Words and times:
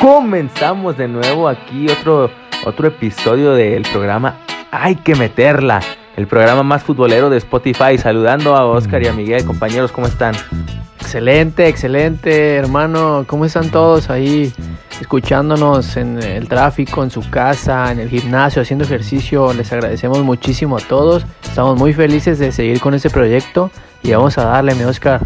Comenzamos 0.00 0.96
de 0.96 1.08
nuevo 1.08 1.48
aquí 1.48 1.88
otro, 1.88 2.30
otro 2.64 2.88
episodio 2.88 3.52
del 3.52 3.82
programa 3.82 4.36
Hay 4.70 4.96
que 4.96 5.16
meterla, 5.16 5.80
el 6.16 6.26
programa 6.28 6.62
más 6.62 6.84
futbolero 6.84 7.28
de 7.28 7.38
Spotify. 7.38 7.98
Saludando 7.98 8.56
a 8.56 8.66
Oscar 8.66 9.02
y 9.02 9.08
a 9.08 9.12
Miguel, 9.12 9.44
compañeros, 9.44 9.90
¿cómo 9.90 10.06
están? 10.06 10.34
Excelente, 11.00 11.66
excelente, 11.66 12.54
hermano. 12.54 13.24
¿Cómo 13.26 13.44
están 13.44 13.70
todos 13.70 14.10
ahí 14.10 14.52
escuchándonos 15.00 15.96
en 15.96 16.22
el 16.22 16.46
tráfico, 16.46 17.02
en 17.02 17.10
su 17.10 17.28
casa, 17.30 17.90
en 17.90 17.98
el 17.98 18.08
gimnasio, 18.08 18.62
haciendo 18.62 18.84
ejercicio? 18.84 19.52
Les 19.52 19.72
agradecemos 19.72 20.22
muchísimo 20.22 20.76
a 20.76 20.80
todos. 20.80 21.26
Estamos 21.42 21.76
muy 21.76 21.92
felices 21.94 22.38
de 22.38 22.52
seguir 22.52 22.78
con 22.78 22.94
este 22.94 23.10
proyecto 23.10 23.72
y 24.04 24.12
vamos 24.12 24.38
a 24.38 24.44
darle, 24.44 24.74
mi 24.76 24.84
Oscar. 24.84 25.20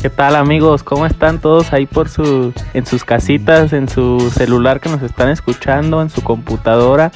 ¿Qué 0.00 0.10
tal 0.10 0.36
amigos? 0.36 0.84
¿Cómo 0.84 1.06
están 1.06 1.40
todos 1.40 1.72
ahí 1.72 1.86
por 1.86 2.08
su 2.08 2.52
en 2.72 2.86
sus 2.86 3.04
casitas, 3.04 3.72
en 3.72 3.88
su 3.88 4.30
celular 4.30 4.78
que 4.78 4.88
nos 4.88 5.02
están 5.02 5.28
escuchando, 5.28 6.00
en 6.02 6.08
su 6.08 6.22
computadora, 6.22 7.10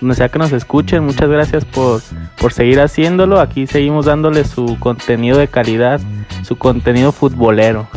donde 0.00 0.14
sea 0.14 0.28
que 0.28 0.38
nos 0.38 0.52
escuchen? 0.52 1.04
Muchas 1.04 1.28
gracias 1.28 1.64
por, 1.64 2.00
por 2.40 2.52
seguir 2.52 2.80
haciéndolo. 2.80 3.40
Aquí 3.40 3.66
seguimos 3.66 4.06
dándole 4.06 4.44
su 4.44 4.78
contenido 4.78 5.38
de 5.38 5.48
calidad, 5.48 6.00
su 6.44 6.56
contenido 6.56 7.10
futbolero. 7.10 7.88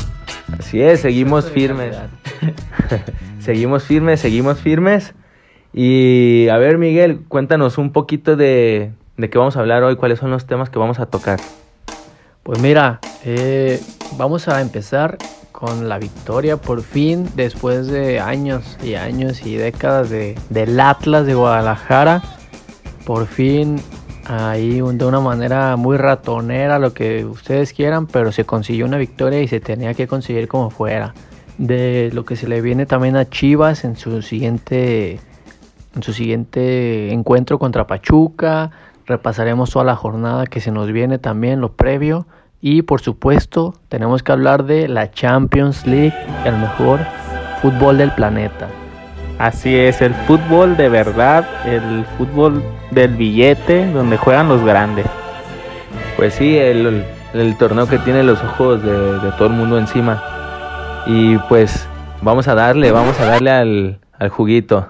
Así 0.57 0.81
es, 0.81 1.01
seguimos 1.01 1.51
firmes. 1.51 1.95
seguimos 3.39 3.83
firmes, 3.83 4.19
seguimos 4.19 4.59
firmes. 4.59 5.13
Y 5.73 6.47
a 6.49 6.57
ver, 6.57 6.79
Miguel, 6.79 7.21
cuéntanos 7.27 7.77
un 7.77 7.91
poquito 7.91 8.35
de, 8.35 8.93
de 9.15 9.29
qué 9.29 9.37
vamos 9.37 9.57
a 9.57 9.59
hablar 9.59 9.83
hoy, 9.83 9.95
cuáles 9.95 10.17
son 10.17 10.31
los 10.31 10.47
temas 10.47 10.71
que 10.71 10.79
vamos 10.79 10.99
a 10.99 11.05
tocar. 11.05 11.39
Pues 12.41 12.59
mira, 12.59 12.99
eh, 13.23 13.79
vamos 14.17 14.47
a 14.47 14.61
empezar 14.61 15.17
con 15.51 15.87
la 15.87 15.97
victoria 15.97 16.57
por 16.57 16.81
fin 16.81 17.27
después 17.35 17.87
de 17.87 18.19
años 18.19 18.77
y 18.83 18.95
años 18.95 19.45
y 19.45 19.55
décadas 19.55 20.09
de, 20.09 20.35
del 20.49 20.79
Atlas 20.79 21.25
de 21.25 21.35
Guadalajara. 21.35 22.21
Por 23.05 23.27
fin 23.27 23.81
ahí 24.25 24.79
de 24.79 25.05
una 25.05 25.19
manera 25.19 25.75
muy 25.75 25.97
ratonera, 25.97 26.79
lo 26.79 26.93
que 26.93 27.25
ustedes 27.25 27.73
quieran, 27.73 28.07
pero 28.07 28.31
se 28.31 28.45
consiguió 28.45 28.85
una 28.85 28.97
victoria 28.97 29.41
y 29.41 29.47
se 29.47 29.59
tenía 29.59 29.93
que 29.93 30.07
conseguir 30.07 30.47
como 30.47 30.69
fuera. 30.69 31.13
De 31.57 32.09
lo 32.13 32.25
que 32.25 32.35
se 32.35 32.47
le 32.47 32.61
viene 32.61 32.85
también 32.85 33.15
a 33.15 33.29
Chivas 33.29 33.83
en 33.83 33.95
su 33.95 34.21
siguiente, 34.21 35.19
en 35.95 36.03
su 36.03 36.13
siguiente 36.13 37.11
encuentro 37.11 37.59
contra 37.59 37.85
Pachuca 37.85 38.71
repasaremos 39.05 39.69
toda 39.71 39.85
la 39.85 39.95
jornada 39.95 40.45
que 40.45 40.61
se 40.61 40.71
nos 40.71 40.91
viene 40.91 41.19
también, 41.19 41.61
lo 41.61 41.73
previo. 41.73 42.25
Y 42.65 42.83
por 42.83 43.01
supuesto, 43.01 43.73
tenemos 43.89 44.23
que 44.23 44.31
hablar 44.31 44.63
de 44.63 44.87
la 44.87 45.11
Champions 45.11 45.85
League, 45.85 46.13
el 46.45 46.55
mejor 46.55 47.01
fútbol 47.61 47.97
del 47.97 48.13
planeta. 48.13 48.69
Así 49.37 49.75
es, 49.75 50.01
el 50.01 50.13
fútbol 50.13 50.77
de 50.77 50.87
verdad, 50.87 51.45
el 51.65 52.05
fútbol 52.17 52.63
del 52.91 53.15
billete, 53.15 53.91
donde 53.91 54.15
juegan 54.15 54.47
los 54.47 54.63
grandes. 54.63 55.05
Pues 56.15 56.35
sí, 56.35 56.57
el, 56.57 57.03
torneo 57.59 57.85
que 57.85 57.97
tiene 57.97 58.23
los 58.23 58.41
ojos 58.41 58.81
de, 58.81 59.19
de, 59.19 59.31
todo 59.33 59.49
el 59.49 59.55
mundo 59.55 59.77
encima. 59.77 60.23
Y 61.05 61.37
pues 61.49 61.85
vamos 62.21 62.47
a 62.47 62.55
darle, 62.55 62.93
vamos 62.93 63.19
a 63.19 63.25
darle 63.25 63.51
al, 63.51 63.99
al 64.17 64.29
juguito. 64.29 64.87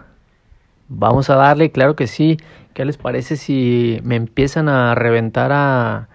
Vamos 0.89 1.31
a 1.31 1.35
darle, 1.37 1.71
claro 1.71 1.95
que 1.95 2.05
sí. 2.05 2.37
¿Qué 2.75 2.85
les 2.85 2.97
parece 2.97 3.35
si 3.35 3.99
me 4.03 4.15
empiezan 4.15 4.69
a 4.69 4.93
reventar 4.93 5.51
a, 5.51 6.09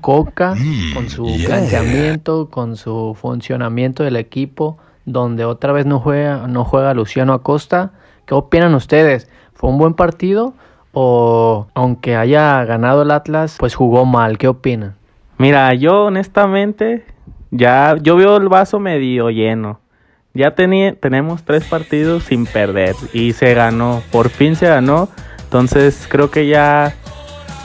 Coca 0.00 0.54
mm, 0.54 0.94
con 0.94 1.08
su 1.08 1.26
planteamiento, 1.44 2.48
con 2.50 2.76
su 2.76 3.16
funcionamiento 3.20 4.02
del 4.02 4.16
equipo, 4.16 4.78
donde 5.04 5.44
otra 5.44 5.72
vez 5.72 5.86
no 5.86 6.00
juega, 6.00 6.46
no 6.46 6.64
juega 6.64 6.94
Luciano 6.94 7.32
Acosta? 7.32 7.92
¿Qué 8.26 8.34
opinan 8.34 8.74
ustedes? 8.74 9.28
¿Fue 9.54 9.70
un 9.70 9.78
buen 9.78 9.94
partido 9.94 10.54
o 10.92 11.66
aunque 11.74 12.16
haya 12.16 12.64
ganado 12.64 13.02
el 13.02 13.10
Atlas, 13.10 13.56
pues 13.58 13.74
jugó 13.74 14.04
mal? 14.04 14.38
¿Qué 14.38 14.48
opinan? 14.48 14.96
Mira, 15.38 15.74
yo 15.74 16.04
honestamente 16.04 17.04
ya 17.50 17.96
yo 18.00 18.16
veo 18.16 18.36
el 18.36 18.48
vaso 18.48 18.78
medio 18.78 19.30
lleno. 19.30 19.80
Ya 20.34 20.54
tenemos 20.54 21.42
tres 21.44 21.64
partidos 21.64 22.24
sin 22.24 22.46
perder 22.46 22.94
y 23.12 23.34
se 23.34 23.52
ganó, 23.52 24.02
por 24.10 24.30
fin 24.30 24.56
se 24.56 24.66
ganó 24.66 25.08
entonces 25.52 26.06
creo 26.08 26.30
que 26.30 26.46
ya, 26.46 26.94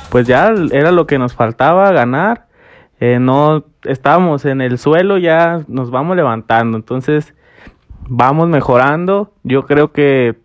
pues 0.10 0.28
ya 0.28 0.54
era 0.72 0.92
lo 0.92 1.08
que 1.08 1.20
nos 1.20 1.34
faltaba 1.34 1.92
ganar. 1.92 2.48
Eh, 3.00 3.20
no 3.20 3.66
estábamos 3.84 4.46
en 4.46 4.62
el 4.62 4.78
suelo, 4.78 5.18
ya 5.18 5.62
nos 5.68 5.92
vamos 5.92 6.16
levantando. 6.16 6.78
Entonces 6.78 7.34
vamos 8.08 8.48
mejorando. 8.48 9.34
Yo 9.44 9.66
creo 9.66 9.92
que 9.92 10.36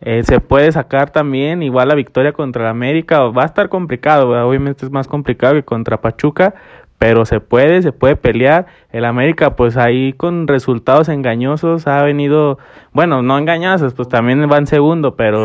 eh, 0.00 0.22
se 0.24 0.40
puede 0.40 0.72
sacar 0.72 1.10
también 1.10 1.62
igual 1.62 1.88
la 1.88 1.94
victoria 1.94 2.32
contra 2.32 2.70
América. 2.70 3.20
Va 3.24 3.42
a 3.42 3.46
estar 3.46 3.68
complicado, 3.68 4.30
obviamente 4.46 4.84
es 4.84 4.90
más 4.90 5.06
complicado 5.06 5.54
que 5.54 5.62
contra 5.62 6.00
Pachuca, 6.00 6.54
pero 6.98 7.24
se 7.24 7.40
puede, 7.40 7.82
se 7.82 7.92
puede 7.92 8.16
pelear. 8.16 8.66
El 8.90 9.04
América, 9.04 9.54
pues 9.56 9.76
ahí 9.76 10.12
con 10.12 10.48
resultados 10.48 11.08
engañosos 11.08 11.86
ha 11.86 12.02
venido, 12.02 12.58
bueno, 12.92 13.22
no 13.22 13.38
engañosos, 13.38 13.94
pues 13.94 14.08
también 14.08 14.48
va 14.50 14.58
en 14.58 14.66
segundo, 14.66 15.14
pero 15.14 15.44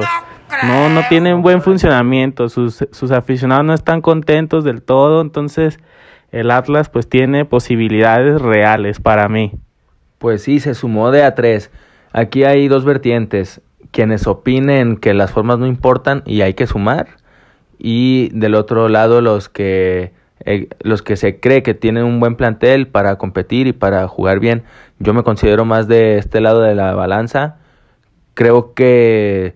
no, 0.66 0.90
no 0.90 1.02
tienen 1.10 1.42
buen 1.42 1.62
funcionamiento, 1.62 2.50
sus, 2.50 2.86
sus 2.92 3.12
aficionados 3.12 3.66
no 3.66 3.74
están 3.74 4.02
contentos 4.02 4.64
del 4.64 4.82
todo, 4.82 5.22
entonces 5.22 5.80
el 6.32 6.52
Atlas 6.52 6.90
pues 6.90 7.08
tiene 7.08 7.46
posibilidades 7.46 8.42
reales 8.42 9.00
para 9.00 9.28
mí. 9.28 9.54
Pues 10.18 10.44
sí, 10.44 10.60
se 10.60 10.74
sumó 10.74 11.12
de 11.12 11.24
a 11.24 11.36
tres. 11.36 11.72
Aquí 12.12 12.44
hay 12.44 12.68
dos 12.68 12.86
vertientes, 12.86 13.62
quienes 13.92 14.28
opinen 14.28 14.98
que 14.98 15.14
las 15.14 15.32
formas 15.32 15.60
no 15.60 15.68
importan 15.68 16.24
y 16.26 16.42
hay 16.42 16.54
que 16.54 16.68
sumar, 16.68 17.08
y 17.78 18.30
del 18.34 18.56
otro 18.56 18.90
lado 18.90 19.22
los 19.22 19.50
que 19.50 20.14
eh, 20.46 20.70
los 20.80 21.02
que 21.02 21.18
se 21.18 21.40
cree 21.40 21.64
que 21.64 21.74
tienen 21.74 22.04
un 22.06 22.20
buen 22.20 22.36
plantel 22.36 22.88
para 22.88 23.18
competir 23.18 23.68
y 23.68 23.74
para 23.74 24.08
jugar 24.08 24.40
bien. 24.40 24.64
Yo 25.00 25.14
me 25.14 25.24
considero 25.24 25.66
más 25.66 25.88
de 25.88 26.18
este 26.18 26.42
lado 26.42 26.62
de 26.62 26.76
la 26.76 26.94
balanza. 26.94 27.58
Creo 28.34 28.74
que 28.74 29.56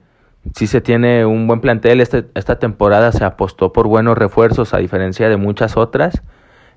sí 0.56 0.68
se 0.68 0.82
tiene 0.82 1.26
un 1.26 1.48
buen 1.48 1.62
plantel. 1.62 2.02
Este, 2.02 2.26
esta 2.36 2.60
temporada 2.60 3.12
se 3.12 3.24
apostó 3.24 3.74
por 3.74 3.88
buenos 3.88 4.18
refuerzos 4.18 4.74
a 4.74 4.78
diferencia 4.78 5.30
de 5.30 5.38
muchas 5.38 5.78
otras 5.78 6.22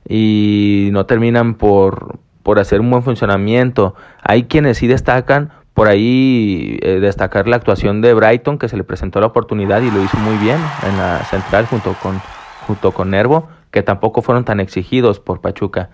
y 0.08 0.90
no 0.92 1.06
terminan 1.06 1.54
por, 1.54 2.18
por 2.42 2.58
hacer 2.58 2.80
un 2.80 2.90
buen 2.90 3.02
funcionamiento. 3.02 3.94
Hay 4.22 4.44
quienes 4.44 4.78
sí 4.78 4.86
destacan, 4.86 5.50
por 5.72 5.88
ahí 5.88 6.78
eh, 6.82 7.00
destacar 7.00 7.48
la 7.48 7.56
actuación 7.56 8.00
de 8.00 8.14
Brighton 8.14 8.58
que 8.58 8.68
se 8.68 8.76
le 8.76 8.84
presentó 8.84 9.20
la 9.20 9.26
oportunidad 9.26 9.82
y 9.82 9.90
lo 9.90 10.02
hizo 10.02 10.16
muy 10.18 10.36
bien 10.36 10.58
en 10.88 10.96
la 10.96 11.18
central 11.24 11.66
junto 11.66 11.94
con, 11.94 12.20
junto 12.66 12.92
con 12.92 13.10
Nervo, 13.10 13.48
que 13.70 13.82
tampoco 13.82 14.22
fueron 14.22 14.44
tan 14.44 14.60
exigidos 14.60 15.18
por 15.18 15.40
Pachuca. 15.40 15.90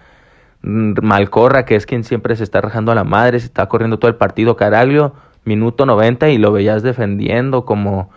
Mm, 0.62 0.94
Malcorra, 1.02 1.64
que 1.64 1.76
es 1.76 1.87
quien 1.87 2.04
siempre 2.04 2.37
se 2.37 2.44
está 2.44 2.60
rajando 2.60 2.92
a 2.92 2.94
la 2.94 3.04
madre, 3.04 3.41
se 3.41 3.47
está 3.47 3.66
corriendo 3.66 3.98
todo 3.98 4.10
el 4.10 4.16
partido. 4.16 4.56
Caraglio, 4.56 5.14
minuto 5.45 5.87
90 5.87 6.28
y 6.31 6.39
lo 6.39 6.53
veías 6.53 6.83
defendiendo 6.83 7.65
como, 7.65 8.11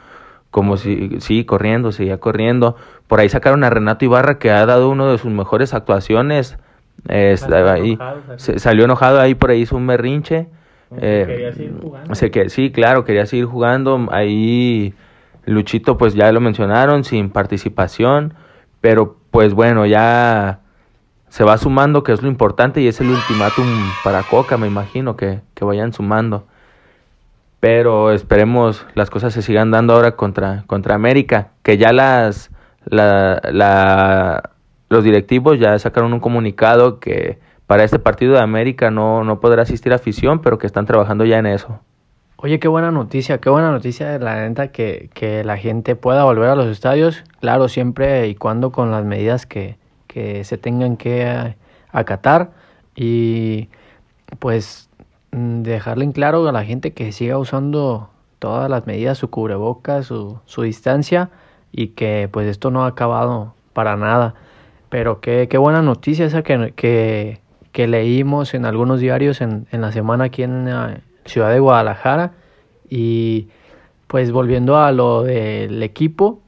como 0.52 0.78
si, 0.78 1.20
sí, 1.20 1.46
corriendo, 1.46 1.92
seguía 1.92 2.20
corriendo. 2.20 2.76
Por 3.08 3.20
ahí 3.20 3.30
sacaron 3.30 3.64
a 3.64 3.70
Renato 3.70 4.06
Ibarra 4.06 4.40
que 4.40 4.52
ha 4.52 4.66
dado 4.66 4.90
uno 4.90 5.12
de 5.12 5.18
sus 5.18 5.32
mejores 5.32 5.74
actuaciones. 5.74 6.58
ahí, 7.08 7.98
salió 8.38 8.86
enojado 8.86 9.20
ahí, 9.20 9.36
por 9.36 9.52
ahí 9.52 9.62
hizo 9.62 9.76
un 9.76 9.88
berrinche. 9.88 10.48
Eh, 10.98 11.24
quería 11.28 11.52
seguir 11.52 11.74
jugando. 11.82 12.32
que, 12.32 12.50
sí, 12.50 12.72
claro, 12.72 13.04
quería 13.04 13.26
seguir 13.26 13.46
jugando. 13.46 14.08
Ahí 14.12 14.94
Luchito, 15.46 15.98
pues 15.98 16.14
ya 16.14 16.32
lo 16.32 16.40
mencionaron, 16.40 17.04
sin 17.04 17.30
participación. 17.30 18.34
Pero 18.80 19.18
pues 19.32 19.54
bueno, 19.54 19.86
ya 19.86 20.60
se 21.30 21.44
va 21.44 21.58
sumando, 21.58 22.04
que 22.04 22.12
es 22.12 22.22
lo 22.22 22.28
importante, 22.28 22.82
y 22.82 22.88
es 22.88 23.02
el 23.02 23.10
ultimátum 23.10 23.66
para 24.04 24.22
Coca, 24.22 24.58
me 24.58 24.68
imagino, 24.68 25.16
que, 25.16 25.42
que 25.56 25.66
vayan 25.66 25.94
sumando 25.94 26.46
pero 27.64 28.12
esperemos 28.12 28.86
las 28.94 29.10
cosas 29.10 29.34
se 29.34 29.42
sigan 29.42 29.72
dando 29.72 29.94
ahora 29.94 30.18
contra, 30.18 30.66
contra 30.68 30.96
América, 30.96 31.52
que 31.62 31.78
ya 31.78 31.94
las 31.94 32.52
la, 32.84 33.42
la, 33.54 34.50
los 34.90 35.06
directivos 35.06 35.62
ya 35.62 35.80
sacaron 35.80 36.12
un 36.12 36.20
comunicado 36.20 37.00
que 37.00 37.40
para 37.66 37.86
este 37.86 38.00
partido 38.00 38.34
de 38.34 38.42
América 38.42 38.92
no, 38.92 39.24
no 39.24 39.40
podrá 39.40 39.62
asistir 39.62 39.94
afición, 39.94 40.42
pero 40.42 40.58
que 40.58 40.68
están 40.68 40.86
trabajando 40.86 41.24
ya 41.24 41.38
en 41.38 41.46
eso. 41.46 41.80
Oye, 42.36 42.60
qué 42.60 42.68
buena 42.68 42.92
noticia, 42.92 43.38
qué 43.38 43.50
buena 43.50 43.72
noticia 43.72 44.10
de 44.10 44.20
la 44.20 44.46
neta 44.46 44.74
que, 44.74 45.10
que 45.14 45.46
la 45.46 45.56
gente 45.56 45.96
pueda 45.96 46.26
volver 46.26 46.50
a 46.50 46.56
los 46.56 46.68
estadios, 46.68 47.24
claro, 47.40 47.70
siempre 47.70 48.28
y 48.28 48.36
cuando 48.36 48.74
con 48.74 48.92
las 48.92 49.06
medidas 49.06 49.46
que, 49.46 49.78
que 50.08 50.44
se 50.44 50.58
tengan 50.58 50.98
que 50.98 51.56
acatar 51.94 52.52
y 52.94 53.70
pues 54.40 54.90
dejarle 55.34 56.06
en 56.06 56.12
claro 56.12 56.48
a 56.48 56.52
la 56.52 56.64
gente 56.64 56.94
que 56.94 57.12
siga 57.12 57.38
usando 57.38 58.10
todas 58.40 58.70
las 58.70 58.86
medidas, 58.86 59.18
su 59.18 59.30
cubrebocas, 59.30 60.06
su, 60.06 60.40
su 60.46 60.62
distancia 60.62 61.30
y 61.72 61.90
que 61.90 62.30
pues 62.32 62.48
esto 62.48 62.72
no 62.72 62.84
ha 62.84 62.88
acabado 62.88 63.56
para 63.74 63.98
nada. 63.98 64.36
Pero 64.90 65.22
qué, 65.22 65.48
qué 65.50 65.58
buena 65.58 65.82
noticia 65.82 66.26
esa 66.26 66.44
que, 66.44 66.74
que, 66.76 67.40
que 67.72 67.88
leímos 67.88 68.54
en 68.54 68.66
algunos 68.66 69.00
diarios 69.00 69.42
en, 69.42 69.68
en 69.72 69.82
la 69.82 69.92
semana 69.92 70.26
aquí 70.26 70.44
en, 70.44 70.70
Ciudad 71.26 71.52
de 71.52 71.60
Guadalajara. 71.60 72.34
Y 72.90 73.48
pues 74.08 74.32
volviendo 74.32 74.78
a 74.78 74.92
lo 74.92 75.24
del 75.24 75.82
equipo, 75.82 76.42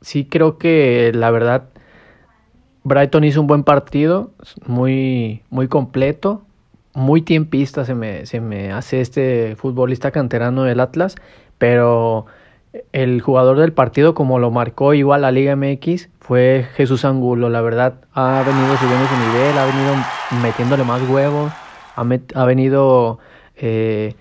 sí 0.00 0.24
creo 0.24 0.58
que 0.58 1.12
la 1.14 1.30
verdad 1.30 1.64
Brighton 2.84 3.24
hizo 3.24 3.40
un 3.40 3.46
buen 3.46 3.64
partido, 3.64 4.30
muy, 4.66 5.42
muy 5.50 5.68
completo, 5.68 6.42
muy 6.94 7.22
tiempista 7.22 7.84
se 7.84 7.94
me, 7.94 8.26
se 8.26 8.40
me 8.40 8.72
hace 8.72 9.00
este 9.00 9.56
futbolista 9.56 10.10
canterano 10.10 10.64
del 10.64 10.80
Atlas, 10.80 11.16
pero 11.58 12.26
el 12.92 13.20
jugador 13.20 13.58
del 13.58 13.72
partido, 13.72 14.14
como 14.14 14.38
lo 14.38 14.50
marcó 14.50 14.94
igual 14.94 15.22
la 15.22 15.30
Liga 15.30 15.56
MX, 15.56 16.08
fue 16.20 16.66
Jesús 16.74 17.04
Angulo. 17.04 17.50
La 17.50 17.60
verdad, 17.60 17.94
ha 18.14 18.42
venido 18.46 18.76
subiendo 18.76 19.06
su 19.06 19.16
nivel, 19.16 19.58
ha 19.58 19.66
venido 19.66 19.94
metiéndole 20.42 20.84
más 20.84 21.08
huevos, 21.08 21.52
ha, 21.96 22.04
ha 22.34 22.44
venido 22.44 23.18
eh, 23.56 24.14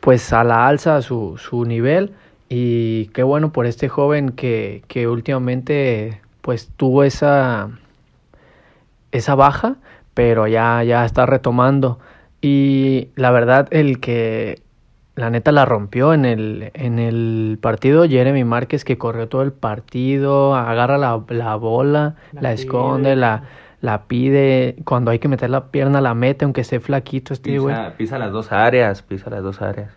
pues 0.00 0.32
a 0.32 0.44
la 0.44 0.66
alza 0.66 1.02
su, 1.02 1.38
su 1.38 1.64
nivel. 1.64 2.12
Y 2.48 3.06
qué 3.08 3.22
bueno 3.22 3.52
por 3.52 3.66
este 3.66 3.88
joven 3.88 4.30
que, 4.30 4.82
que 4.88 5.08
últimamente 5.08 6.20
pues 6.42 6.68
tuvo 6.76 7.04
esa, 7.04 7.70
esa 9.12 9.34
baja, 9.34 9.76
pero 10.12 10.46
ya, 10.48 10.82
ya 10.82 11.04
está 11.04 11.24
retomando. 11.24 11.98
Y 12.42 13.08
la 13.14 13.30
verdad, 13.30 13.68
el 13.70 14.00
que 14.00 14.60
la 15.14 15.30
neta 15.30 15.52
la 15.52 15.64
rompió 15.64 16.12
en 16.12 16.24
el, 16.24 16.70
en 16.74 16.98
el 16.98 17.58
partido. 17.60 18.04
Jeremy 18.06 18.44
Márquez 18.44 18.84
que 18.84 18.98
corrió 18.98 19.28
todo 19.28 19.42
el 19.42 19.52
partido, 19.52 20.54
agarra 20.56 20.98
la, 20.98 21.22
la 21.28 21.54
bola, 21.54 22.16
la, 22.32 22.52
esconde, 22.52 23.14
la, 23.14 23.44
la 23.80 24.04
pide. 24.04 24.76
Cuando 24.84 25.12
hay 25.12 25.20
que 25.20 25.28
meter 25.28 25.50
la 25.50 25.66
pierna, 25.70 26.00
la 26.00 26.14
mete, 26.14 26.44
aunque 26.44 26.62
esté 26.62 26.80
flaquito 26.80 27.32
este 27.32 27.58
güey. 27.58 27.74
Pisa, 27.74 27.94
pisa 27.96 28.18
las 28.18 28.32
dos 28.32 28.50
áreas, 28.50 29.02
pisa 29.02 29.30
las 29.30 29.42
dos 29.42 29.62
áreas. 29.62 29.92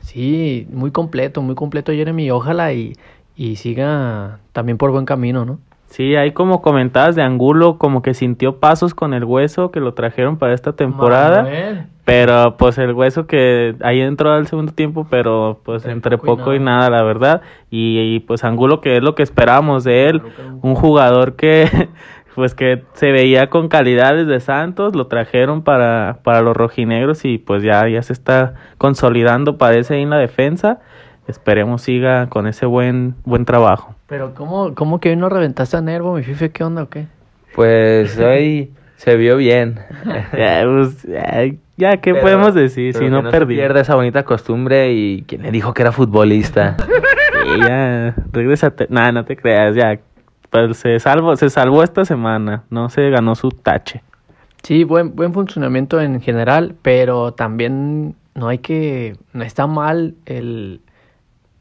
Sí, 0.00 0.66
muy 0.72 0.92
completo, 0.92 1.42
muy 1.42 1.54
completo 1.54 1.92
Jeremy. 1.92 2.30
Ojalá 2.30 2.72
y, 2.72 2.94
y 3.36 3.56
siga 3.56 4.38
también 4.52 4.78
por 4.78 4.90
buen 4.90 5.04
camino, 5.04 5.44
¿no? 5.44 5.58
Sí, 5.90 6.14
hay 6.14 6.30
como 6.30 6.62
comentadas 6.62 7.16
de 7.16 7.22
Angulo, 7.22 7.76
como 7.76 8.00
que 8.00 8.14
sintió 8.14 8.60
pasos 8.60 8.94
con 8.94 9.12
el 9.12 9.24
hueso 9.24 9.72
que 9.72 9.80
lo 9.80 9.92
trajeron 9.92 10.38
para 10.38 10.54
esta 10.54 10.72
temporada. 10.72 11.48
Pero 12.04 12.56
pues 12.56 12.78
el 12.78 12.92
hueso 12.92 13.26
que 13.26 13.74
ahí 13.82 14.00
entró 14.00 14.32
al 14.32 14.46
segundo 14.46 14.72
tiempo, 14.72 15.06
pero 15.10 15.60
pues 15.64 15.84
entre, 15.86 16.16
poco, 16.16 16.54
y, 16.54 16.60
nada. 16.60 16.90
la 16.90 17.02
verdad. 17.02 17.42
Y, 17.70 18.20
pues 18.20 18.44
Angulo, 18.44 18.80
que 18.80 18.96
es 18.96 19.02
lo 19.02 19.16
que 19.16 19.24
esperábamos 19.24 19.82
de 19.82 20.08
él, 20.08 20.22
un 20.62 20.76
jugador 20.76 21.34
que 21.34 21.68
pues 22.36 22.54
que 22.54 22.84
se 22.92 23.10
veía 23.10 23.50
con 23.50 23.68
calidades 23.68 24.28
de 24.28 24.38
Santos, 24.38 24.94
lo 24.94 25.08
trajeron 25.08 25.62
para, 25.62 26.20
para 26.22 26.40
los 26.40 26.56
rojinegros 26.56 27.24
y 27.24 27.38
pues 27.38 27.64
ya, 27.64 27.88
ya 27.88 28.02
se 28.02 28.12
está 28.12 28.54
consolidando, 28.78 29.58
parece, 29.58 30.00
en 30.00 30.10
la 30.10 30.18
defensa. 30.18 30.78
Esperemos 31.30 31.82
siga 31.82 32.28
con 32.28 32.46
ese 32.46 32.66
buen, 32.66 33.14
buen 33.24 33.44
trabajo. 33.44 33.94
Pero 34.06 34.34
¿cómo, 34.34 34.74
cómo 34.74 35.00
que 35.00 35.10
hoy 35.10 35.16
no 35.16 35.28
reventaste 35.28 35.76
a 35.76 35.80
Nervo, 35.80 36.14
mi 36.14 36.22
fife? 36.22 36.50
¿Qué 36.50 36.64
onda 36.64 36.82
o 36.82 36.88
qué? 36.88 37.06
Pues 37.54 38.18
hoy 38.18 38.72
se 38.96 39.16
vio 39.16 39.36
bien. 39.36 39.78
ya, 40.36 40.64
pues, 40.64 41.06
ya, 41.76 41.96
¿qué 41.98 42.14
podemos 42.14 42.54
decir 42.54 42.94
si 42.94 43.08
no, 43.08 43.22
perdí? 43.30 43.54
pierde 43.54 43.80
esa 43.80 43.94
bonita 43.94 44.24
costumbre 44.24 44.92
y 44.92 45.22
¿quién 45.22 45.42
le 45.42 45.50
dijo 45.50 45.72
que 45.72 45.82
era 45.82 45.92
futbolista? 45.92 46.76
y 47.56 47.60
ya, 47.60 48.14
regrésate. 48.32 48.86
Nada, 48.90 49.12
no 49.12 49.24
te 49.24 49.36
creas, 49.36 49.76
ya. 49.76 49.98
Pues 50.50 50.78
se 50.78 50.98
salvó, 50.98 51.36
se 51.36 51.48
salvó 51.48 51.84
esta 51.84 52.04
semana, 52.04 52.64
no 52.70 52.88
se 52.88 53.08
ganó 53.10 53.36
su 53.36 53.50
tache. 53.50 54.02
Sí, 54.64 54.82
buen, 54.82 55.14
buen 55.14 55.32
funcionamiento 55.32 56.00
en 56.00 56.20
general, 56.20 56.74
pero 56.82 57.32
también 57.32 58.16
no 58.34 58.48
hay 58.48 58.58
que, 58.58 59.16
no 59.32 59.44
está 59.44 59.66
mal 59.66 60.14
el, 60.26 60.80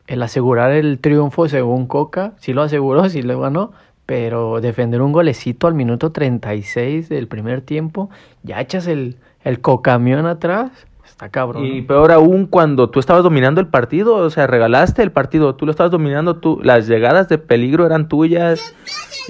el 0.10 0.24
asegurar 0.24 0.72
el 0.72 0.98
triunfo 0.98 1.48
según 1.48 1.86
Coca, 1.86 2.34
sí 2.40 2.52
lo 2.52 2.64
aseguró, 2.64 3.08
sí 3.10 3.22
lo 3.22 3.40
ganó, 3.40 3.72
pero 4.06 4.60
defender 4.60 5.02
un 5.02 5.12
golecito 5.12 5.68
al 5.68 5.76
minuto 5.76 6.12
36 6.12 7.08
del 7.10 7.28
primer 7.28 7.62
tiempo, 7.62 8.10
ya 8.42 8.60
echas 8.60 8.88
el, 8.88 9.18
el 9.44 9.62
cocamión 9.62 10.26
atrás, 10.26 10.72
está 11.06 11.30
cabrón. 11.30 11.64
Y 11.64 11.84
peor 11.84 12.12
aún 12.12 12.48
cuando 12.48 12.90
tú 12.90 13.00
estabas 13.00 13.22
dominando 13.22 13.62
el 13.62 13.68
partido, 13.68 14.16
o 14.16 14.30
sea, 14.32 14.48
regalaste 14.48 15.04
el 15.04 15.12
partido, 15.12 15.54
tú 15.54 15.68
lo 15.68 15.72
estabas 15.72 15.92
dominando, 15.92 16.38
tú, 16.38 16.60
las 16.64 16.88
llegadas 16.88 17.30
de 17.30 17.38
peligro 17.38 17.86
eran 17.86 18.10
tuyas 18.10 18.74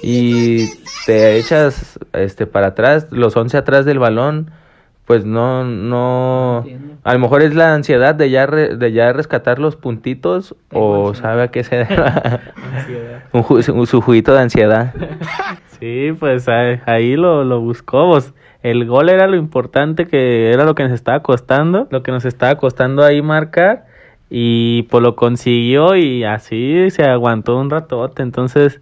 y 0.02 0.70
te 1.06 1.38
echas 1.38 2.00
este 2.14 2.48
para 2.48 2.68
atrás, 2.68 3.08
los 3.12 3.36
11 3.36 3.58
atrás 3.58 3.84
del 3.84 4.00
balón 4.00 4.50
pues 5.10 5.26
no, 5.26 5.64
no, 5.64 6.64
a 7.04 7.14
lo 7.14 7.20
mejor 7.20 7.42
es 7.42 7.56
la 7.56 7.74
ansiedad 7.74 8.14
de 8.14 8.30
ya, 8.30 8.46
de 8.46 8.92
ya 8.92 9.12
rescatar 9.12 9.58
los 9.58 9.76
puntitos 9.76 10.56
o 10.72 11.16
sabe 11.16 11.42
a 11.42 11.48
qué 11.48 11.64
se 11.64 11.78
debe. 11.78 11.96
Un 13.74 13.88
su 13.88 14.02
juguito 14.02 14.36
de 14.36 14.42
ansiedad. 14.42 14.94
sí, 15.80 16.10
pues 16.20 16.48
ahí, 16.48 17.16
lo, 17.16 17.44
lo 17.44 17.60
buscó. 17.60 18.20
El 18.62 18.86
gol 18.86 19.10
era 19.10 19.26
lo 19.26 19.36
importante 19.36 20.06
que 20.06 20.52
era 20.52 20.64
lo 20.64 20.76
que 20.76 20.84
nos 20.84 20.92
estaba 20.92 21.24
costando, 21.24 21.88
lo 21.90 22.04
que 22.04 22.12
nos 22.12 22.26
estaba 22.26 22.54
costando 22.58 23.04
ahí 23.04 23.24
marcar 23.24 23.88
y 24.30 24.84
pues 24.92 25.02
lo 25.02 25.16
consiguió 25.16 25.96
y 25.96 26.24
así 26.24 26.88
se 26.92 27.06
aguantó 27.06 27.58
un 27.58 27.72
ratote, 27.72 28.22
entonces 28.22 28.80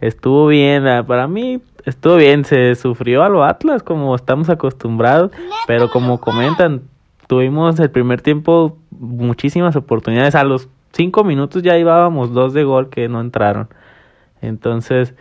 estuvo 0.00 0.46
bien, 0.46 0.84
para 1.06 1.28
mí 1.28 1.60
estuvo 1.86 2.16
bien, 2.16 2.44
se 2.44 2.74
sufrió 2.74 3.22
a 3.22 3.28
lo 3.28 3.44
Atlas 3.44 3.82
como 3.82 4.14
estamos 4.14 4.50
acostumbrados, 4.50 5.30
pero 5.66 5.88
como 5.88 6.20
comentan, 6.20 6.82
tuvimos 7.26 7.80
el 7.80 7.90
primer 7.90 8.20
tiempo 8.20 8.76
muchísimas 8.90 9.74
oportunidades, 9.76 10.34
a 10.34 10.44
los 10.44 10.68
cinco 10.92 11.24
minutos 11.24 11.62
ya 11.62 11.78
íbamos 11.78 12.32
dos 12.34 12.52
de 12.52 12.64
gol 12.64 12.90
que 12.90 13.08
no 13.08 13.20
entraron, 13.20 13.68
entonces 14.42 15.14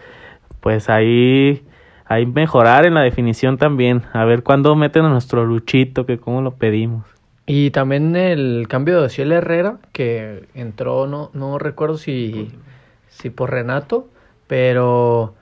pues 0.59 0.89
ahí 0.89 1.63
hay 2.06 2.25
mejorar 2.25 2.85
en 2.85 2.95
la 2.95 3.01
definición 3.01 3.57
también, 3.57 4.03
a 4.13 4.25
ver 4.25 4.44
cuándo 4.44 4.75
meten 4.75 5.06
a 5.06 5.09
nuestro 5.09 5.45
luchito, 5.45 6.06
que 6.06 6.17
cómo 6.17 6.41
lo 6.41 6.51
pedimos. 6.56 7.06
Y 7.47 7.69
también 7.71 8.15
el 8.15 8.67
cambio 8.67 9.00
de 9.00 9.06
Ociel 9.06 9.31
Herrera, 9.31 9.77
que 9.91 10.47
entró, 10.56 11.06
no, 11.06 11.29
no 11.33 11.59
recuerdo 11.59 11.97
si, 11.97 12.51
si 13.07 13.29
por 13.29 13.51
Renato, 13.51 14.07
pero 14.47 15.36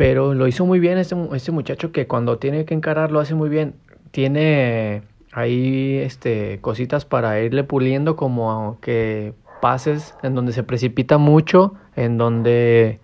pero 0.00 0.32
lo 0.32 0.46
hizo 0.46 0.64
muy 0.64 0.80
bien 0.80 0.96
este, 0.96 1.14
este 1.34 1.52
muchacho 1.52 1.92
que 1.92 2.06
cuando 2.06 2.38
tiene 2.38 2.64
que 2.64 2.72
encarar 2.72 3.12
lo 3.12 3.20
hace 3.20 3.34
muy 3.34 3.50
bien. 3.50 3.74
Tiene 4.12 5.02
ahí 5.30 5.98
este, 5.98 6.58
cositas 6.62 7.04
para 7.04 7.38
irle 7.42 7.64
puliendo 7.64 8.16
como 8.16 8.78
que 8.80 9.34
pases 9.60 10.14
en 10.22 10.34
donde 10.34 10.54
se 10.54 10.62
precipita 10.62 11.18
mucho, 11.18 11.74
en 11.96 12.16
donde 12.16 12.98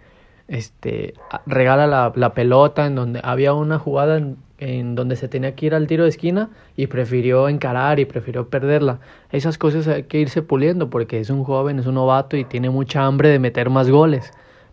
este, 0.48 1.12
regala 1.44 1.86
la, 1.86 2.14
la 2.16 2.32
pelota, 2.32 2.86
en 2.86 2.94
donde 2.94 3.20
había 3.22 3.52
una 3.52 3.78
jugada 3.78 4.16
en, 4.16 4.38
en, 4.56 4.94
donde 4.94 5.16
se 5.16 5.28
tenía 5.28 5.54
que 5.54 5.66
ir 5.66 5.74
al 5.74 5.86
tiro 5.88 6.04
de 6.04 6.08
esquina 6.08 6.48
y 6.76 6.86
prefirió 6.86 7.50
encarar 7.50 8.00
y 8.00 8.06
prefirió 8.06 8.48
perderla. 8.48 9.00
Esas 9.32 9.58
cosas 9.58 9.86
hay 9.86 10.04
que 10.04 10.18
irse 10.18 10.40
puliendo 10.40 10.88
porque 10.88 11.20
es 11.20 11.28
un 11.28 11.44
joven, 11.44 11.78
es 11.78 11.84
un 11.84 11.96
novato 11.96 12.38
y 12.38 12.46
tiene 12.46 12.70
mucha 12.70 13.04
hambre 13.04 13.28
de 13.28 13.38
meter 13.38 13.68
más 13.68 13.90
goles. 13.90 14.32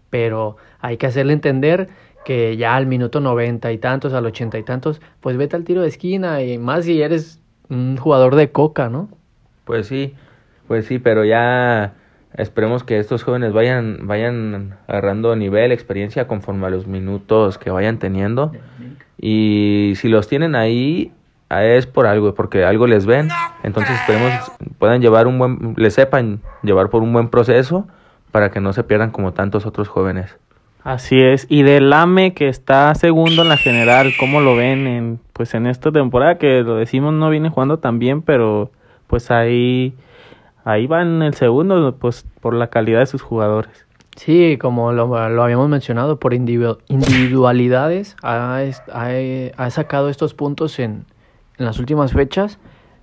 Pero 0.10 0.56
hay 0.80 0.98
que 0.98 1.08
hacerle 1.08 1.34
entender 1.34 1.89
que 2.25 2.58
ya 2.58 2.75
al 2.75 2.86
minuto 2.86 3.20
noventa 3.20 3.72
y 3.72 3.77
tantos, 3.77 4.13
al 4.13 4.25
ochenta 4.25 4.58
y 4.58 4.63
tantos, 4.63 5.01
pues 5.20 5.38
vete 5.38 5.56
al 5.56 5.63
tiro 5.63 5.82
de 5.82 5.88
esquina 5.88 6.42
y 6.42 6.58
más 6.58 6.86
si 6.86 7.01
eres 7.01 7.39
un 7.70 7.98
jugador 7.98 8.36
de 8.36 8.51
coca, 8.51 8.89
¿no? 8.89 9.10
Pues 9.65 9.88
sí, 9.88 10.13
pues 10.68 10.86
sí, 10.86 11.00
pero 11.00 11.25
ya 11.25 11.94
esperemos 12.36 12.84
que 12.84 13.00
estos 13.00 13.24
jóvenes 13.24 13.53
vayan, 13.53 14.08
vayan 14.08 14.77
agarrando 14.88 15.36
nivel, 15.36 15.72
experiencia 15.72 16.27
conforme 16.27 16.68
a 16.68 16.70
los 16.70 16.88
minutos 16.88 17.58
que 17.58 17.70
vayan 17.70 18.00
teniendo. 18.00 18.51
Y 19.20 19.94
si 19.96 20.10
los 20.10 20.27
tienen 20.27 20.56
ahí, 20.56 21.12
es 21.50 21.86
por 21.86 22.08
algo, 22.08 22.34
porque 22.34 22.65
algo 22.65 22.88
les 22.88 23.06
ven. 23.06 23.30
Entonces 23.63 23.96
esperemos 24.00 24.34
puedan 24.80 25.01
llevar 25.01 25.27
un 25.27 25.38
buen, 25.38 25.74
les 25.77 25.94
sepan 25.94 26.42
llevar 26.63 26.89
por 26.89 27.03
un 27.03 27.13
buen 27.13 27.30
proceso 27.30 27.88
para 28.32 28.50
que 28.50 28.60
no 28.60 28.74
se 28.74 28.84
pierdan 28.84 29.12
como 29.12 29.34
tantos 29.34 29.65
otros 29.65 29.88
jóvenes. 29.88 30.36
Así 30.83 31.21
es, 31.21 31.45
y 31.49 31.63
del 31.63 31.93
AME 31.93 32.33
que 32.33 32.49
está 32.49 32.93
segundo 32.95 33.43
en 33.43 33.49
la 33.49 33.55
general, 33.55 34.11
¿cómo 34.19 34.41
lo 34.41 34.57
ven 34.57 34.85
en 34.85 35.19
pues 35.31 35.53
en 35.53 35.65
esta 35.65 35.93
temporada 35.93 36.37
que 36.37 36.61
lo 36.61 36.75
decimos 36.75 37.13
no 37.13 37.29
viene 37.29 37.49
jugando 37.49 37.79
tan 37.79 37.99
bien, 37.99 38.21
pero 38.21 38.69
pues 39.07 39.31
ahí 39.31 39.93
ahí 40.65 40.85
va 40.87 41.01
en 41.01 41.21
el 41.21 41.35
segundo 41.35 41.95
pues 41.97 42.25
por 42.41 42.53
la 42.53 42.67
calidad 42.67 42.99
de 42.99 43.05
sus 43.05 43.21
jugadores. 43.21 43.85
Sí, 44.17 44.57
como 44.59 44.91
lo, 44.91 45.15
habíamos 45.15 45.69
mencionado, 45.69 46.19
por 46.19 46.33
individualidades 46.33 48.15
ha, 48.21 48.61
ha, 49.57 49.69
sacado 49.71 50.09
estos 50.09 50.33
puntos 50.33 50.77
en, 50.79 51.05
en 51.57 51.65
las 51.65 51.79
últimas 51.79 52.11
fechas 52.11 52.59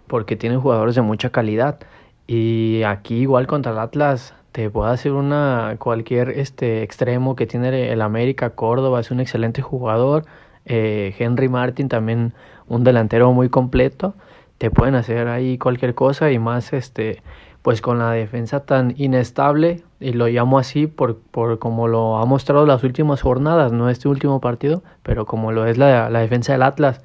porque 0.06 0.36
tienen 0.36 0.60
jugadores 0.60 0.94
de 0.94 1.02
mucha 1.02 1.30
calidad. 1.30 1.80
Y 2.26 2.82
aquí 2.84 3.16
igual 3.16 3.48
contra 3.48 3.72
el 3.72 3.78
Atlas 3.78 4.34
te 4.52 4.70
puede 4.70 4.92
hacer 4.92 5.12
una 5.12 5.76
cualquier 5.78 6.30
este 6.30 6.82
extremo 6.82 7.36
que 7.36 7.46
tiene 7.46 7.92
el 7.92 8.02
América 8.02 8.50
Córdoba 8.50 9.00
es 9.00 9.10
un 9.10 9.20
excelente 9.20 9.62
jugador 9.62 10.24
eh, 10.64 11.14
Henry 11.18 11.48
Martin 11.48 11.88
también 11.88 12.32
un 12.68 12.84
delantero 12.84 13.32
muy 13.32 13.48
completo 13.48 14.14
te 14.58 14.70
pueden 14.70 14.94
hacer 14.94 15.28
ahí 15.28 15.56
cualquier 15.58 15.94
cosa 15.94 16.30
y 16.30 16.38
más 16.38 16.72
este 16.72 17.22
pues 17.62 17.80
con 17.82 17.98
la 17.98 18.12
defensa 18.12 18.60
tan 18.60 18.94
inestable 18.96 19.82
y 20.00 20.12
lo 20.12 20.28
llamo 20.28 20.58
así 20.58 20.86
por, 20.86 21.18
por 21.18 21.58
como 21.58 21.88
lo 21.88 22.18
ha 22.18 22.24
mostrado 22.24 22.64
las 22.66 22.82
últimas 22.84 23.20
jornadas, 23.20 23.72
no 23.72 23.90
este 23.90 24.08
último 24.08 24.40
partido, 24.40 24.82
pero 25.02 25.26
como 25.26 25.52
lo 25.52 25.66
es 25.66 25.76
la, 25.76 26.08
la 26.08 26.20
defensa 26.20 26.52
del 26.52 26.62
Atlas. 26.62 27.02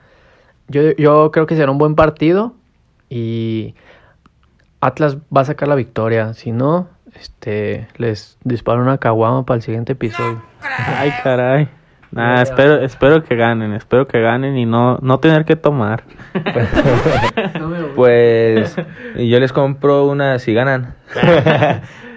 Yo, 0.68 0.92
yo 0.98 1.32
creo 1.32 1.46
que 1.46 1.56
será 1.56 1.72
un 1.72 1.78
buen 1.78 1.96
partido 1.96 2.54
y 3.10 3.76
Atlas 4.80 5.18
va 5.36 5.42
a 5.42 5.46
sacar 5.46 5.68
la 5.68 5.76
victoria, 5.76 6.34
si 6.34 6.52
no, 6.52 6.88
este 7.20 7.88
les 7.98 8.38
disparo 8.44 8.82
una 8.82 8.98
caguama 8.98 9.46
para 9.46 9.58
el 9.58 9.62
siguiente 9.62 9.94
episodio. 9.94 10.42
Ay, 10.62 11.12
caray. 11.24 11.70
Nah, 12.12 12.42
espero, 12.42 12.82
espero 12.82 13.24
que 13.26 13.36
ganen, 13.36 13.74
espero 13.74 14.08
que 14.08 14.22
ganen 14.22 14.58
y 14.58 14.66
no, 14.66 14.98
no 15.02 15.20
tener 15.20 15.44
que 15.44 15.56
tomar. 15.56 16.04
Pues 17.96 18.76
yo 19.16 19.40
les 19.40 19.52
compro 19.52 20.06
una 20.06 20.40
si 20.40 20.54
ganan. 20.54 20.96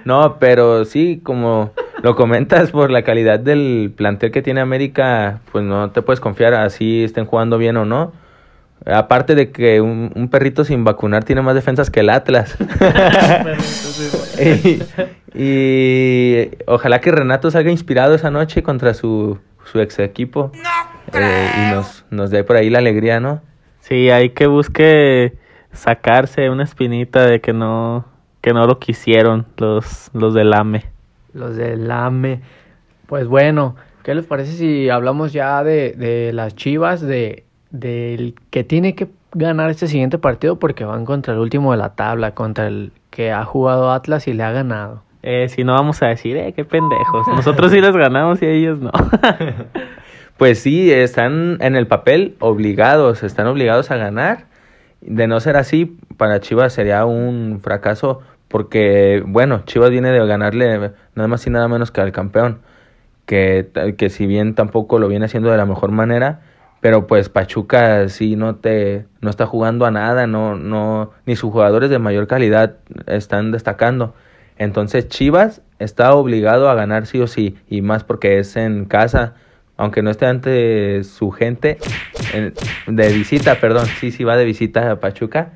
no, 0.04 0.38
pero 0.38 0.84
sí, 0.84 1.20
como 1.22 1.72
lo 2.02 2.14
comentas 2.14 2.70
por 2.70 2.90
la 2.90 3.02
calidad 3.02 3.40
del 3.40 3.92
plantel 3.96 4.30
que 4.30 4.42
tiene 4.42 4.60
América, 4.60 5.40
pues 5.50 5.64
no 5.64 5.90
te 5.90 6.02
puedes 6.02 6.20
confiar 6.20 6.54
así 6.54 7.04
estén 7.04 7.26
jugando 7.26 7.58
bien 7.58 7.76
o 7.76 7.84
no. 7.84 8.12
Aparte 8.86 9.34
de 9.34 9.50
que 9.50 9.80
un, 9.80 10.12
un 10.14 10.28
perrito 10.28 10.64
sin 10.64 10.84
vacunar 10.84 11.24
tiene 11.24 11.42
más 11.42 11.54
defensas 11.54 11.90
que 11.90 12.00
el 12.00 12.10
Atlas. 12.10 12.56
y, 14.38 14.82
y 15.34 16.50
ojalá 16.66 17.00
que 17.00 17.10
Renato 17.10 17.50
salga 17.50 17.70
inspirado 17.70 18.14
esa 18.14 18.30
noche 18.30 18.62
contra 18.62 18.94
su, 18.94 19.38
su 19.64 19.80
ex 19.80 19.98
equipo 19.98 20.52
eh, 21.12 21.50
y 21.56 21.74
nos, 21.74 22.04
nos 22.10 22.30
dé 22.30 22.44
por 22.44 22.56
ahí 22.56 22.70
la 22.70 22.78
alegría, 22.78 23.20
¿no? 23.20 23.40
Sí, 23.80 24.10
hay 24.10 24.30
que 24.30 24.46
busque 24.46 25.34
sacarse 25.72 26.50
una 26.50 26.64
espinita 26.64 27.26
de 27.26 27.40
que 27.40 27.52
no, 27.52 28.04
que 28.40 28.52
no 28.52 28.66
lo 28.66 28.78
quisieron 28.78 29.46
los, 29.56 30.10
los 30.12 30.34
del 30.34 30.52
AME. 30.52 30.84
Los 31.32 31.56
del 31.56 31.90
AME. 31.90 32.40
Pues 33.06 33.26
bueno, 33.26 33.76
¿qué 34.02 34.14
les 34.14 34.26
parece 34.26 34.52
si 34.52 34.90
hablamos 34.90 35.32
ya 35.32 35.62
de, 35.62 35.92
de 35.92 36.32
las 36.32 36.54
Chivas, 36.54 37.00
de 37.00 37.44
del 37.70 38.34
que 38.50 38.64
tiene 38.64 38.94
que 38.94 39.08
ganar 39.32 39.70
este 39.70 39.88
siguiente 39.88 40.18
partido 40.18 40.58
porque 40.58 40.84
van 40.84 41.04
contra 41.04 41.34
el 41.34 41.40
último 41.40 41.72
de 41.72 41.78
la 41.78 41.94
tabla, 41.94 42.34
contra 42.34 42.66
el 42.66 42.92
que 43.10 43.32
ha 43.32 43.44
jugado 43.44 43.90
Atlas 43.92 44.28
y 44.28 44.32
le 44.32 44.42
ha 44.42 44.52
ganado? 44.52 45.02
Eh, 45.22 45.48
si 45.48 45.64
no 45.64 45.74
vamos 45.74 46.02
a 46.02 46.06
decir, 46.06 46.36
eh, 46.36 46.52
qué 46.54 46.64
pendejos. 46.64 47.26
Nosotros 47.28 47.72
sí 47.72 47.80
les 47.80 47.94
ganamos 47.94 48.40
y 48.42 48.46
ellos 48.46 48.78
no. 48.80 48.92
Pues 50.38 50.60
sí, 50.60 50.92
están 50.92 51.58
en 51.60 51.74
el 51.74 51.88
papel 51.88 52.36
obligados, 52.38 53.24
están 53.24 53.48
obligados 53.48 53.90
a 53.90 53.96
ganar. 53.96 54.46
De 55.00 55.26
no 55.26 55.40
ser 55.40 55.56
así, 55.56 55.98
para 56.16 56.38
Chivas 56.38 56.72
sería 56.72 57.04
un 57.04 57.58
fracaso 57.60 58.20
porque, 58.46 59.20
bueno, 59.26 59.62
Chivas 59.64 59.90
viene 59.90 60.12
de 60.12 60.24
ganarle 60.24 60.92
nada 61.16 61.26
más 61.26 61.44
y 61.44 61.50
nada 61.50 61.66
menos 61.66 61.90
que 61.90 62.00
al 62.00 62.12
campeón, 62.12 62.60
que, 63.26 63.68
que 63.98 64.10
si 64.10 64.26
bien 64.26 64.54
tampoco 64.54 65.00
lo 65.00 65.08
viene 65.08 65.24
haciendo 65.24 65.50
de 65.50 65.56
la 65.56 65.66
mejor 65.66 65.90
manera, 65.90 66.40
pero 66.80 67.06
pues 67.06 67.28
Pachuca 67.28 68.08
sí 68.08 68.36
no 68.36 68.56
te 68.56 69.06
no 69.20 69.30
está 69.30 69.46
jugando 69.46 69.86
a 69.86 69.90
nada, 69.90 70.26
no 70.26 70.56
no 70.56 71.12
ni 71.26 71.36
sus 71.36 71.50
jugadores 71.50 71.90
de 71.90 71.98
mayor 71.98 72.26
calidad 72.26 72.76
están 73.06 73.52
destacando. 73.52 74.14
Entonces 74.56 75.08
Chivas 75.08 75.62
está 75.78 76.14
obligado 76.14 76.68
a 76.68 76.74
ganar 76.74 77.06
sí 77.06 77.20
o 77.20 77.26
sí 77.26 77.56
y 77.68 77.82
más 77.82 78.04
porque 78.04 78.38
es 78.38 78.56
en 78.56 78.84
casa 78.84 79.34
aunque 79.78 80.02
no 80.02 80.10
esté 80.10 80.26
ante 80.26 81.04
su 81.04 81.30
gente, 81.30 81.78
en, 82.34 82.52
de 82.88 83.12
visita, 83.12 83.60
perdón, 83.60 83.86
sí, 84.00 84.10
sí 84.10 84.24
va 84.24 84.36
de 84.36 84.44
visita 84.44 84.90
a 84.90 84.96
Pachuca, 84.96 85.52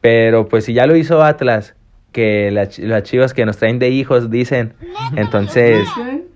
pero 0.00 0.48
pues 0.48 0.64
si 0.64 0.74
ya 0.74 0.86
lo 0.86 0.96
hizo 0.96 1.22
Atlas, 1.22 1.76
que 2.14 2.50
la, 2.52 2.68
las 2.78 3.02
chivas 3.02 3.34
que 3.34 3.44
nos 3.44 3.58
traen 3.58 3.78
de 3.78 3.90
hijos 3.90 4.30
dicen, 4.30 4.72
entonces, 5.16 5.86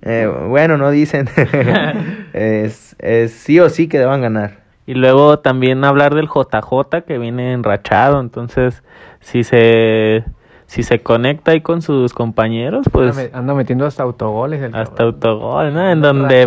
eh, 0.02 0.30
bueno, 0.48 0.76
no 0.76 0.90
dicen, 0.90 1.30
es, 2.34 2.96
es 2.98 3.32
sí 3.32 3.60
o 3.60 3.70
sí 3.70 3.88
que 3.88 3.98
deban 3.98 4.20
ganar. 4.20 4.58
Y 4.86 4.94
luego 4.94 5.38
también 5.38 5.84
hablar 5.84 6.14
del 6.14 6.26
JJ 6.26 7.04
que 7.06 7.18
viene 7.18 7.52
enrachado, 7.52 8.20
entonces 8.20 8.82
si 9.20 9.44
se 9.44 10.24
si 10.66 10.82
se 10.82 10.98
conecta 10.98 11.52
ahí 11.52 11.62
con 11.62 11.80
sus 11.80 12.12
compañeros, 12.12 12.86
pues 12.92 13.16
anda, 13.16 13.38
anda 13.38 13.54
metiendo 13.54 13.86
hasta 13.86 14.02
autogoles. 14.02 14.62
El 14.62 14.74
hasta 14.74 15.04
autogol, 15.04 15.72
¿no? 15.72 15.90
En 15.90 16.02
donde 16.02 16.46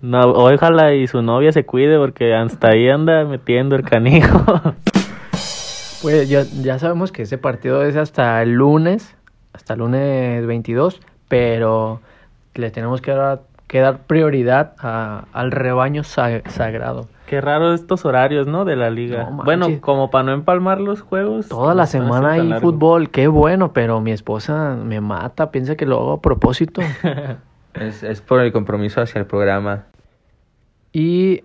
no, 0.00 0.20
ojalá 0.20 0.94
y 0.94 1.08
su 1.08 1.22
novia 1.22 1.50
se 1.52 1.64
cuide 1.64 1.98
porque 1.98 2.34
hasta 2.34 2.68
ahí 2.68 2.88
anda 2.88 3.24
metiendo 3.24 3.76
el 3.76 3.82
canijo. 3.82 4.44
Pues 6.02 6.28
ya, 6.28 6.46
ya 6.60 6.78
sabemos 6.78 7.12
que 7.12 7.22
ese 7.22 7.38
partido 7.38 7.84
es 7.84 7.96
hasta 7.96 8.42
el 8.42 8.52
lunes, 8.52 9.16
hasta 9.52 9.74
el 9.74 9.78
lunes 9.80 10.46
22, 10.46 11.00
pero 11.28 12.00
le 12.54 12.70
tenemos 12.70 13.00
que 13.00 13.12
dar, 13.12 13.42
que 13.68 13.78
dar 13.80 13.98
prioridad 14.00 14.74
a, 14.78 15.24
al 15.32 15.50
rebaño 15.52 16.04
sa- 16.04 16.42
sagrado. 16.48 17.06
Qué 17.26 17.40
raro 17.40 17.72
estos 17.72 18.04
horarios, 18.04 18.46
¿no? 18.46 18.64
De 18.66 18.76
la 18.76 18.90
liga. 18.90 19.30
No 19.30 19.44
bueno, 19.44 19.68
como 19.80 20.10
para 20.10 20.24
no 20.24 20.32
empalmar 20.32 20.80
los 20.80 21.00
juegos. 21.00 21.48
Toda 21.48 21.74
la 21.74 21.86
semana 21.86 22.32
hay 22.32 22.46
largo. 22.46 22.72
fútbol, 22.72 23.08
qué 23.10 23.26
bueno, 23.28 23.72
pero 23.72 24.00
mi 24.02 24.10
esposa 24.12 24.76
me 24.76 25.00
mata, 25.00 25.50
piensa 25.50 25.74
que 25.76 25.86
lo 25.86 25.98
hago 25.98 26.12
a 26.14 26.20
propósito. 26.20 26.82
Es, 27.74 28.02
es 28.02 28.20
por 28.20 28.40
el 28.40 28.52
compromiso 28.52 29.00
hacia 29.00 29.18
el 29.20 29.24
programa. 29.24 29.84
Y 30.92 31.42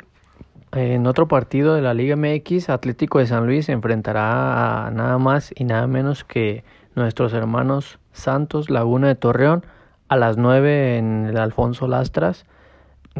en 0.77 1.07
otro 1.07 1.27
partido 1.27 1.73
de 1.73 1.81
la 1.81 1.95
Liga 1.95 2.15
MX, 2.15 2.69
Atlético 2.69 3.17
de 3.17 3.25
San 3.25 3.47
Luis 3.47 3.65
se 3.65 3.71
enfrentará 3.71 4.85
a 4.85 4.91
nada 4.91 5.17
más 5.17 5.51
y 5.55 5.63
nada 5.63 5.87
menos 5.87 6.23
que 6.23 6.63
nuestros 6.93 7.33
hermanos 7.33 7.99
Santos 8.11 8.69
Laguna 8.69 9.07
de 9.07 9.15
Torreón 9.15 9.65
a 10.07 10.17
las 10.17 10.37
9 10.37 10.97
en 10.97 11.25
el 11.25 11.37
Alfonso 11.37 11.87
Lastras, 11.87 12.45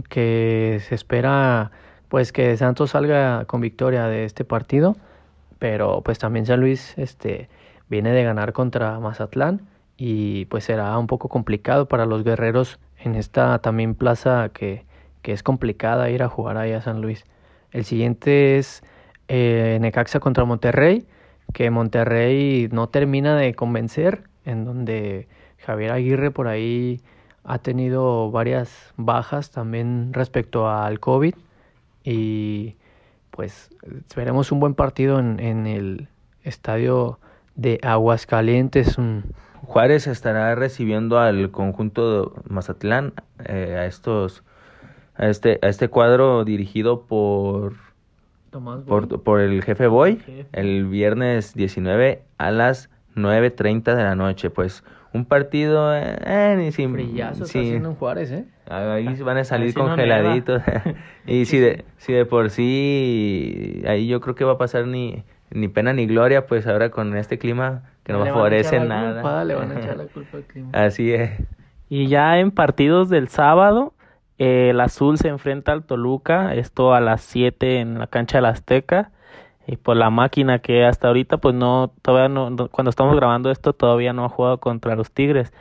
que 0.07 0.79
se 0.87 0.93
espera 0.93 1.71
pues 2.09 2.31
que 2.31 2.55
Santos 2.57 2.91
salga 2.91 3.45
con 3.45 3.59
victoria 3.59 4.05
de 4.05 4.23
este 4.25 4.45
partido, 4.45 4.95
pero 5.57 6.01
pues 6.01 6.19
también 6.19 6.45
San 6.45 6.59
Luis 6.59 6.93
este 6.97 7.49
viene 7.89 8.11
de 8.11 8.23
ganar 8.23 8.53
contra 8.53 8.99
Mazatlán 8.99 9.61
y 9.97 10.45
pues 10.45 10.63
será 10.63 10.95
un 10.97 11.07
poco 11.07 11.27
complicado 11.27 11.87
para 11.87 12.05
los 12.05 12.23
guerreros 12.23 12.79
en 12.99 13.15
esta 13.15 13.57
también 13.59 13.95
plaza 13.95 14.49
que, 14.53 14.85
que 15.23 15.33
es 15.33 15.41
complicada 15.41 16.11
ir 16.11 16.21
a 16.21 16.29
jugar 16.29 16.57
ahí 16.57 16.73
a 16.73 16.81
San 16.81 17.01
Luis. 17.01 17.25
El 17.71 17.86
siguiente 17.86 18.57
es 18.57 18.83
eh, 19.27 19.77
Necaxa 19.81 20.19
contra 20.19 20.45
Monterrey, 20.45 21.05
que 21.53 21.69
Monterrey 21.69 22.69
no 22.71 22.89
termina 22.89 23.36
de 23.36 23.53
convencer, 23.53 24.24
en 24.45 24.65
donde 24.65 25.27
Javier 25.59 25.91
Aguirre 25.91 26.31
por 26.31 26.47
ahí 26.47 27.01
ha 27.43 27.59
tenido 27.59 28.29
varias 28.31 28.93
bajas 28.97 29.51
también 29.51 30.12
respecto 30.13 30.69
al 30.69 31.00
COVID 31.00 31.33
y 32.03 32.75
pues 33.31 33.69
esperemos 34.07 34.51
un 34.51 34.59
buen 34.59 34.74
partido 34.74 35.19
en, 35.19 35.39
en 35.39 35.67
el 35.67 36.07
estadio 36.43 37.19
de 37.55 37.79
Aguascalientes. 37.83 38.97
Juárez 39.63 40.07
estará 40.07 40.55
recibiendo 40.55 41.19
al 41.19 41.51
conjunto 41.51 42.31
de 42.31 42.41
Mazatlán, 42.47 43.13
eh, 43.45 43.75
a 43.77 43.86
estos, 43.86 44.43
a 45.17 45.27
este, 45.27 45.59
a 45.62 45.67
este 45.67 45.89
cuadro 45.89 46.45
dirigido 46.45 47.01
por, 47.01 47.74
por, 48.86 49.21
por 49.24 49.39
el 49.41 49.63
jefe 49.63 49.88
Boy, 49.88 50.17
Jefe. 50.17 50.45
el 50.53 50.86
viernes 50.86 51.53
19 51.53 52.21
a 52.38 52.51
las 52.51 52.89
9.30 53.15 53.95
de 53.95 54.03
la 54.03 54.15
noche. 54.15 54.50
Pues 54.50 54.83
un 55.13 55.25
partido, 55.25 55.95
eh, 55.95 56.17
eh, 56.25 56.55
ni 56.57 56.71
sin, 56.71 56.93
Brillazo 56.93 57.43
está 57.43 57.59
sí, 57.59 57.59
haciendo 57.59 57.89
en 57.89 57.95
Juárez, 57.95 58.31
¿eh? 58.31 58.45
ahí 58.69 59.21
van 59.21 59.38
a 59.38 59.43
salir 59.43 59.75
no 59.75 59.86
congeladitos. 59.86 60.62
y 61.25 61.45
si 61.45 61.59
de, 61.59 61.86
si 61.97 62.13
de 62.13 62.25
por 62.25 62.50
sí, 62.50 63.83
ahí 63.88 64.07
yo 64.07 64.21
creo 64.21 64.36
que 64.36 64.45
va 64.45 64.53
a 64.53 64.57
pasar 64.57 64.86
ni, 64.86 65.24
ni 65.50 65.67
pena 65.67 65.93
ni 65.93 66.05
gloria, 66.05 66.45
pues 66.45 66.67
ahora 66.67 66.89
con 66.89 67.15
este 67.15 67.39
clima 67.39 67.83
que 68.03 68.13
no 68.13 68.24
Le 68.24 68.31
van 68.31 68.53
a 68.53 68.57
echar 68.57 68.74
favorece 68.74 68.79
la 68.79 68.86
nada. 68.86 69.21
culpa, 69.21 69.43
le 69.45 69.55
van 69.55 69.71
a 69.71 69.79
echar 69.79 69.97
la 69.97 70.05
culpa 70.13 70.38
al 70.38 70.43
clima. 70.43 70.69
Así 70.74 71.12
es. 71.12 71.31
Y 71.89 72.07
ya 72.07 72.38
en 72.39 72.51
partidos 72.51 73.09
del 73.09 73.29
sábado, 73.29 73.93
el 74.38 74.79
Azul 74.79 75.17
se 75.17 75.29
enfrenta 75.29 75.72
al 75.72 75.84
Toluca, 75.84 76.53
esto 76.56 76.94
a 76.94 77.01
las 77.01 77.22
7 77.22 77.79
en 77.79 78.00
la 78.00 78.08
cancha 78.08 78.38
de 78.39 78.41
la 78.44 78.50
Azteca. 78.50 79.12
Y 79.65 79.75
por 79.77 79.98
la 79.98 80.10
máquina 80.10 80.60
que 80.60 80.86
hasta 80.86 81.08
ahorita, 81.10 81.38
pues 81.38 81.53
no, 81.56 81.91
todavía 82.01 82.29
no, 82.29 82.50
no- 82.50 82.70
cuando 82.70 82.89
estamos 82.89 83.15
grabando 83.15 83.51
esto, 83.51 83.74
todavía 83.74 84.13
no 84.13 84.24
ha 84.25 84.29
jugado 84.29 84.60
contra 84.60 84.96
los 84.96 85.12
Tigres. 85.12 85.51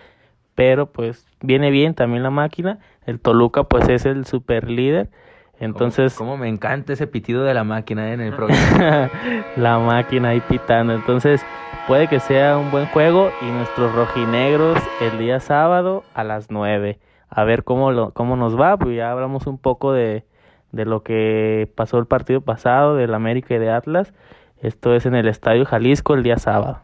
Pero 0.54 0.86
pues 0.86 1.26
viene 1.40 1.70
bien 1.70 1.94
también 1.94 2.22
la 2.22 2.30
máquina. 2.30 2.78
El 3.04 3.20
Toluca, 3.20 3.64
pues 3.64 3.88
es 3.88 4.06
el 4.06 4.24
super 4.26 4.70
líder. 4.70 5.10
Entonces, 5.58 6.14
Como 6.14 6.36
me 6.36 6.48
encanta 6.48 6.92
ese 6.92 7.06
pitido 7.06 7.42
de 7.44 7.54
la 7.54 7.64
máquina 7.64 8.10
eh, 8.10 8.12
en 8.14 8.20
el 8.20 8.32
programa. 8.34 9.10
la 9.56 9.78
máquina 9.78 10.28
ahí 10.30 10.40
pitando. 10.40 10.92
Entonces, 10.94 11.44
puede 11.88 12.08
que 12.08 12.20
sea 12.20 12.58
un 12.58 12.70
buen 12.70 12.86
juego 12.86 13.30
y 13.40 13.46
nuestros 13.46 13.94
rojinegros 13.94 14.78
el 15.00 15.18
día 15.18 15.40
sábado 15.40 16.04
a 16.14 16.24
las 16.24 16.50
9. 16.50 16.98
A 17.36 17.44
ver 17.44 17.64
cómo, 17.64 17.92
lo, 17.92 18.12
cómo 18.12 18.34
nos 18.34 18.58
va, 18.58 18.78
pues 18.78 18.96
ya 18.96 19.12
hablamos 19.12 19.46
un 19.46 19.58
poco 19.58 19.92
de, 19.92 20.24
de 20.72 20.86
lo 20.86 21.02
que 21.02 21.70
pasó 21.74 21.98
el 21.98 22.06
partido 22.06 22.40
pasado 22.40 22.96
del 22.96 23.12
América 23.12 23.54
y 23.54 23.58
de 23.58 23.68
Atlas. 23.70 24.14
Esto 24.62 24.94
es 24.94 25.04
en 25.04 25.14
el 25.14 25.28
Estadio 25.28 25.66
Jalisco 25.66 26.14
el 26.14 26.22
día 26.22 26.38
sábado. 26.38 26.78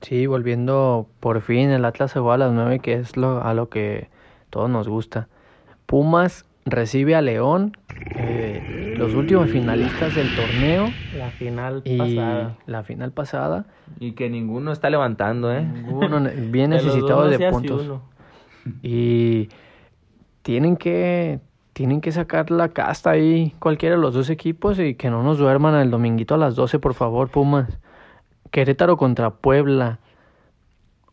Sí, 0.00 0.28
volviendo 0.28 1.08
por 1.18 1.40
fin, 1.40 1.70
el 1.70 1.84
Atlas 1.84 2.12
se 2.12 2.20
va 2.20 2.34
a 2.34 2.38
las 2.38 2.52
9, 2.52 2.78
que 2.78 2.94
es 2.94 3.16
lo, 3.16 3.42
a 3.42 3.54
lo 3.54 3.70
que 3.70 4.08
todos 4.50 4.70
nos 4.70 4.88
gusta. 4.88 5.26
Pumas 5.86 6.44
recibe 6.64 7.16
a 7.16 7.20
León, 7.20 7.76
eh, 8.14 8.94
los 8.96 9.14
últimos 9.14 9.50
finalistas 9.50 10.14
del 10.14 10.28
torneo. 10.36 10.90
La 11.18 11.30
final 11.30 11.82
y 11.84 11.98
pasada. 11.98 12.56
La 12.66 12.84
final 12.84 13.10
pasada. 13.10 13.66
Y 13.98 14.12
que 14.12 14.30
ninguno 14.30 14.70
está 14.70 14.90
levantando, 14.90 15.52
¿eh? 15.52 15.64
Ninguno 15.64 16.20
bien 16.50 16.70
De 16.70 16.78
dos 16.78 17.30
de 17.30 17.50
puntos. 17.50 17.82
uno. 17.82 18.12
Y 18.82 19.48
tienen 20.42 20.76
que 20.76 21.40
tienen 21.72 22.00
que 22.00 22.12
sacar 22.12 22.50
la 22.50 22.68
casta 22.68 23.10
ahí 23.10 23.54
cualquiera 23.58 23.96
de 23.96 24.02
los 24.02 24.14
dos 24.14 24.28
equipos 24.28 24.78
y 24.78 24.94
que 24.94 25.10
no 25.10 25.22
nos 25.22 25.38
duerman 25.38 25.74
el 25.76 25.90
dominguito 25.90 26.34
a 26.34 26.38
las 26.38 26.54
12, 26.54 26.78
por 26.78 26.94
favor, 26.94 27.30
Pumas. 27.30 27.78
Querétaro 28.50 28.98
contra 28.98 29.30
Puebla. 29.30 29.98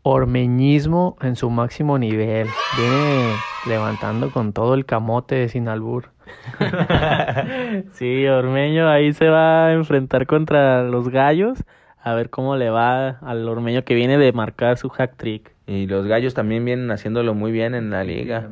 Ormeñismo 0.01 1.17
en 1.21 1.35
su 1.35 1.49
máximo 1.49 1.97
nivel. 1.97 2.47
Viene 2.77 3.33
levantando 3.67 4.31
con 4.31 4.51
todo 4.51 4.73
el 4.73 4.85
camote 4.85 5.35
de 5.35 5.49
Sinalbur. 5.49 6.11
Sí, 7.93 8.27
Ormeño 8.27 8.89
ahí 8.89 9.13
se 9.13 9.29
va 9.29 9.67
a 9.67 9.73
enfrentar 9.73 10.27
contra 10.27 10.83
los 10.83 11.09
gallos. 11.09 11.63
A 12.01 12.13
ver 12.13 12.29
cómo 12.29 12.55
le 12.55 12.69
va 12.69 13.09
al 13.21 13.47
Ormeño 13.47 13.83
que 13.83 13.93
viene 13.93 14.17
de 14.17 14.31
marcar 14.33 14.77
su 14.77 14.89
hack 14.89 15.15
trick. 15.15 15.53
Y 15.69 15.85
los 15.85 16.07
gallos 16.07 16.33
también 16.33 16.65
vienen 16.65 16.89
haciéndolo 16.89 17.35
muy 17.35 17.51
bien 17.51 17.75
en 17.75 17.91
la 17.91 18.03
liga. 18.03 18.49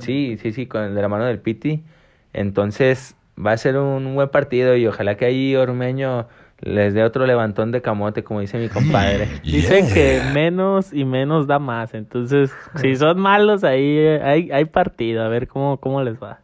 Sí, 0.00 0.38
sí, 0.40 0.50
sí, 0.50 0.64
con 0.64 0.82
el 0.82 0.94
de 0.94 1.02
la 1.02 1.08
mano 1.08 1.26
del 1.26 1.38
Piti. 1.38 1.84
Entonces 2.32 3.16
va 3.38 3.52
a 3.52 3.56
ser 3.58 3.76
un 3.76 4.14
buen 4.14 4.30
partido 4.30 4.74
y 4.74 4.86
ojalá 4.86 5.16
que 5.16 5.26
ahí 5.26 5.54
Ormeño 5.56 6.26
les 6.60 6.94
dé 6.94 7.04
otro 7.04 7.26
levantón 7.26 7.70
de 7.70 7.82
camote, 7.82 8.24
como 8.24 8.40
dice 8.40 8.58
mi 8.58 8.70
compadre. 8.70 9.28
Dicen 9.44 9.92
que 9.92 10.22
menos 10.32 10.90
y 10.94 11.04
menos 11.04 11.46
da 11.46 11.58
más. 11.58 11.92
Entonces, 11.92 12.50
si 12.76 12.96
son 12.96 13.18
malos, 13.18 13.62
ahí 13.62 13.98
hay, 13.98 14.50
hay 14.50 14.64
partido. 14.64 15.22
A 15.22 15.28
ver 15.28 15.46
cómo, 15.48 15.76
cómo 15.76 16.02
les 16.02 16.14
va. 16.14 16.38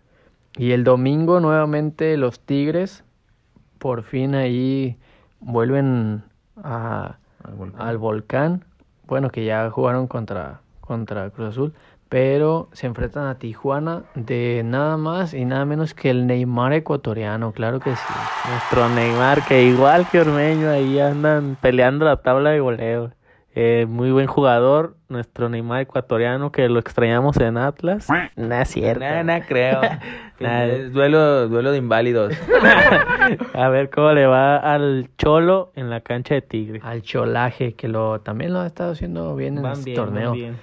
Y 0.58 0.72
el 0.72 0.84
domingo 0.84 1.40
nuevamente 1.40 2.18
los 2.18 2.40
Tigres 2.40 3.04
por 3.78 4.02
fin 4.02 4.34
ahí 4.34 4.98
vuelven 5.40 6.24
a, 6.62 7.16
al 7.78 7.96
volcán. 7.96 8.66
Bueno, 9.10 9.30
que 9.30 9.44
ya 9.44 9.68
jugaron 9.70 10.06
contra, 10.06 10.60
contra 10.80 11.30
Cruz 11.30 11.48
Azul, 11.48 11.74
pero 12.08 12.68
se 12.70 12.86
enfrentan 12.86 13.26
a 13.26 13.40
Tijuana 13.40 14.04
de 14.14 14.62
nada 14.64 14.96
más 14.96 15.34
y 15.34 15.44
nada 15.44 15.64
menos 15.64 15.94
que 15.94 16.10
el 16.10 16.28
Neymar 16.28 16.72
ecuatoriano, 16.74 17.50
claro 17.50 17.80
que 17.80 17.90
sí. 17.90 18.04
Nuestro 18.48 18.88
Neymar, 18.88 19.44
que 19.44 19.64
igual 19.64 20.08
que 20.08 20.20
Ormeño, 20.20 20.70
ahí 20.70 21.00
andan 21.00 21.56
peleando 21.60 22.04
la 22.04 22.18
tabla 22.18 22.50
de 22.50 22.60
goleo. 22.60 23.10
Eh, 23.54 23.86
muy 23.88 24.12
buen 24.12 24.28
jugador, 24.28 24.94
nuestro 25.08 25.48
Neymar 25.48 25.80
ecuatoriano, 25.80 26.52
que 26.52 26.68
lo 26.68 26.78
extrañamos 26.78 27.36
en 27.38 27.58
Atlas. 27.58 28.08
No 28.36 28.54
es 28.54 28.68
cierto. 28.68 29.04
No, 29.04 29.24
no 29.24 29.40
creo. 29.46 29.80
Nah. 30.40 30.64
Es 30.64 30.90
duelo, 30.94 31.48
duelo 31.48 31.70
de 31.70 31.76
inválidos. 31.76 32.32
A 33.52 33.68
ver 33.68 33.90
cómo 33.90 34.12
le 34.12 34.24
va 34.24 34.56
al 34.56 35.10
Cholo 35.18 35.70
en 35.76 35.90
la 35.90 36.00
cancha 36.00 36.32
de 36.32 36.40
Tigre. 36.40 36.80
Al 36.82 37.02
Cholaje, 37.02 37.74
que 37.74 37.88
lo 37.88 38.22
también 38.22 38.54
lo 38.54 38.60
ha 38.60 38.66
estado 38.66 38.92
haciendo 38.92 39.36
bien 39.36 39.58
en 39.58 39.66
este 39.66 39.90
bien, 39.90 39.96
torneo. 39.96 40.32
bien. 40.32 40.56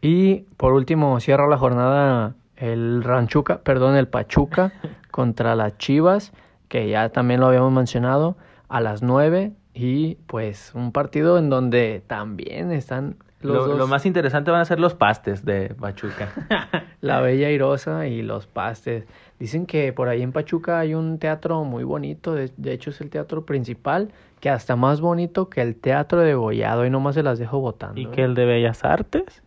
Y 0.00 0.42
por 0.56 0.72
último 0.72 1.18
cierra 1.18 1.48
la 1.48 1.58
jornada 1.58 2.34
el 2.56 3.02
Ranchuca, 3.02 3.58
perdón, 3.58 3.96
el 3.96 4.06
Pachuca 4.06 4.72
contra 5.10 5.56
las 5.56 5.78
Chivas, 5.78 6.32
que 6.68 6.88
ya 6.88 7.08
también 7.08 7.40
lo 7.40 7.46
habíamos 7.46 7.72
mencionado, 7.72 8.36
a 8.68 8.80
las 8.80 9.02
9 9.02 9.52
y 9.74 10.14
pues 10.26 10.72
un 10.74 10.92
partido 10.92 11.36
en 11.36 11.50
donde 11.50 12.02
también 12.06 12.70
están 12.70 13.16
los 13.40 13.56
Lo, 13.56 13.66
dos, 13.66 13.78
lo 13.78 13.86
más 13.86 14.06
interesante 14.06 14.50
van 14.50 14.62
a 14.62 14.64
ser 14.64 14.80
los 14.80 14.94
pastes 14.94 15.44
de 15.44 15.74
Pachuca. 15.78 16.32
la 17.02 17.20
Bella 17.20 17.50
Irosa 17.50 18.06
y 18.06 18.22
los 18.22 18.46
Pastes. 18.46 19.04
Dicen 19.38 19.66
que 19.66 19.92
por 19.92 20.08
ahí 20.08 20.22
en 20.22 20.32
Pachuca 20.32 20.78
hay 20.78 20.94
un 20.94 21.18
teatro 21.18 21.62
muy 21.64 21.84
bonito, 21.84 22.34
de, 22.34 22.50
de 22.56 22.72
hecho 22.72 22.88
es 22.88 23.02
el 23.02 23.10
teatro 23.10 23.44
principal, 23.44 24.12
que 24.40 24.48
hasta 24.48 24.76
más 24.76 25.02
bonito 25.02 25.50
que 25.50 25.60
el 25.60 25.76
teatro 25.76 26.20
de 26.20 26.34
Gollado 26.34 26.86
y 26.86 26.90
nomás 26.90 27.16
se 27.16 27.22
las 27.22 27.38
dejo 27.38 27.60
votando. 27.60 28.00
¿Y 28.00 28.06
¿eh? 28.06 28.10
que 28.10 28.22
el 28.22 28.34
de 28.34 28.46
Bellas 28.46 28.82
Artes? 28.82 29.43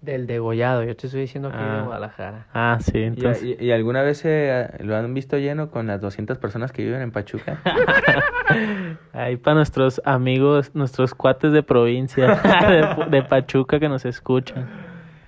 Del 0.00 0.28
degollado, 0.28 0.84
yo 0.84 0.94
te 0.94 1.06
estoy 1.08 1.22
diciendo 1.22 1.48
aquí 1.48 1.58
de 1.58 1.64
Ah. 1.64 1.82
Guadalajara. 1.84 2.46
Ah, 2.54 2.78
sí, 2.80 2.98
¿Y, 2.98 3.02
entonces. 3.02 3.42
y- 3.42 3.64
y 3.64 3.72
alguna 3.72 4.02
vez 4.02 4.22
eh, 4.24 4.68
lo 4.80 4.94
han 4.96 5.12
visto 5.12 5.38
lleno 5.38 5.70
con 5.70 5.88
las 5.88 6.00
200 6.00 6.38
personas 6.38 6.70
que 6.70 6.84
viven 6.84 7.02
en 7.02 7.10
Pachuca? 7.10 7.58
Ahí 9.12 9.36
para 9.36 9.56
nuestros 9.56 10.00
amigos, 10.04 10.70
nuestros 10.74 11.14
cuates 11.14 11.52
de 11.52 11.62
provincia, 11.64 12.26
de, 13.10 13.16
de 13.18 13.22
Pachuca 13.24 13.80
que 13.80 13.88
nos 13.88 14.04
escuchan. 14.04 14.68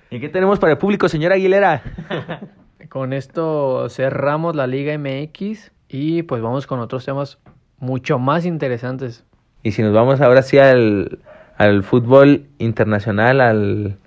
¿Y 0.09 0.19
qué 0.19 0.29
tenemos 0.29 0.57
para 0.59 0.73
el 0.73 0.77
público, 0.77 1.09
señora 1.09 1.35
Aguilera? 1.35 1.81
Con 2.89 3.13
esto 3.13 3.87
cerramos 3.89 4.55
la 4.55 4.67
Liga 4.67 4.97
MX 4.97 5.71
y 5.87 6.23
pues 6.23 6.41
vamos 6.41 6.67
con 6.67 6.79
otros 6.79 7.05
temas 7.05 7.39
mucho 7.79 8.19
más 8.19 8.45
interesantes. 8.45 9.23
Y 9.63 9.71
si 9.71 9.81
nos 9.81 9.93
vamos 9.93 10.19
ahora 10.19 10.41
sí 10.41 10.57
al, 10.59 11.19
al 11.57 11.83
fútbol 11.83 12.47
internacional, 12.57 13.39
al, 13.39 13.97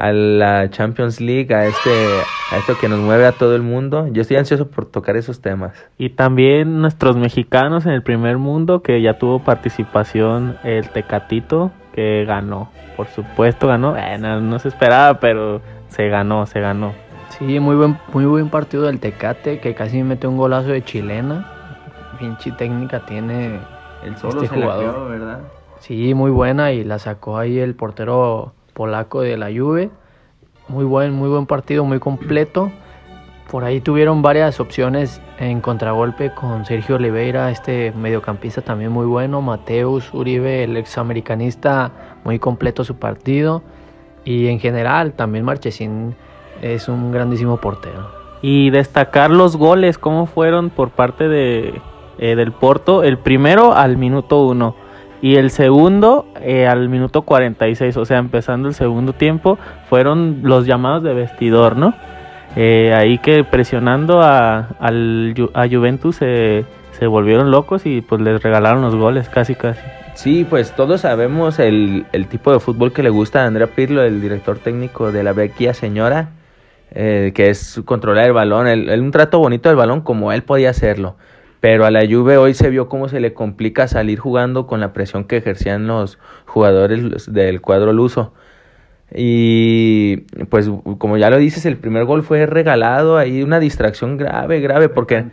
a 0.00 0.12
la 0.12 0.70
Champions 0.70 1.20
League, 1.20 1.54
a 1.54 1.66
este 1.66 1.90
a 2.50 2.56
esto 2.56 2.76
que 2.80 2.88
nos 2.88 2.98
mueve 2.98 3.26
a 3.26 3.32
todo 3.32 3.54
el 3.54 3.62
mundo, 3.62 4.08
yo 4.08 4.22
estoy 4.22 4.38
ansioso 4.38 4.68
por 4.68 4.86
tocar 4.86 5.16
esos 5.16 5.40
temas. 5.40 5.72
Y 5.98 6.10
también 6.10 6.80
nuestros 6.80 7.16
mexicanos 7.16 7.84
en 7.86 7.92
el 7.92 8.02
primer 8.02 8.38
mundo, 8.38 8.82
que 8.82 9.00
ya 9.02 9.18
tuvo 9.18 9.40
participación 9.40 10.56
el 10.64 10.88
Tecatito, 10.88 11.70
que 11.94 12.24
ganó. 12.24 12.70
Por 12.96 13.08
supuesto 13.08 13.68
ganó. 13.68 13.92
Bueno, 13.92 14.40
no 14.40 14.58
se 14.58 14.68
esperaba, 14.68 15.20
pero 15.20 15.60
se 15.88 16.08
ganó, 16.08 16.46
se 16.46 16.60
ganó. 16.60 16.92
Sí, 17.28 17.60
muy 17.60 17.76
buen, 17.76 17.98
muy 18.12 18.24
buen 18.24 18.48
partido 18.48 18.84
del 18.84 19.00
Tecate 19.00 19.60
que 19.60 19.74
casi 19.74 20.02
mete 20.02 20.26
un 20.26 20.36
golazo 20.36 20.70
de 20.70 20.82
chilena. 20.82 21.46
Pinche 22.18 22.52
técnica 22.52 23.04
tiene. 23.06 23.60
El 24.02 24.16
solo 24.16 24.42
la 24.42 24.48
creó, 24.48 25.08
¿verdad? 25.08 25.40
Sí, 25.78 26.14
muy 26.14 26.30
buena 26.30 26.72
y 26.72 26.84
la 26.84 26.98
sacó 26.98 27.38
ahí 27.38 27.58
el 27.58 27.74
portero 27.74 28.54
polaco 28.80 29.20
de 29.20 29.36
la 29.36 29.48
Juve. 29.48 29.90
Muy 30.68 30.86
buen, 30.86 31.12
muy 31.12 31.28
buen 31.28 31.44
partido, 31.44 31.84
muy 31.84 31.98
completo. 31.98 32.72
Por 33.50 33.62
ahí 33.62 33.82
tuvieron 33.82 34.22
varias 34.22 34.58
opciones 34.58 35.20
en 35.38 35.60
contragolpe 35.60 36.32
con 36.32 36.64
Sergio 36.64 36.96
Oliveira, 36.96 37.50
este 37.50 37.92
mediocampista 37.92 38.62
también 38.62 38.90
muy 38.90 39.04
bueno. 39.04 39.42
Mateus 39.42 40.14
Uribe, 40.14 40.64
el 40.64 40.78
examericanista, 40.78 41.92
muy 42.24 42.38
completo 42.38 42.82
su 42.82 42.96
partido. 42.96 43.62
Y 44.24 44.46
en 44.46 44.60
general, 44.60 45.12
también 45.12 45.44
Marchesín 45.44 46.16
es 46.62 46.88
un 46.88 47.12
grandísimo 47.12 47.58
portero. 47.58 48.10
Y 48.40 48.70
destacar 48.70 49.30
los 49.30 49.58
goles, 49.58 49.98
cómo 49.98 50.24
fueron 50.24 50.70
por 50.70 50.88
parte 50.88 51.28
de, 51.28 51.82
eh, 52.16 52.34
del 52.34 52.52
Porto. 52.52 53.02
El 53.02 53.18
primero 53.18 53.74
al 53.74 53.98
minuto 53.98 54.40
1 54.46 54.74
y 55.22 55.36
el 55.36 55.50
segundo 55.50 56.26
eh, 56.40 56.66
al 56.66 56.88
minuto 56.88 57.22
46, 57.22 57.96
o 57.96 58.04
sea, 58.04 58.18
empezando 58.18 58.68
el 58.68 58.74
segundo 58.74 59.12
tiempo, 59.12 59.58
fueron 59.88 60.40
los 60.42 60.66
llamados 60.66 61.02
de 61.02 61.14
vestidor, 61.14 61.76
¿no? 61.76 61.94
Eh, 62.56 62.92
ahí 62.96 63.18
que 63.18 63.44
presionando 63.44 64.20
a, 64.22 64.70
al, 64.80 65.34
a 65.54 65.68
Juventus 65.68 66.16
se, 66.16 66.64
se 66.98 67.06
volvieron 67.06 67.50
locos 67.50 67.86
y 67.86 68.00
pues 68.00 68.20
les 68.20 68.42
regalaron 68.42 68.82
los 68.82 68.96
goles, 68.96 69.28
casi 69.28 69.54
casi. 69.54 69.80
Sí, 70.14 70.44
pues 70.48 70.72
todos 70.74 71.02
sabemos 71.02 71.58
el, 71.60 72.06
el 72.12 72.26
tipo 72.26 72.52
de 72.52 72.58
fútbol 72.60 72.92
que 72.92 73.02
le 73.02 73.10
gusta 73.10 73.44
a 73.44 73.46
Andrea 73.46 73.68
Pirlo, 73.68 74.02
el 74.02 74.20
director 74.20 74.58
técnico 74.58 75.12
de 75.12 75.22
la 75.22 75.32
Vecchia 75.32 75.72
Señora, 75.74 76.30
eh, 76.90 77.30
que 77.34 77.50
es 77.50 77.80
controlar 77.84 78.26
el 78.26 78.32
balón, 78.32 78.66
el, 78.66 78.88
el- 78.90 79.00
un 79.00 79.12
trato 79.12 79.38
bonito 79.38 79.68
del 79.68 79.76
balón 79.76 80.00
como 80.00 80.32
él 80.32 80.42
podía 80.42 80.70
hacerlo. 80.70 81.16
Pero 81.60 81.84
a 81.84 81.90
la 81.90 82.06
Juve 82.08 82.38
hoy 82.38 82.54
se 82.54 82.70
vio 82.70 82.88
cómo 82.88 83.08
se 83.08 83.20
le 83.20 83.34
complica 83.34 83.86
salir 83.86 84.18
jugando 84.18 84.66
con 84.66 84.80
la 84.80 84.92
presión 84.92 85.24
que 85.24 85.36
ejercían 85.36 85.86
los 85.86 86.18
jugadores 86.46 87.32
del 87.32 87.60
cuadro 87.60 87.92
luso. 87.92 88.32
Y 89.14 90.18
pues 90.48 90.70
como 90.98 91.18
ya 91.18 91.30
lo 91.30 91.36
dices, 91.36 91.66
el 91.66 91.76
primer 91.76 92.04
gol 92.04 92.22
fue 92.22 92.46
regalado, 92.46 93.18
ahí 93.18 93.42
una 93.42 93.60
distracción 93.60 94.16
grave, 94.16 94.60
grave, 94.60 94.88
porque... 94.88 95.26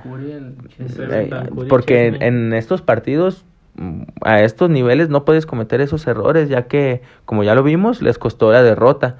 Eh, 0.90 1.30
porque 1.70 2.08
en, 2.08 2.22
en 2.22 2.54
estos 2.54 2.82
partidos, 2.82 3.46
mm, 3.76 4.02
a 4.22 4.42
estos 4.42 4.70
niveles, 4.70 5.10
no 5.10 5.26
puedes 5.26 5.46
cometer 5.46 5.80
esos 5.80 6.08
errores, 6.08 6.50
ya 6.50 6.64
que, 6.64 7.02
como 7.26 7.44
ya 7.44 7.54
lo 7.54 7.64
vimos, 7.64 8.02
les 8.02 8.18
costó 8.18 8.52
la 8.52 8.64
derrota. 8.64 9.18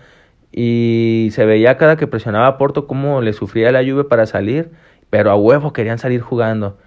Y 0.52 1.30
se 1.34 1.46
veía 1.46 1.78
cada 1.78 1.96
que 1.98 2.08
presionaba 2.08 2.48
a 2.48 2.58
Porto 2.58 2.88
cómo 2.88 3.22
le 3.22 3.34
sufría 3.34 3.72
la 3.72 3.84
lluvia 3.84 4.10
para 4.10 4.26
salir, 4.26 4.72
pero 5.12 5.30
a 5.30 5.36
huevo 5.36 5.72
querían 5.72 6.00
salir 6.00 6.22
jugando. 6.22 6.78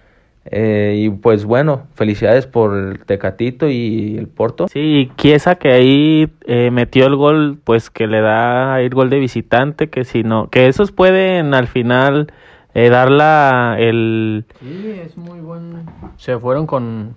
Eh, 0.46 0.94
y 0.98 1.10
pues 1.10 1.44
bueno, 1.44 1.82
felicidades 1.94 2.46
por 2.46 2.74
el 2.74 3.04
Tecatito 3.04 3.68
y 3.68 4.16
el 4.16 4.26
Porto. 4.26 4.68
Sí, 4.68 4.80
y 4.80 5.16
Chiesa 5.16 5.56
que 5.56 5.70
ahí 5.70 6.32
eh, 6.46 6.70
metió 6.70 7.06
el 7.06 7.16
gol, 7.16 7.58
pues 7.62 7.90
que 7.90 8.06
le 8.06 8.20
da 8.20 8.80
el 8.80 8.90
gol 8.90 9.10
de 9.10 9.18
visitante, 9.18 9.90
que 9.90 10.04
si 10.04 10.22
no, 10.22 10.48
que 10.48 10.66
esos 10.66 10.92
pueden 10.92 11.52
al 11.52 11.68
final 11.68 12.32
eh, 12.74 12.88
dar 12.88 13.10
la, 13.10 13.76
el, 13.78 14.46
Sí, 14.60 15.00
es 15.04 15.16
muy 15.16 15.40
buen. 15.40 15.86
Se 16.16 16.38
fueron 16.38 16.66
con, 16.66 17.16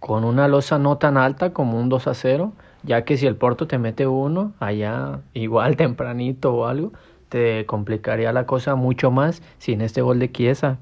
con 0.00 0.24
una 0.24 0.48
losa 0.48 0.78
no 0.78 0.98
tan 0.98 1.16
alta 1.16 1.52
como 1.52 1.78
un 1.80 1.88
2 1.88 2.08
a 2.08 2.14
0, 2.14 2.52
ya 2.82 3.04
que 3.04 3.16
si 3.16 3.26
el 3.26 3.36
Porto 3.36 3.66
te 3.66 3.78
mete 3.78 4.06
uno 4.06 4.52
allá 4.60 5.20
igual 5.32 5.76
tempranito 5.78 6.52
o 6.54 6.66
algo, 6.66 6.92
te 7.30 7.64
complicaría 7.66 8.32
la 8.32 8.44
cosa 8.46 8.74
mucho 8.74 9.10
más 9.10 9.42
sin 9.58 9.80
este 9.80 10.02
gol 10.02 10.18
de 10.18 10.30
Chiesa. 10.30 10.78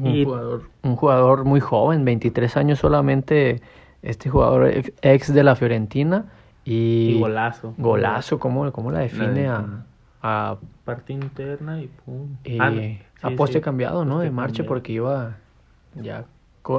Un, 0.00 0.24
jugador, 0.24 0.62
un 0.82 0.96
jugador 0.96 1.44
muy 1.44 1.60
joven, 1.60 2.04
23 2.04 2.56
años 2.56 2.78
solamente, 2.80 3.60
este 4.02 4.28
jugador 4.28 4.70
ex 5.02 5.32
de 5.32 5.44
la 5.44 5.54
Fiorentina. 5.54 6.26
Y, 6.64 7.18
golazo. 7.20 7.74
Golazo, 7.78 8.38
¿cómo, 8.38 8.70
cómo 8.72 8.90
la 8.90 9.00
define 9.00 9.48
a, 9.48 9.84
a, 10.22 10.56
Parte 10.84 11.12
interna 11.12 11.80
y 11.80 11.88
pum. 11.88 12.36
Y 12.44 12.58
ah, 12.60 12.72
a 13.22 13.30
poste 13.30 13.60
cambiado, 13.60 14.04
¿no? 14.04 14.20
De 14.20 14.30
marcha 14.30 14.64
porque 14.64 14.92
iba 14.92 15.36
ya 15.94 16.24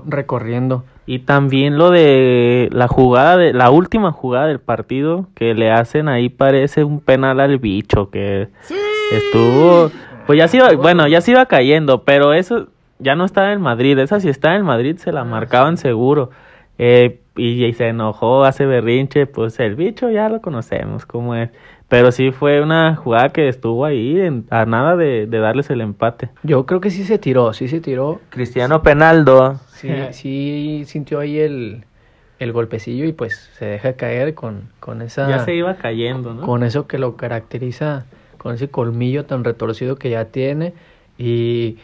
recorriendo. 0.05 0.83
Y 1.05 1.19
también 1.19 1.77
lo 1.77 1.91
de 1.91 2.69
la 2.71 2.87
jugada, 2.87 3.37
de 3.37 3.53
la 3.53 3.69
última 3.69 4.11
jugada 4.11 4.47
del 4.47 4.59
partido 4.59 5.27
que 5.35 5.53
le 5.53 5.71
hacen 5.71 6.07
ahí 6.07 6.29
parece 6.29 6.83
un 6.83 6.99
penal 6.99 7.39
al 7.39 7.59
bicho 7.59 8.09
que 8.09 8.49
estuvo... 9.11 9.91
Pues 10.25 10.39
ya 10.39 10.47
se 10.47 10.57
iba, 10.57 10.71
bueno, 10.73 11.07
ya 11.07 11.21
se 11.21 11.31
iba 11.31 11.45
cayendo, 11.45 12.03
pero 12.03 12.33
eso 12.33 12.67
ya 12.99 13.15
no 13.15 13.25
estaba 13.25 13.53
en 13.53 13.61
Madrid. 13.61 13.97
Esa 13.99 14.19
si 14.19 14.29
está 14.29 14.55
en 14.55 14.63
Madrid 14.63 14.97
se 14.97 15.11
la 15.11 15.21
ah, 15.21 15.25
marcaban 15.25 15.77
seguro. 15.77 16.31
Eh, 16.77 17.19
y, 17.37 17.71
se 17.73 17.89
enojó, 17.89 18.45
hace 18.45 18.65
berrinche, 18.65 19.25
pues 19.27 19.59
el 19.59 19.75
bicho 19.75 20.09
ya 20.09 20.29
lo 20.29 20.41
conocemos 20.41 21.05
cómo 21.05 21.35
es. 21.35 21.49
Pero 21.87 22.11
sí 22.11 22.31
fue 22.31 22.61
una 22.61 22.95
jugada 22.95 23.29
que 23.29 23.47
estuvo 23.47 23.85
ahí 23.85 24.19
a 24.49 24.65
nada 24.65 24.95
de, 24.95 25.27
darles 25.27 25.69
el 25.69 25.81
empate. 25.81 26.29
Yo 26.43 26.65
creo 26.65 26.81
que 26.81 26.89
sí 26.89 27.03
se 27.03 27.19
tiró, 27.19 27.53
sí 27.53 27.67
se 27.67 27.79
tiró. 27.79 28.21
Cristiano 28.29 28.81
Penaldo. 28.81 29.59
Sí, 29.67 29.89
sí 30.11 30.83
sintió 30.87 31.19
ahí 31.19 31.37
el, 31.37 31.83
el 32.39 32.51
golpecillo 32.53 33.05
y 33.05 33.13
pues 33.13 33.51
se 33.57 33.65
deja 33.65 33.93
caer 33.93 34.33
con, 34.33 34.69
con 34.79 35.01
esa... 35.01 35.29
Ya 35.29 35.39
se 35.39 35.53
iba 35.53 35.75
cayendo, 35.75 36.33
¿no? 36.33 36.41
Con 36.41 36.63
eso 36.63 36.87
que 36.87 36.97
lo 36.97 37.17
caracteriza, 37.17 38.05
con 38.37 38.55
ese 38.55 38.69
colmillo 38.69 39.25
tan 39.25 39.43
retorcido 39.43 39.97
que 39.97 40.09
ya 40.09 40.25
tiene 40.25 40.73
y 41.17 41.77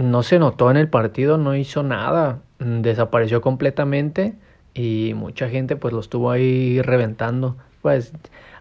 no 0.00 0.22
se 0.22 0.38
notó 0.38 0.70
en 0.70 0.76
el 0.76 0.88
partido, 0.88 1.38
no 1.38 1.54
hizo 1.54 1.82
nada, 1.82 2.40
desapareció 2.58 3.40
completamente 3.40 4.34
y 4.74 5.12
mucha 5.14 5.48
gente 5.48 5.76
pues 5.76 5.92
lo 5.92 6.00
estuvo 6.00 6.30
ahí 6.30 6.80
reventando. 6.82 7.56
Pues 7.82 8.12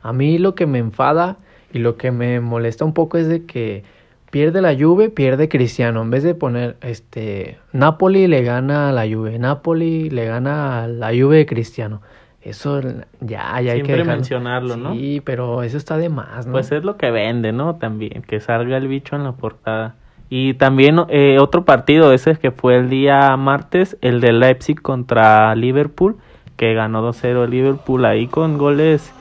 a 0.02 0.13
mí 0.13 0.38
lo 0.38 0.56
que 0.56 0.65
me 0.65 0.80
enfada 0.80 1.38
y 1.73 1.80
lo 1.80 1.97
que 1.97 2.12
me 2.12 2.39
molesta 2.39 2.86
un 2.86 2.93
poco 2.93 3.17
es 3.17 3.28
de 3.28 3.45
que 3.45 3.84
pierde 4.32 4.62
la 4.62 4.75
Juve, 4.75 5.10
pierde 5.10 5.49
Cristiano. 5.49 6.02
En 6.02 6.10
vez 6.10 6.23
de 6.23 6.36
poner 6.36 6.78
este 6.82 7.58
Napoli 7.73 8.28
le 8.28 8.43
gana 8.43 8.89
a 8.89 8.91
la 8.91 9.04
Juve, 9.04 9.39
Napoli 9.39 10.10
le 10.10 10.25
gana 10.25 10.84
a 10.84 10.88
la 10.88 11.10
Juve 11.10 11.38
de 11.38 11.45
Cristiano. 11.45 12.02
Eso 12.41 12.82
ya, 13.19 13.60
ya 13.60 13.73
hay 13.73 13.84
que 13.84 14.04
mencionarlo, 14.04 14.78
¿no? 14.78 14.93
Sí, 14.93 15.21
pero 15.23 15.62
eso 15.62 15.78
está 15.78 15.97
de 15.97 16.08
más, 16.08 16.45
¿no? 16.45 16.54
Pues 16.54 16.71
es 16.71 16.86
lo 16.86 16.95
que 16.95 17.12
vende, 17.12 17.52
¿no? 17.52 17.75
También, 17.75 18.21
que 18.21 18.39
salga 18.39 18.78
el 18.78 18.88
bicho 18.88 19.17
en 19.17 19.25
la 19.25 19.34
portada. 19.34 19.95
Y 20.29 20.53
también 20.55 20.99
eh, 21.09 21.37
otro 21.39 21.65
partido, 21.65 22.13
ese 22.13 22.35
que 22.35 22.51
fue 22.51 22.75
el 22.75 22.89
día 22.89 23.35
martes, 23.35 23.97
el 24.01 24.21
de 24.21 24.31
Leipzig 24.31 24.81
contra 24.81 25.55
Liverpool, 25.55 26.17
que 26.55 26.73
ganó 26.73 27.07
2-0 27.07 27.47
Liverpool 27.47 28.05
ahí 28.05 28.27
con 28.27 28.57
goles 28.57 29.13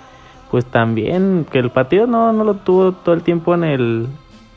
pues 0.51 0.65
también 0.65 1.47
que 1.51 1.59
el 1.59 1.71
partido 1.71 2.07
no, 2.07 2.33
no 2.33 2.45
lo 2.45 2.55
tuvo 2.55 2.93
todo 2.93 3.15
el 3.15 3.23
tiempo 3.23 3.55
en 3.55 3.65
el 3.65 4.09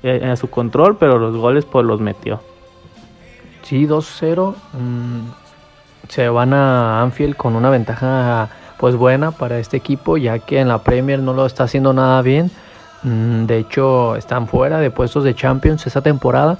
eh, 0.04 0.20
en 0.24 0.38
su 0.38 0.50
control, 0.50 0.98
pero 0.98 1.20
los 1.20 1.36
goles 1.36 1.66
pues 1.66 1.86
los 1.86 2.00
metió. 2.00 2.42
Sí, 3.62 3.86
2-0. 3.86 4.56
Mm, 4.74 5.20
se 6.08 6.28
van 6.30 6.54
a 6.54 7.02
Anfield 7.02 7.36
con 7.36 7.56
una 7.56 7.70
ventaja 7.70 8.50
pues 8.80 8.96
buena 8.96 9.32
para 9.32 9.60
este 9.60 9.78
equipo, 9.78 10.18
ya 10.18 10.40
que 10.40 10.60
en 10.60 10.70
la 10.70 10.80
Premier 10.80 11.20
no 11.20 11.34
lo 11.34 11.46
está 11.46 11.66
haciendo 11.66 11.94
nada 11.94 12.22
bien. 12.24 12.50
Mm, 13.04 13.46
de 13.46 13.58
hecho, 13.58 14.16
están 14.16 14.48
fuera 14.48 14.80
de 14.80 14.92
puestos 14.92 15.24
de 15.24 15.34
Champions 15.36 15.88
esa 15.88 16.02
temporada 16.02 16.60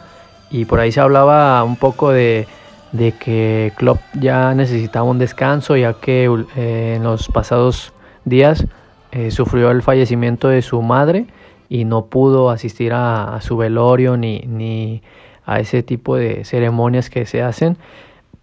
y 0.50 0.66
por 0.66 0.80
ahí 0.80 0.92
se 0.92 1.00
hablaba 1.00 1.64
un 1.64 1.76
poco 1.76 2.12
de, 2.12 2.48
de 2.92 3.14
que 3.14 3.72
Klopp 3.78 4.00
ya 4.20 4.54
necesitaba 4.54 5.06
un 5.06 5.20
descanso, 5.20 5.78
ya 5.78 5.94
que 5.94 6.26
eh, 6.56 6.94
en 6.98 7.04
los 7.04 7.28
pasados 7.28 7.94
días 8.26 8.66
eh, 9.12 9.32
sufrió 9.32 9.72
el 9.72 9.82
fallecimiento 9.82 10.48
de 10.48 10.62
su 10.62 10.82
madre 10.82 11.28
y 11.70 11.86
no 11.86 12.06
pudo 12.06 12.50
asistir 12.50 12.94
a, 12.94 13.40
su 13.42 13.56
velorio 13.56 14.18
ni, 14.18 14.40
ni, 14.40 15.02
a 15.46 15.60
ese 15.60 15.84
tipo 15.84 16.16
de 16.16 16.44
ceremonias 16.44 17.10
que 17.10 17.26
se 17.26 17.42
hacen 17.42 17.78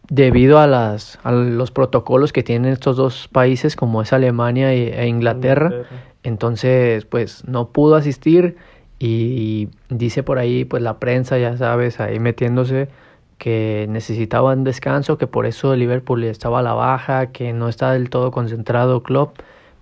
debido 0.09 0.59
a, 0.59 0.67
las, 0.67 1.19
a 1.23 1.33
los 1.33 1.71
protocolos 1.71 2.33
que 2.33 2.43
tienen 2.43 2.73
estos 2.73 2.97
dos 2.97 3.29
países 3.29 3.77
como 3.77 4.03
es 4.03 4.13
Alemania 4.13 4.73
e, 4.73 5.07
Inglaterra. 5.07 5.73
Entonces, 6.23 7.05
pues 7.05 7.47
no 7.47 7.69
pudo 7.69 7.95
asistir 7.97 8.57
y, 8.99 9.69
dice 9.89 10.23
por 10.23 10.39
ahí, 10.39 10.65
pues 10.65 10.83
la 10.83 10.99
prensa, 10.99 11.39
ya 11.39 11.57
sabes, 11.57 12.01
ahí 12.01 12.19
metiéndose 12.19 12.89
que 13.37 13.87
necesitaban 13.89 14.65
descanso, 14.65 15.17
que 15.17 15.29
por 15.29 15.47
eso 15.47 15.77
Liverpool 15.77 16.25
estaba 16.25 16.59
a 16.59 16.63
la 16.63 16.75
baja, 16.75 17.29
que 17.31 17.53
no 17.53 17.69
está 17.69 17.93
del 17.93 18.11
todo 18.11 18.33
concentrado 18.33 19.03
club 19.03 19.31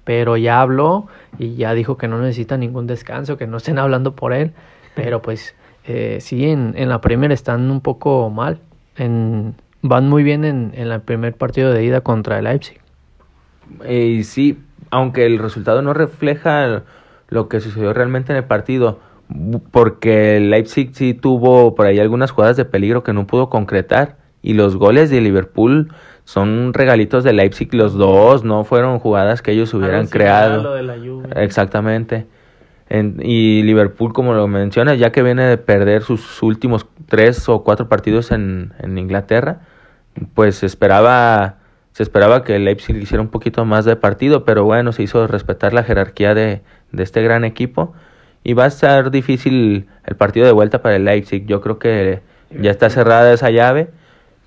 pero 0.07 0.37
ya 0.37 0.61
habló 0.61 1.09
y 1.37 1.57
ya 1.57 1.75
dijo 1.75 1.97
que 1.97 2.07
no 2.07 2.21
necesita 2.21 2.57
ningún 2.57 2.87
descanso, 2.87 3.37
que 3.37 3.49
no 3.49 3.57
estén 3.57 3.77
hablando 3.77 4.15
por 4.15 4.33
él, 4.33 4.53
pero 4.95 5.21
pues 5.21 5.57
eh, 5.85 6.19
sí, 6.21 6.49
en, 6.49 6.75
en, 6.77 6.89
la 6.89 7.01
Premier 7.01 7.33
están 7.33 7.69
un 7.73 7.81
poco 7.81 8.31
mal, 8.31 8.61
en, 8.97 9.57
van 9.89 10.09
muy 10.09 10.23
bien 10.23 10.45
en, 10.45 10.73
en 10.75 10.91
el 10.91 11.01
primer 11.01 11.35
partido 11.35 11.73
de 11.73 11.85
ida 11.85 12.01
contra 12.01 12.39
el 12.39 12.45
Leipzig. 12.45 12.81
Eh, 13.85 14.23
sí, 14.25 14.59
aunque 14.91 15.27
el 15.27 15.39
resultado 15.39 15.83
no 15.83 15.93
refleja 15.93 16.83
lo 17.29 17.49
que 17.49 17.61
sucedió 17.61 17.93
realmente 17.93 18.33
en 18.33 18.39
el 18.39 18.45
partido, 18.45 19.01
porque 19.71 20.37
el 20.37 20.51
Leipzig 20.51 20.91
sí 20.93 21.15
tuvo 21.15 21.75
por 21.75 21.87
ahí 21.87 21.99
algunas 21.99 22.31
jugadas 22.31 22.57
de 22.57 22.65
peligro 22.65 23.03
que 23.03 23.13
no 23.13 23.27
pudo 23.27 23.51
concretar 23.51 24.17
y 24.43 24.55
los 24.55 24.77
goles 24.77 25.11
de 25.11 25.21
Liverpool 25.21 25.93
son 26.25 26.73
regalitos 26.73 27.25
de 27.25 27.33
Leipzig 27.33 27.73
los 27.75 27.95
dos, 27.95 28.45
no 28.45 28.65
fueron 28.65 28.99
jugadas 28.99 29.43
que 29.43 29.53
ellos 29.53 29.73
hubieran 29.75 30.07
creado. 30.07 30.77
Exactamente. 31.35 32.27
y 32.91 33.63
Liverpool, 33.63 34.13
como 34.13 34.35
lo 34.35 34.47
mencionas, 34.47 34.99
ya 34.99 35.11
que 35.11 35.23
viene 35.23 35.45
de 35.45 35.59
perder 35.59 36.03
sus 36.03 36.43
últimos 36.43 36.87
tres 37.09 37.49
o 37.49 37.65
cuatro 37.65 37.89
partidos 37.89 38.31
en, 38.31 38.73
en 38.79 38.99
Inglaterra, 38.99 39.61
pues 40.35 40.63
esperaba, 40.63 41.57
se 41.93 42.03
esperaba 42.03 42.45
que 42.45 42.57
el 42.57 42.65
Leipzig 42.65 42.97
hiciera 42.97 43.23
un 43.23 43.29
poquito 43.29 43.65
más 43.65 43.85
de 43.85 43.97
partido, 43.97 44.45
pero 44.45 44.65
bueno, 44.65 44.93
se 44.93 45.03
hizo 45.03 45.27
respetar 45.27 45.73
la 45.73 45.83
jerarquía 45.83 46.35
de, 46.35 46.63
de 46.93 47.03
este 47.03 47.23
gran 47.23 47.45
equipo. 47.45 47.95
Y 48.45 48.55
va 48.55 48.67
a 48.67 48.71
ser 48.71 49.11
difícil 49.11 49.89
el 50.05 50.17
partido 50.17 50.47
de 50.47 50.53
vuelta 50.53 50.81
para 50.81 50.97
el 50.97 51.05
Leipzig. 51.05 51.47
Yo 51.47 51.61
creo 51.61 51.79
que 51.79 52.21
ya 52.51 52.71
está 52.71 52.91
cerrada 52.91 53.33
esa 53.33 53.51
llave 53.51 53.91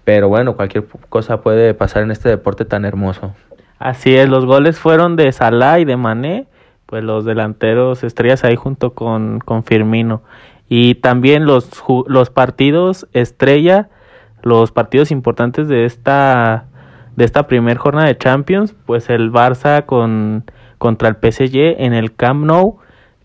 pero 0.09 0.27
bueno, 0.27 0.55
cualquier 0.55 0.87
cosa 1.09 1.41
puede 1.41 1.75
pasar 1.75 2.01
en 2.01 2.09
este 2.09 2.29
deporte 2.29 2.65
tan 2.65 2.83
hermoso. 2.83 3.35
Así 3.77 4.15
es, 4.15 4.27
los 4.27 4.43
goles 4.43 4.79
fueron 4.79 5.15
de 5.15 5.31
Salah 5.31 5.79
y 5.79 5.85
de 5.85 5.97
Mané, 5.97 6.47
pues 6.87 7.03
los 7.03 7.25
delanteros 7.25 8.03
estrellas 8.03 8.43
ahí 8.43 8.55
junto 8.55 8.95
con, 8.95 9.37
con 9.37 9.63
Firmino. 9.63 10.23
Y 10.67 10.95
también 10.95 11.45
los, 11.45 11.69
los 12.07 12.31
partidos 12.31 13.07
estrella, 13.13 13.89
los 14.41 14.71
partidos 14.71 15.11
importantes 15.11 15.67
de 15.67 15.85
esta, 15.85 16.65
de 17.15 17.25
esta 17.25 17.47
primer 17.47 17.77
jornada 17.77 18.07
de 18.07 18.17
Champions, 18.17 18.75
pues 18.85 19.09
el 19.09 19.31
Barça 19.31 19.85
con, 19.85 20.45
contra 20.77 21.09
el 21.09 21.15
PSG 21.15 21.81
en 21.83 21.93
el 21.93 22.15
Camp 22.15 22.45
Nou, 22.45 22.77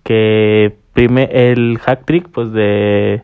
que 0.03 0.77
prime, 0.92 1.29
el 1.33 1.79
hack 1.79 2.05
trick 2.05 2.29
pues 2.29 2.53
de, 2.53 3.22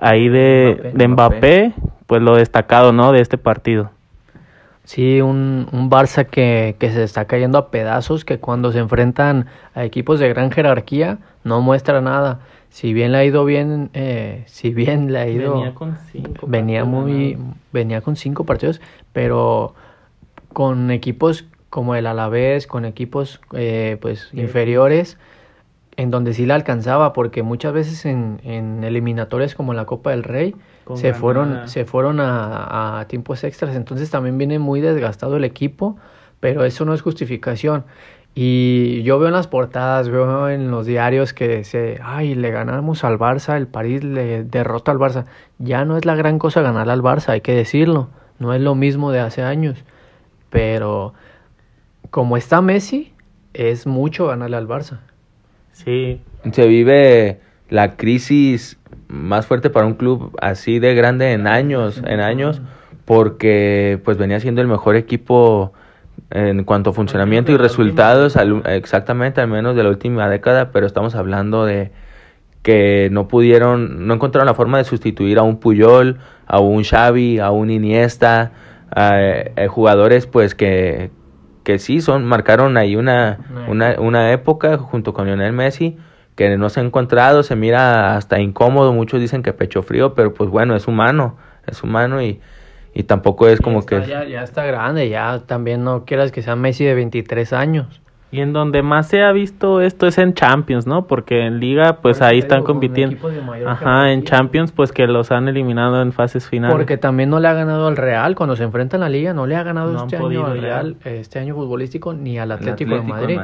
ahí 0.00 0.28
de, 0.28 0.92
de 0.94 1.08
Mbappé 1.08 1.74
pues 2.06 2.22
lo 2.22 2.36
destacado, 2.36 2.92
¿no? 2.92 3.12
De 3.12 3.20
este 3.20 3.38
partido. 3.38 3.90
Sí, 4.84 5.20
un, 5.20 5.68
un 5.72 5.90
Barça 5.90 6.26
que, 6.26 6.76
que, 6.78 6.90
se 6.90 7.04
está 7.04 7.26
cayendo 7.26 7.56
a 7.56 7.70
pedazos, 7.70 8.24
que 8.24 8.38
cuando 8.38 8.72
se 8.72 8.80
enfrentan 8.80 9.46
a 9.74 9.84
equipos 9.84 10.18
de 10.18 10.28
gran 10.28 10.50
jerarquía 10.50 11.18
no 11.44 11.60
muestra 11.60 12.00
nada. 12.00 12.40
Si 12.72 12.94
bien 12.94 13.12
le 13.12 13.18
ha 13.18 13.24
ido 13.26 13.44
bien, 13.44 13.90
eh, 13.92 14.44
si 14.46 14.72
bien 14.72 15.12
le 15.12 15.18
ha 15.18 15.28
ido... 15.28 15.56
Venía 15.56 15.74
con 15.74 15.98
cinco 16.10 16.46
Venía 16.46 16.84
muy... 16.86 17.36
Venía 17.70 18.00
con 18.00 18.16
cinco 18.16 18.44
partidos, 18.44 18.80
pero 19.12 19.74
con 20.54 20.90
equipos 20.90 21.44
como 21.68 21.94
el 21.96 22.06
Alavés, 22.06 22.66
con 22.66 22.86
equipos 22.86 23.42
eh, 23.52 23.98
pues 24.00 24.30
inferiores, 24.32 25.18
en 25.98 26.10
donde 26.10 26.32
sí 26.32 26.46
la 26.46 26.54
alcanzaba, 26.54 27.12
porque 27.12 27.42
muchas 27.42 27.74
veces 27.74 28.06
en, 28.06 28.40
en 28.42 28.84
eliminatorias 28.84 29.54
como 29.54 29.74
la 29.74 29.84
Copa 29.84 30.10
del 30.12 30.22
Rey 30.22 30.56
se 30.94 31.12
fueron, 31.12 31.68
se 31.68 31.84
fueron 31.84 32.20
a, 32.20 33.00
a, 33.00 33.06
tiempos 33.06 33.44
extras, 33.44 33.76
entonces 33.76 34.10
también 34.10 34.38
viene 34.38 34.58
muy 34.58 34.80
desgastado 34.80 35.36
el 35.36 35.44
equipo, 35.44 35.98
pero 36.40 36.64
eso 36.64 36.86
no 36.86 36.94
es 36.94 37.02
justificación. 37.02 37.84
Y 38.34 39.02
yo 39.02 39.18
veo 39.18 39.28
en 39.28 39.34
las 39.34 39.46
portadas, 39.46 40.08
veo 40.08 40.48
en 40.48 40.70
los 40.70 40.86
diarios 40.86 41.34
que 41.34 41.64
se, 41.64 42.00
ay, 42.02 42.34
le 42.34 42.50
ganamos 42.50 43.04
al 43.04 43.18
Barça, 43.18 43.56
el 43.56 43.66
París 43.66 44.02
le 44.02 44.44
derrota 44.44 44.90
al 44.90 44.98
Barça. 44.98 45.26
Ya 45.58 45.84
no 45.84 45.98
es 45.98 46.06
la 46.06 46.14
gran 46.14 46.38
cosa 46.38 46.62
ganar 46.62 46.88
al 46.88 47.02
Barça, 47.02 47.30
hay 47.30 47.42
que 47.42 47.52
decirlo, 47.52 48.08
no 48.38 48.54
es 48.54 48.60
lo 48.62 48.74
mismo 48.74 49.12
de 49.12 49.20
hace 49.20 49.42
años. 49.42 49.84
pero 50.48 51.14
como 52.10 52.36
está 52.36 52.60
Messi, 52.60 53.12
es 53.54 53.86
mucho 53.86 54.26
ganarle 54.26 54.56
al 54.56 54.68
Barça. 54.68 55.00
Sí. 55.72 56.20
Se 56.52 56.66
vive 56.66 57.40
la 57.70 57.96
crisis 57.96 58.78
más 59.08 59.46
fuerte 59.46 59.70
para 59.70 59.86
un 59.86 59.94
club 59.94 60.36
así 60.40 60.78
de 60.78 60.94
grande 60.94 61.32
en 61.32 61.46
años, 61.46 62.02
en 62.04 62.20
años, 62.20 62.60
porque 63.04 64.00
pues 64.04 64.18
venía 64.18 64.40
siendo 64.40 64.60
el 64.60 64.68
mejor 64.68 64.96
equipo 64.96 65.72
en 66.30 66.64
cuanto 66.64 66.90
a 66.90 66.92
funcionamiento 66.92 67.52
y 67.52 67.56
resultados, 67.56 68.36
al- 68.36 68.62
exactamente, 68.66 69.40
al 69.40 69.48
menos 69.48 69.76
de 69.76 69.82
la 69.82 69.90
última 69.90 70.28
década, 70.28 70.70
pero 70.72 70.86
estamos 70.86 71.14
hablando 71.14 71.64
de 71.64 71.92
que 72.62 73.08
no 73.10 73.26
pudieron, 73.28 74.06
no 74.06 74.14
encontraron 74.14 74.46
la 74.46 74.54
forma 74.54 74.78
de 74.78 74.84
sustituir 74.84 75.38
a 75.38 75.42
un 75.42 75.58
Puyol, 75.58 76.18
a 76.46 76.60
un 76.60 76.84
Xavi, 76.84 77.38
a 77.38 77.50
un 77.50 77.70
Iniesta, 77.70 78.52
a, 78.94 79.20
eh, 79.20 79.66
jugadores 79.68 80.26
pues 80.26 80.54
que, 80.54 81.10
que 81.64 81.78
sí 81.78 82.00
son, 82.00 82.24
marcaron 82.24 82.76
ahí 82.76 82.94
una, 82.94 83.38
una, 83.68 83.96
una 83.98 84.32
época 84.32 84.78
junto 84.78 85.12
con 85.12 85.26
Lionel 85.26 85.52
Messi 85.52 85.96
que 86.36 86.56
no 86.56 86.70
se 86.70 86.80
ha 86.80 86.82
encontrado, 86.82 87.42
se 87.42 87.56
mira 87.56 88.16
hasta 88.16 88.40
incómodo, 88.40 88.92
muchos 88.94 89.20
dicen 89.20 89.42
que 89.42 89.52
pecho 89.52 89.82
frío, 89.82 90.14
pero 90.14 90.32
pues 90.32 90.48
bueno, 90.48 90.74
es 90.74 90.88
humano, 90.88 91.36
es 91.66 91.82
humano 91.82 92.22
y, 92.22 92.40
y 92.94 93.04
tampoco 93.04 93.48
es 93.48 93.60
como 93.60 93.84
que... 93.86 94.04
ya, 94.06 94.24
ya 94.24 94.42
está 94.42 94.64
grande, 94.64 95.08
ya 95.08 95.40
también 95.46 95.84
no 95.84 96.04
quieras 96.04 96.32
que 96.32 96.42
sea 96.42 96.56
Messi 96.56 96.84
de 96.84 96.94
23 96.94 97.52
años. 97.52 98.00
Y 98.30 98.40
en 98.40 98.54
donde 98.54 98.80
más 98.80 99.08
se 99.08 99.22
ha 99.22 99.30
visto 99.30 99.82
esto 99.82 100.06
es 100.06 100.16
en 100.16 100.32
Champions, 100.32 100.86
¿no? 100.86 101.06
Porque 101.06 101.46
en 101.46 101.60
Liga, 101.60 101.98
pues 102.00 102.16
Por 102.18 102.28
ahí 102.28 102.38
están 102.38 102.60
digo, 102.60 102.66
compitiendo. 102.68 103.18
Ajá, 103.66 104.10
en. 104.10 104.24
Champions, 104.24 104.72
pues 104.72 104.90
que 104.90 105.06
los 105.06 105.30
han 105.30 105.48
eliminado 105.48 106.00
en 106.00 106.12
fases 106.12 106.48
finales. 106.48 106.74
Porque 106.74 106.96
también 106.96 107.28
no 107.28 107.40
le 107.40 107.48
ha 107.48 107.52
ganado 107.52 107.88
al 107.88 107.96
Real 107.98 108.34
cuando 108.34 108.56
se 108.56 108.62
enfrenta 108.64 108.96
en 108.96 109.02
la 109.02 109.10
liga, 109.10 109.34
no 109.34 109.46
le 109.46 109.54
ha 109.54 109.62
ganado 109.62 109.92
No 109.92 110.04
este 110.04 110.16
año 110.16 110.46
al. 110.46 110.62
Real, 110.62 110.96
este 111.04 111.40
año 111.40 111.54
futbolístico, 111.54 112.14
ni 112.14 112.38
al 112.38 112.52
Atlético, 112.52 112.94
de 112.94 113.02
Madrid. 113.02 113.38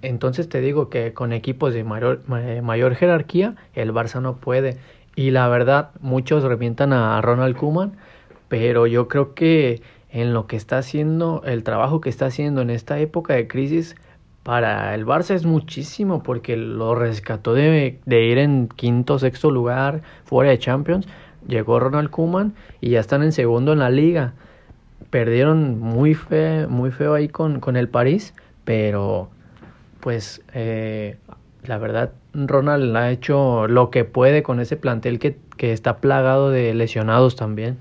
Entonces 0.00 0.48
te 0.48 0.62
digo 0.62 0.88
que 0.88 1.12
con 1.12 1.34
equipos 1.34 1.74
de 1.74 1.84
mayor, 1.84 2.22
ma- 2.26 2.42
eh, 2.42 2.62
mayor 2.62 2.94
jerarquía, 2.94 3.56
el 3.74 3.92
Barça 3.92 4.22
no 4.22 4.36
puede. 4.36 4.78
Y 5.16 5.32
la 5.32 5.48
verdad, 5.48 5.90
muchos 6.00 6.44
revientan 6.44 6.94
a 6.94 7.20
Ronald 7.20 7.56
Koeman, 7.56 7.92
pero 8.50 8.88
yo 8.88 9.06
creo 9.06 9.32
que 9.32 9.80
en 10.10 10.34
lo 10.34 10.48
que 10.48 10.56
está 10.56 10.76
haciendo, 10.76 11.42
el 11.46 11.62
trabajo 11.62 12.00
que 12.00 12.10
está 12.10 12.26
haciendo 12.26 12.60
en 12.62 12.70
esta 12.70 12.98
época 12.98 13.34
de 13.34 13.46
crisis, 13.46 13.94
para 14.42 14.92
el 14.96 15.06
Barça 15.06 15.34
es 15.36 15.46
muchísimo, 15.46 16.24
porque 16.24 16.56
lo 16.56 16.96
rescató 16.96 17.54
de, 17.54 18.00
de 18.04 18.24
ir 18.24 18.38
en 18.38 18.66
quinto, 18.66 19.20
sexto 19.20 19.52
lugar, 19.52 20.02
fuera 20.24 20.50
de 20.50 20.58
Champions. 20.58 21.06
Llegó 21.46 21.78
Ronald 21.78 22.10
Koeman 22.10 22.54
y 22.80 22.90
ya 22.90 23.00
están 23.00 23.22
en 23.22 23.30
segundo 23.30 23.72
en 23.72 23.78
la 23.78 23.88
liga. 23.88 24.32
Perdieron 25.10 25.78
muy, 25.78 26.14
fe, 26.14 26.66
muy 26.66 26.90
feo 26.90 27.14
ahí 27.14 27.28
con, 27.28 27.60
con 27.60 27.76
el 27.76 27.88
París, 27.88 28.34
pero 28.64 29.30
pues 30.00 30.42
eh, 30.54 31.18
la 31.64 31.78
verdad 31.78 32.10
Ronald 32.34 32.96
ha 32.96 33.12
hecho 33.12 33.68
lo 33.68 33.90
que 33.90 34.04
puede 34.04 34.42
con 34.42 34.58
ese 34.58 34.76
plantel 34.76 35.20
que, 35.20 35.36
que 35.56 35.72
está 35.72 35.98
plagado 35.98 36.50
de 36.50 36.74
lesionados 36.74 37.36
también. 37.36 37.78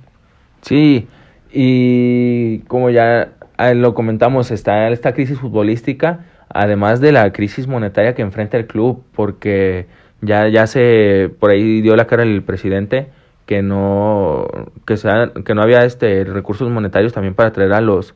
Sí, 0.61 1.07
y 1.51 2.59
como 2.67 2.89
ya 2.89 3.33
ah, 3.57 3.73
lo 3.73 3.93
comentamos, 3.93 4.51
está 4.51 4.89
esta 4.89 5.13
crisis 5.13 5.39
futbolística, 5.39 6.25
además 6.49 7.01
de 7.01 7.11
la 7.11 7.31
crisis 7.31 7.67
monetaria 7.67 8.13
que 8.15 8.21
enfrenta 8.21 8.57
el 8.57 8.67
club, 8.67 9.03
porque 9.13 9.87
ya, 10.21 10.47
ya 10.49 10.67
se, 10.67 11.31
por 11.39 11.51
ahí 11.51 11.81
dio 11.81 11.95
la 11.95 12.07
cara 12.07 12.23
el 12.23 12.43
presidente 12.43 13.09
que 13.45 13.61
no, 13.63 14.47
que, 14.85 14.97
sea- 14.97 15.31
que 15.45 15.55
no 15.55 15.61
había 15.63 15.83
este 15.85 16.23
recursos 16.23 16.69
monetarios 16.69 17.13
también 17.13 17.33
para 17.35 17.51
traer 17.51 17.73
a 17.73 17.81
los, 17.81 18.13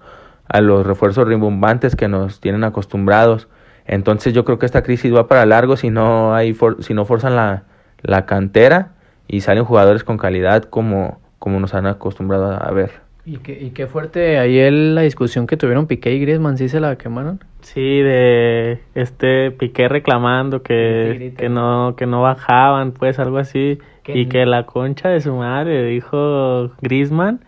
a 0.47 0.61
los 0.61 0.85
refuerzos 0.85 1.27
rimbombantes 1.27 1.95
que 1.95 2.07
nos 2.07 2.39
tienen 2.39 2.63
acostumbrados. 2.63 3.47
Entonces 3.87 4.33
yo 4.33 4.45
creo 4.45 4.59
que 4.59 4.65
esta 4.67 4.83
crisis 4.83 5.13
va 5.13 5.27
para 5.27 5.45
largo 5.45 5.75
si 5.77 5.89
no 5.89 6.35
hay 6.35 6.53
for- 6.53 6.83
si 6.83 6.93
no 6.93 7.05
forzan 7.05 7.35
la, 7.35 7.63
la 8.03 8.25
cantera 8.25 8.91
y 9.27 9.41
salen 9.41 9.65
jugadores 9.65 10.03
con 10.03 10.17
calidad 10.17 10.63
como, 10.65 11.19
como 11.43 11.59
nos 11.59 11.73
han 11.73 11.87
acostumbrado 11.87 12.53
a 12.53 12.71
ver. 12.71 12.91
Y 13.25 13.37
qué, 13.39 13.51
y 13.61 13.71
qué 13.71 13.85
fuerte 13.87 14.37
ayer 14.37 14.71
la 14.71 15.01
discusión 15.01 15.45
que 15.45 15.57
tuvieron 15.57 15.87
Piqué 15.87 16.13
y 16.13 16.19
Griezmann, 16.21 16.57
¿sí 16.57 16.69
se 16.69 16.79
la 16.79 16.95
quemaron? 16.97 17.41
Sí, 17.59 17.99
de 18.01 18.79
este 18.95 19.51
Piqué 19.51 19.89
reclamando 19.89 20.63
que, 20.63 21.33
que 21.37 21.49
no 21.49 21.95
que 21.97 22.05
no 22.05 22.21
bajaban, 22.21 22.93
pues 22.93 23.19
algo 23.19 23.39
así, 23.39 23.77
y 24.07 24.27
que 24.27 24.45
la 24.45 24.65
concha 24.65 25.09
de 25.09 25.19
su 25.19 25.35
madre 25.35 25.85
dijo 25.85 26.71
Griezmann. 26.81 27.41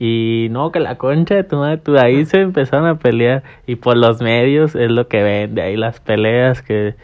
Y 0.00 0.48
no 0.50 0.72
que 0.72 0.80
la 0.80 0.96
concha 0.98 1.36
de 1.36 1.44
tu 1.44 1.56
madre, 1.58 1.76
tú 1.78 1.96
ahí 1.96 2.24
se 2.24 2.40
empezaron 2.40 2.86
a 2.88 2.98
pelear. 2.98 3.44
Y 3.68 3.76
por 3.76 3.96
los 3.96 4.20
medios 4.20 4.74
es 4.74 4.90
lo 4.90 5.06
que 5.06 5.22
ven 5.22 5.54
de 5.54 5.62
ahí 5.62 5.76
las 5.76 6.00
peleas 6.00 6.60
que 6.62 6.94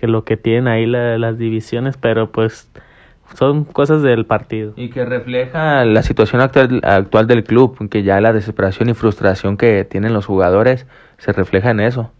que 0.00 0.08
lo 0.08 0.24
que 0.24 0.36
tienen 0.36 0.66
ahí 0.68 0.84
la- 0.84 1.16
las 1.16 1.38
divisiones, 1.38 1.96
pero 1.96 2.30
pues 2.32 2.68
son 3.34 3.64
cosas 3.64 4.02
del 4.02 4.24
partido. 4.26 4.72
Y 4.76 4.90
que 4.90 5.04
refleja 5.04 5.84
la 5.84 6.02
situación 6.02 6.40
actual, 6.40 6.80
actual 6.84 7.26
del 7.26 7.44
club, 7.44 7.88
que 7.88 8.02
ya 8.02 8.20
la 8.20 8.32
desesperación 8.32 8.88
y 8.88 8.94
frustración 8.94 9.56
que 9.56 9.84
tienen 9.84 10.12
los 10.12 10.26
jugadores 10.26 10.86
se 11.18 11.32
refleja 11.32 11.70
en 11.70 11.80
eso. 11.80 12.10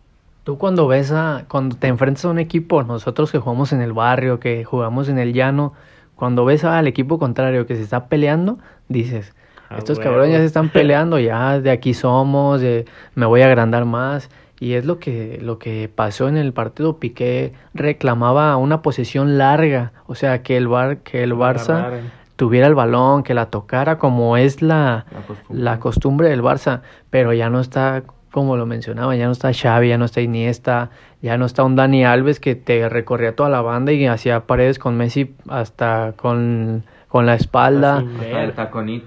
Tú 0.45 0.59
cuando 0.59 0.87
ves 0.87 1.11
a, 1.13 1.45
cuando 1.49 1.77
te 1.77 1.89
enfrentas 1.89 2.25
a 2.25 2.29
un 2.29 2.39
equipo, 2.39 2.83
nosotros 2.83 3.33
que 3.33 3.39
jugamos 3.39 3.73
en 3.73 3.81
el 3.81 3.93
barrio, 3.93 4.39
que 4.41 4.65
jugamos 4.65 5.09
en 5.09 5.19
el 5.19 5.33
llano, 5.33 5.73
cuando 6.15 6.45
ves 6.45 6.65
al 6.65 6.87
equipo 6.87 7.19
contrario 7.19 7.67
que 7.67 7.77
se 7.77 7.83
está 7.83 8.07
peleando, 8.07 8.59
dices, 8.89 9.35
Ah, 9.69 9.79
estos 9.79 9.99
cabrones 9.99 10.31
ya 10.31 10.39
se 10.39 10.45
están 10.45 10.69
peleando, 10.69 11.19
ya 11.19 11.59
de 11.61 11.73
aquí 11.73 11.93
somos, 11.93 12.61
de- 12.61 12.85
me 13.17 13.27
voy 13.27 13.43
a 13.43 13.47
agrandar 13.47 13.85
más. 13.85 14.31
Y 14.59 14.73
es 14.75 14.85
lo 14.87 14.99
que, 14.99 15.39
lo 15.43 15.59
que 15.59 15.91
pasó 15.95 16.29
en 16.29 16.37
el 16.37 16.53
partido. 16.53 16.99
Piqué 16.99 17.53
reclamaba 17.75 18.57
una 18.57 18.83
posesión 18.83 19.39
larga, 19.39 19.93
o 20.07 20.15
sea, 20.15 20.43
que 20.43 20.57
el, 20.57 20.67
Bar, 20.69 20.99
que 20.99 21.23
el 21.23 21.35
Barça 21.35 21.91
tuviera 22.37 22.67
el 22.67 22.75
balón, 22.75 23.23
que 23.23 23.35
la 23.35 23.47
tocara 23.51 23.99
como 23.99 24.37
es 24.37 24.63
la, 24.63 25.05
la 25.51 25.79
costumbre 25.79 26.29
del 26.31 26.43
Barça, 26.43 26.81
pero 27.11 27.33
ya 27.33 27.49
no 27.51 27.61
está, 27.61 28.03
como 28.31 28.57
lo 28.57 28.67
mencionaba, 28.67 29.15
ya 29.17 29.27
no 29.27 29.33
está 29.33 29.53
Xavi, 29.53 29.89
ya 29.91 29.99
no 29.99 30.05
está 30.07 30.21
Iniesta, 30.23 30.91
ya 31.23 31.37
no 31.39 31.47
está 31.47 31.63
un 31.65 31.77
Dani 31.77 32.05
Alves 32.05 32.41
que 32.41 32.55
te 32.55 32.89
recorría 32.89 33.35
toda 33.37 33.49
la 33.51 33.61
banda 33.63 33.93
y 33.93 34.07
hacía 34.07 34.47
paredes 34.47 34.79
con 34.79 34.97
Messi 34.97 35.35
hasta 35.49 36.13
con, 36.17 36.85
con 37.09 37.25
la 37.27 37.35
espalda. 37.35 38.03
Ver. 38.21 38.33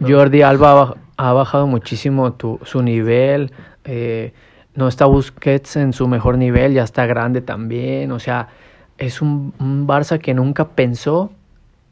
Jordi 0.08 0.42
Alba 0.44 0.82
ha 1.18 1.30
ha 1.30 1.34
bajado 1.34 1.68
muchísimo 1.68 2.34
tu- 2.34 2.60
su 2.64 2.82
nivel. 2.82 3.52
eh, 3.84 4.34
no 4.76 4.88
está 4.88 5.06
Busquets 5.06 5.76
en 5.76 5.94
su 5.94 6.08
mejor 6.08 6.38
nivel, 6.38 6.74
ya 6.74 6.84
está 6.84 7.06
grande 7.06 7.42
también. 7.42 8.12
O 8.12 8.20
sea, 8.20 8.50
es 8.98 9.22
un, 9.22 9.54
un 9.60 9.88
Barça 9.88 10.20
que 10.20 10.34
nunca 10.34 10.70
pensó 10.70 11.32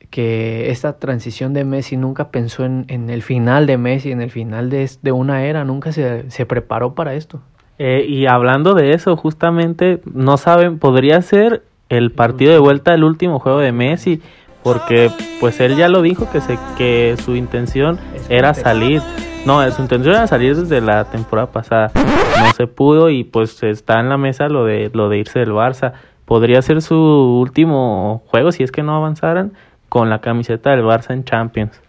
que 0.09 0.71
esta 0.71 0.99
transición 0.99 1.53
de 1.53 1.65
Messi, 1.65 1.97
nunca 1.97 2.29
pensó 2.29 2.65
en, 2.65 2.85
en 2.87 3.09
el 3.09 3.21
final 3.21 3.65
de 3.67 3.77
Messi, 3.77 4.11
en 4.11 4.21
el 4.21 4.31
final 4.31 4.69
de, 4.69 5.11
una 5.11 5.43
era, 5.43 5.63
nunca 5.65 5.91
se, 5.91 6.29
se 6.31 6.45
preparó 6.45 6.93
para 6.93 7.13
esto. 7.13 7.41
Eh, 7.79 8.05
y 8.07 8.25
hablando 8.25 8.73
de 8.73 8.93
eso, 8.93 9.15
justamente, 9.17 10.01
no 10.11 10.37
saben, 10.37 10.79
podría 10.79 11.21
ser 11.21 11.63
el 11.89 12.11
partido 12.11 12.51
de 12.51 12.59
vuelta 12.59 12.93
el 12.93 13.03
último 13.03 13.39
juego 13.39 13.59
de 13.59 13.71
Messi, 13.71 14.21
porque 14.63 15.11
pues 15.39 15.59
él 15.59 15.75
ya 15.75 15.87
lo 15.87 16.01
dijo 16.01 16.29
que 16.31 16.41
se 16.41 16.57
que 16.77 17.15
su 17.23 17.35
intención 17.35 17.99
era 18.29 18.53
salir. 18.53 19.01
No, 19.47 19.71
su 19.71 19.81
intención 19.81 20.13
era 20.13 20.27
salir 20.27 20.57
desde 20.57 20.81
la 20.81 21.05
temporada 21.05 21.49
pasada. 21.49 21.91
No 21.95 22.51
se 22.51 22.67
pudo 22.67 23.09
y 23.09 23.23
pues 23.23 23.63
está 23.63 24.01
en 24.01 24.09
la 24.09 24.17
mesa 24.17 24.49
lo 24.49 24.65
de 24.65 24.91
lo 24.93 25.07
de 25.07 25.19
irse 25.19 25.39
del 25.39 25.51
Barça. 25.51 25.93
Podría 26.25 26.61
ser 26.61 26.81
su 26.81 26.97
último 26.97 28.23
juego 28.27 28.51
si 28.51 28.63
es 28.63 28.73
que 28.73 28.83
no 28.83 28.93
avanzaran 28.97 29.53
con 29.87 30.09
la 30.09 30.19
camiseta 30.19 30.71
del 30.71 30.83
Barça 30.83 31.13
en 31.13 31.23
Champions. 31.23 31.79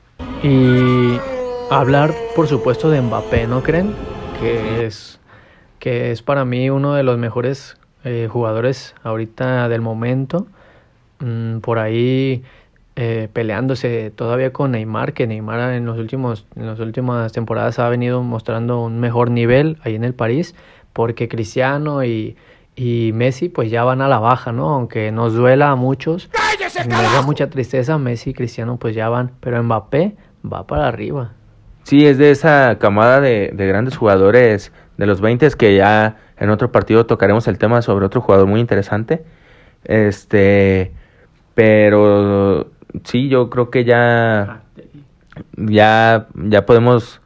Y 0.44 1.18
hablar, 1.68 2.14
por 2.36 2.46
supuesto, 2.46 2.90
de 2.90 3.02
Mbappé, 3.02 3.48
¿no 3.48 3.60
creen? 3.64 3.92
Que 4.40 4.86
es, 4.86 5.18
que 5.80 6.12
es 6.12 6.22
para 6.22 6.44
mí 6.44 6.70
uno 6.70 6.94
de 6.94 7.02
los 7.02 7.18
mejores 7.18 7.76
eh, 8.04 8.28
jugadores 8.30 8.94
ahorita 9.02 9.68
del 9.68 9.80
momento. 9.80 10.46
Mm, 11.18 11.58
por 11.58 11.80
ahí 11.80 12.44
eh, 13.00 13.28
peleándose 13.32 14.10
todavía 14.10 14.52
con 14.52 14.72
Neymar, 14.72 15.12
que 15.12 15.28
Neymar 15.28 15.72
en 15.74 15.86
los 15.86 15.98
últimos, 15.98 16.46
en 16.56 16.66
las 16.66 16.80
últimas 16.80 17.30
temporadas 17.30 17.78
ha 17.78 17.88
venido 17.88 18.24
mostrando 18.24 18.82
un 18.82 18.98
mejor 18.98 19.30
nivel 19.30 19.78
ahí 19.84 19.94
en 19.94 20.02
el 20.02 20.14
París, 20.14 20.56
porque 20.92 21.28
Cristiano 21.28 22.02
y, 22.02 22.36
y 22.74 23.12
Messi 23.14 23.50
pues 23.50 23.70
ya 23.70 23.84
van 23.84 24.00
a 24.00 24.08
la 24.08 24.18
baja, 24.18 24.50
¿no? 24.50 24.70
Aunque 24.70 25.12
nos 25.12 25.32
duela 25.34 25.70
a 25.70 25.76
muchos, 25.76 26.28
nos 26.88 27.12
da 27.12 27.22
mucha 27.22 27.48
tristeza, 27.48 27.98
Messi 27.98 28.30
y 28.30 28.34
Cristiano 28.34 28.78
pues 28.78 28.96
ya 28.96 29.08
van, 29.08 29.30
pero 29.38 29.62
Mbappé 29.62 30.16
va 30.44 30.66
para 30.66 30.88
arriba. 30.88 31.34
Sí, 31.84 32.04
es 32.04 32.18
de 32.18 32.32
esa 32.32 32.78
camada 32.80 33.20
de, 33.20 33.52
de 33.54 33.66
grandes 33.68 33.96
jugadores 33.96 34.72
de 34.96 35.06
los 35.06 35.20
20 35.20 35.48
que 35.56 35.76
ya 35.76 36.16
en 36.36 36.50
otro 36.50 36.72
partido 36.72 37.06
tocaremos 37.06 37.46
el 37.46 37.58
tema 37.58 37.80
sobre 37.80 38.06
otro 38.06 38.20
jugador 38.20 38.48
muy 38.48 38.58
interesante. 38.58 39.22
Este, 39.84 40.90
pero 41.54 42.72
sí, 43.04 43.28
yo 43.28 43.50
creo 43.50 43.70
que 43.70 43.84
ya 43.84 44.62
ya 45.56 46.26
ya 46.34 46.66
podemos 46.66 47.20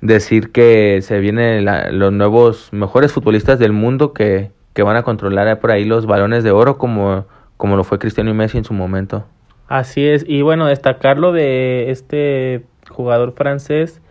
decir 0.00 0.50
que 0.52 1.00
se 1.02 1.18
vienen 1.20 1.64
la- 1.64 1.90
los 1.90 2.12
nuevos 2.12 2.68
mejores 2.72 3.12
futbolistas 3.12 3.58
del 3.58 3.72
mundo 3.72 4.12
que, 4.12 4.50
que 4.74 4.82
van 4.82 4.96
a 4.96 5.02
controlar 5.02 5.60
por 5.60 5.70
ahí 5.70 5.84
los 5.84 6.06
balones 6.06 6.42
de 6.44 6.50
oro 6.50 6.76
como, 6.76 7.24
como 7.56 7.76
lo 7.76 7.84
fue 7.84 7.98
Cristiano 7.98 8.30
y 8.30 8.34
Messi 8.34 8.58
en 8.58 8.64
su 8.64 8.74
momento. 8.74 9.24
Así 9.68 10.06
es, 10.06 10.24
y 10.28 10.42
bueno, 10.42 10.66
destacar 10.66 11.18
lo 11.18 11.32
de 11.32 11.90
este 11.90 12.64
jugador 12.90 13.32
francés, 13.32 14.02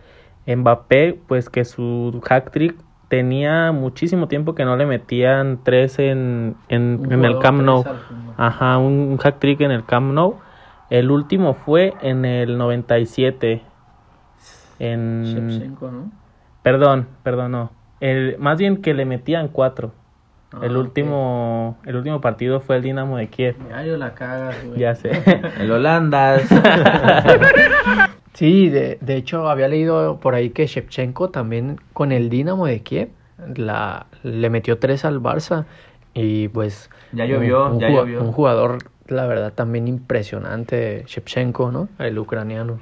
Mbappé, 0.46 1.18
pues 1.28 1.48
que 1.50 1.64
su 1.64 2.20
hack 2.24 2.50
trick 2.50 2.74
tenía 3.08 3.70
muchísimo 3.70 4.26
tiempo 4.26 4.54
que 4.54 4.64
no 4.64 4.76
le 4.76 4.86
metían 4.86 5.60
tres 5.62 5.98
en, 5.98 6.56
en, 6.68 7.02
en 7.10 7.24
el 7.24 7.38
Camp 7.38 7.60
Nou. 7.62 7.84
Ajá, 8.38 8.78
un, 8.78 8.92
un 9.12 9.18
hack 9.18 9.38
trick 9.38 9.60
en 9.60 9.70
el 9.70 9.84
Camp 9.84 10.12
Nou. 10.14 10.36
El 10.92 11.10
último 11.10 11.54
fue 11.54 11.94
en 12.02 12.26
el 12.26 12.58
97. 12.58 13.62
En... 14.78 15.24
Shevchenko, 15.24 15.90
¿no? 15.90 16.12
Perdón, 16.62 17.08
perdón, 17.22 17.52
no. 17.52 17.70
El, 18.00 18.36
más 18.38 18.58
bien 18.58 18.82
que 18.82 18.92
le 18.92 19.06
metían 19.06 19.48
cuatro. 19.48 19.92
el 20.60 20.76
Ah, 20.76 20.78
último 20.78 21.78
el 21.86 21.96
último 21.96 22.20
partido 22.20 22.60
fue 22.60 22.76
el 22.76 22.82
Dinamo 22.82 23.16
de 23.16 23.28
Kiev. 23.28 23.56
Diario 23.68 23.96
la 23.96 24.12
cagas, 24.12 24.54
güey. 24.66 24.78
Ya 24.80 24.94
sé. 24.94 25.12
El 25.58 25.72
Holandas. 25.72 26.42
Sí, 28.34 28.68
de, 28.70 28.98
de 29.00 29.16
hecho 29.16 29.48
había 29.48 29.68
leído 29.68 30.18
por 30.18 30.34
ahí 30.34 30.50
que 30.50 30.66
Shevchenko 30.66 31.28
también 31.30 31.78
con 31.92 32.12
el 32.12 32.30
Dinamo 32.30 32.66
de 32.66 32.82
Kiev 32.82 33.10
la, 33.56 34.06
le 34.22 34.48
metió 34.48 34.78
tres 34.78 35.04
al 35.04 35.20
Barça 35.20 35.66
y 36.14 36.48
pues... 36.48 36.90
Ya 37.12 37.26
llovió, 37.26 37.66
un, 37.66 37.72
un 37.72 37.80
ya 37.80 37.90
llovió. 37.90 38.22
Un 38.22 38.32
jugador, 38.32 38.78
la 39.12 39.26
verdad, 39.26 39.52
también 39.52 39.86
impresionante, 39.88 41.04
Shevchenko, 41.06 41.70
¿no? 41.70 41.88
El 41.98 42.18
ucraniano. 42.18 42.80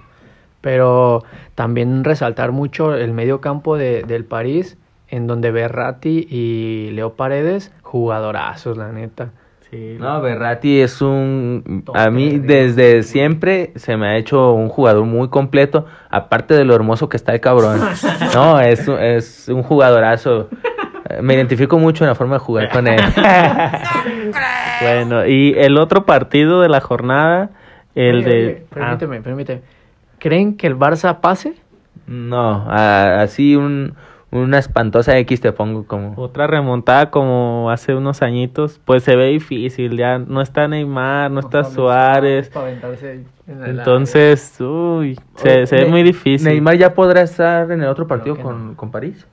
Pero 0.60 1.24
también 1.54 2.04
resaltar 2.04 2.52
mucho 2.52 2.94
el 2.94 3.12
medio 3.12 3.40
campo 3.40 3.76
de, 3.76 4.02
del 4.02 4.24
París, 4.24 4.76
en 5.08 5.26
donde 5.26 5.50
Berratti 5.50 6.26
y 6.30 6.90
Leo 6.92 7.14
Paredes, 7.14 7.72
jugadorazos, 7.82 8.76
la 8.76 8.92
neta. 8.92 9.30
Sí, 9.70 9.96
No, 9.98 10.20
Berratti 10.20 10.80
es 10.80 11.00
un... 11.00 11.84
A 11.94 12.10
mí 12.10 12.38
desde 12.40 13.02
siempre 13.04 13.72
se 13.76 13.96
me 13.96 14.08
ha 14.08 14.16
hecho 14.16 14.52
un 14.52 14.68
jugador 14.68 15.04
muy 15.06 15.28
completo, 15.28 15.86
aparte 16.10 16.54
de 16.54 16.64
lo 16.64 16.74
hermoso 16.74 17.08
que 17.08 17.16
está 17.16 17.32
el 17.32 17.40
cabrón. 17.40 17.80
No, 18.34 18.60
es, 18.60 18.86
un- 18.88 18.98
es 18.98 19.48
un 19.48 19.62
jugadorazo. 19.62 20.48
Eh, 21.08 21.22
Me 21.22 21.34
identifico 21.34 21.78
mucho 21.78 22.04
en 22.04 22.08
la 22.08 22.14
forma 22.14 22.34
de 22.34 22.40
jugar 22.40 22.68
con 22.70 22.86
él. 22.88 23.00
Bueno, 24.80 25.26
y 25.26 25.54
el 25.56 25.78
otro 25.78 26.04
partido 26.04 26.60
de 26.60 26.68
la 26.68 26.80
jornada, 26.80 27.50
el 27.94 28.18
Oye, 28.18 28.24
de... 28.24 28.46
oye, 28.46 28.64
ah, 28.70 28.74
permíteme, 28.74 29.20
permíteme. 29.20 29.60
¿Creen 30.18 30.56
que 30.56 30.66
el 30.66 30.76
Barça 30.76 31.20
pase? 31.20 31.54
No, 32.06 32.64
a- 32.68 33.20
así 33.22 33.56
un, 33.56 33.94
una 34.30 34.58
espantosa 34.58 35.16
X 35.18 35.40
te 35.40 35.52
pongo 35.52 35.86
como... 35.86 36.14
otra 36.16 36.46
remontada 36.46 37.10
como 37.10 37.70
hace 37.70 37.94
unos 37.94 38.22
añitos, 38.22 38.80
pues 38.84 39.02
se 39.02 39.16
ve 39.16 39.26
difícil, 39.28 39.96
ya 39.96 40.18
no 40.18 40.40
está 40.40 40.68
Neymar, 40.68 41.30
no 41.30 41.40
está 41.40 41.64
Suárez, 41.64 42.50
entonces, 43.46 44.56
uy, 44.60 45.18
se, 45.36 45.66
se 45.66 45.76
ve 45.76 45.86
muy 45.86 46.02
difícil. 46.02 46.48
Neymar 46.48 46.76
ya 46.76 46.94
podrá 46.94 47.22
estar 47.22 47.70
en 47.70 47.82
el 47.82 47.88
otro 47.88 48.06
partido 48.06 48.36
con, 48.36 48.74
con 48.74 48.90
París. 48.90 49.26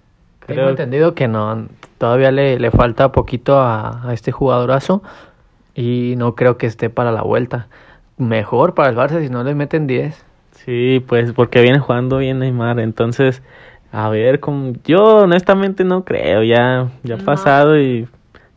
Tengo 0.46 0.70
entendido 0.70 1.14
que 1.14 1.28
no, 1.28 1.68
todavía 1.98 2.32
le, 2.32 2.58
le 2.58 2.72
falta 2.72 3.12
poquito 3.12 3.60
a, 3.60 4.08
a 4.10 4.14
este 4.14 4.32
jugadorazo 4.32 5.04
y 5.78 6.16
no 6.18 6.36
creo 6.36 6.58
que 6.58 6.66
esté 6.66 6.90
para 6.90 7.12
la 7.12 7.22
vuelta. 7.22 7.68
Mejor 8.18 8.74
para 8.74 8.90
el 8.90 8.98
Barça 8.98 9.22
si 9.22 9.30
no 9.30 9.44
le 9.44 9.54
meten 9.54 9.86
10. 9.86 10.26
Sí, 10.52 11.04
pues 11.08 11.32
porque 11.34 11.62
viene 11.62 11.78
jugando 11.80 12.18
bien 12.18 12.40
Neymar, 12.40 12.80
entonces, 12.80 13.44
a 13.92 14.10
ver, 14.10 14.40
como, 14.40 14.74
yo 14.84 15.20
honestamente 15.20 15.84
no 15.84 16.04
creo, 16.04 16.44
ya, 16.44 16.90
ya 17.04 17.14
ha 17.14 17.18
No. 17.18 17.24
pasado 17.24 17.80
y, 17.80 18.08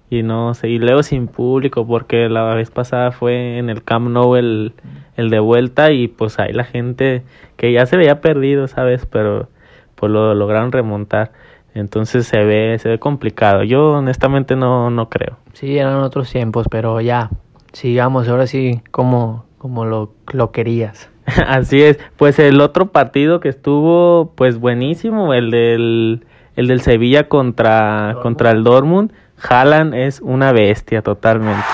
y 0.09 0.23
no 0.23 0.55
sé, 0.55 0.71
y 0.71 0.79
luego 0.79 1.03
sin 1.03 1.29
público, 1.29 1.87
porque 1.87 2.31
la 2.31 2.55
vez 2.55 2.71
pasada 2.71 3.13
fue 3.13 3.59
en 3.59 3.69
el 3.69 3.85
Camp 3.85 4.09
Nou 4.09 4.35
el, 4.37 4.73
el 5.17 5.29
de 5.29 5.41
vuelta 5.41 5.93
y 5.93 6.09
pues 6.09 6.39
ahí 6.39 6.55
la 6.55 6.65
gente 6.65 7.23
que 7.59 7.71
ya 7.71 7.85
se 7.85 7.99
veía 7.99 8.23
perdido, 8.23 8.67
¿sabes? 8.67 9.05
Pero 9.05 9.49
pues 9.95 10.11
lo 10.11 10.35
lograron 10.35 10.73
remontar, 10.73 11.33
entonces 11.75 12.27
se 12.27 12.39
ve, 12.45 12.79
se 12.79 12.89
ve 12.89 12.99
complicado, 12.99 13.63
yo 13.63 13.93
honestamente 13.93 14.57
no, 14.57 14.91
no 14.91 15.09
creo. 15.09 15.39
Sí, 15.53 15.79
eran 15.79 15.97
otros 15.97 16.31
tiempos, 16.31 16.67
pero 16.71 17.01
ya, 17.01 17.31
sigamos, 17.73 18.29
ahora 18.29 18.47
sí, 18.47 18.83
como, 18.91 19.45
como 19.59 19.85
lo, 19.85 20.13
lo 20.33 20.53
querías. 20.53 21.11
Así 21.47 21.83
es, 21.83 21.99
pues 22.17 22.39
el 22.39 22.61
otro 22.61 22.87
partido 22.93 23.41
que 23.41 23.49
estuvo 23.49 24.33
pues 24.35 24.59
buenísimo, 24.59 25.35
el 25.35 25.51
del 25.51 26.27
el 26.57 26.67
del 26.67 26.81
Sevilla 26.81 27.29
contra 27.29 28.07
Dortmund. 28.07 28.23
contra 28.23 28.51
el 28.51 28.65
Dortmund, 28.65 29.13
Haaland 29.49 29.95
es 29.95 30.21
una 30.21 30.53
bestia 30.53 31.03
totalmente. 31.03 31.65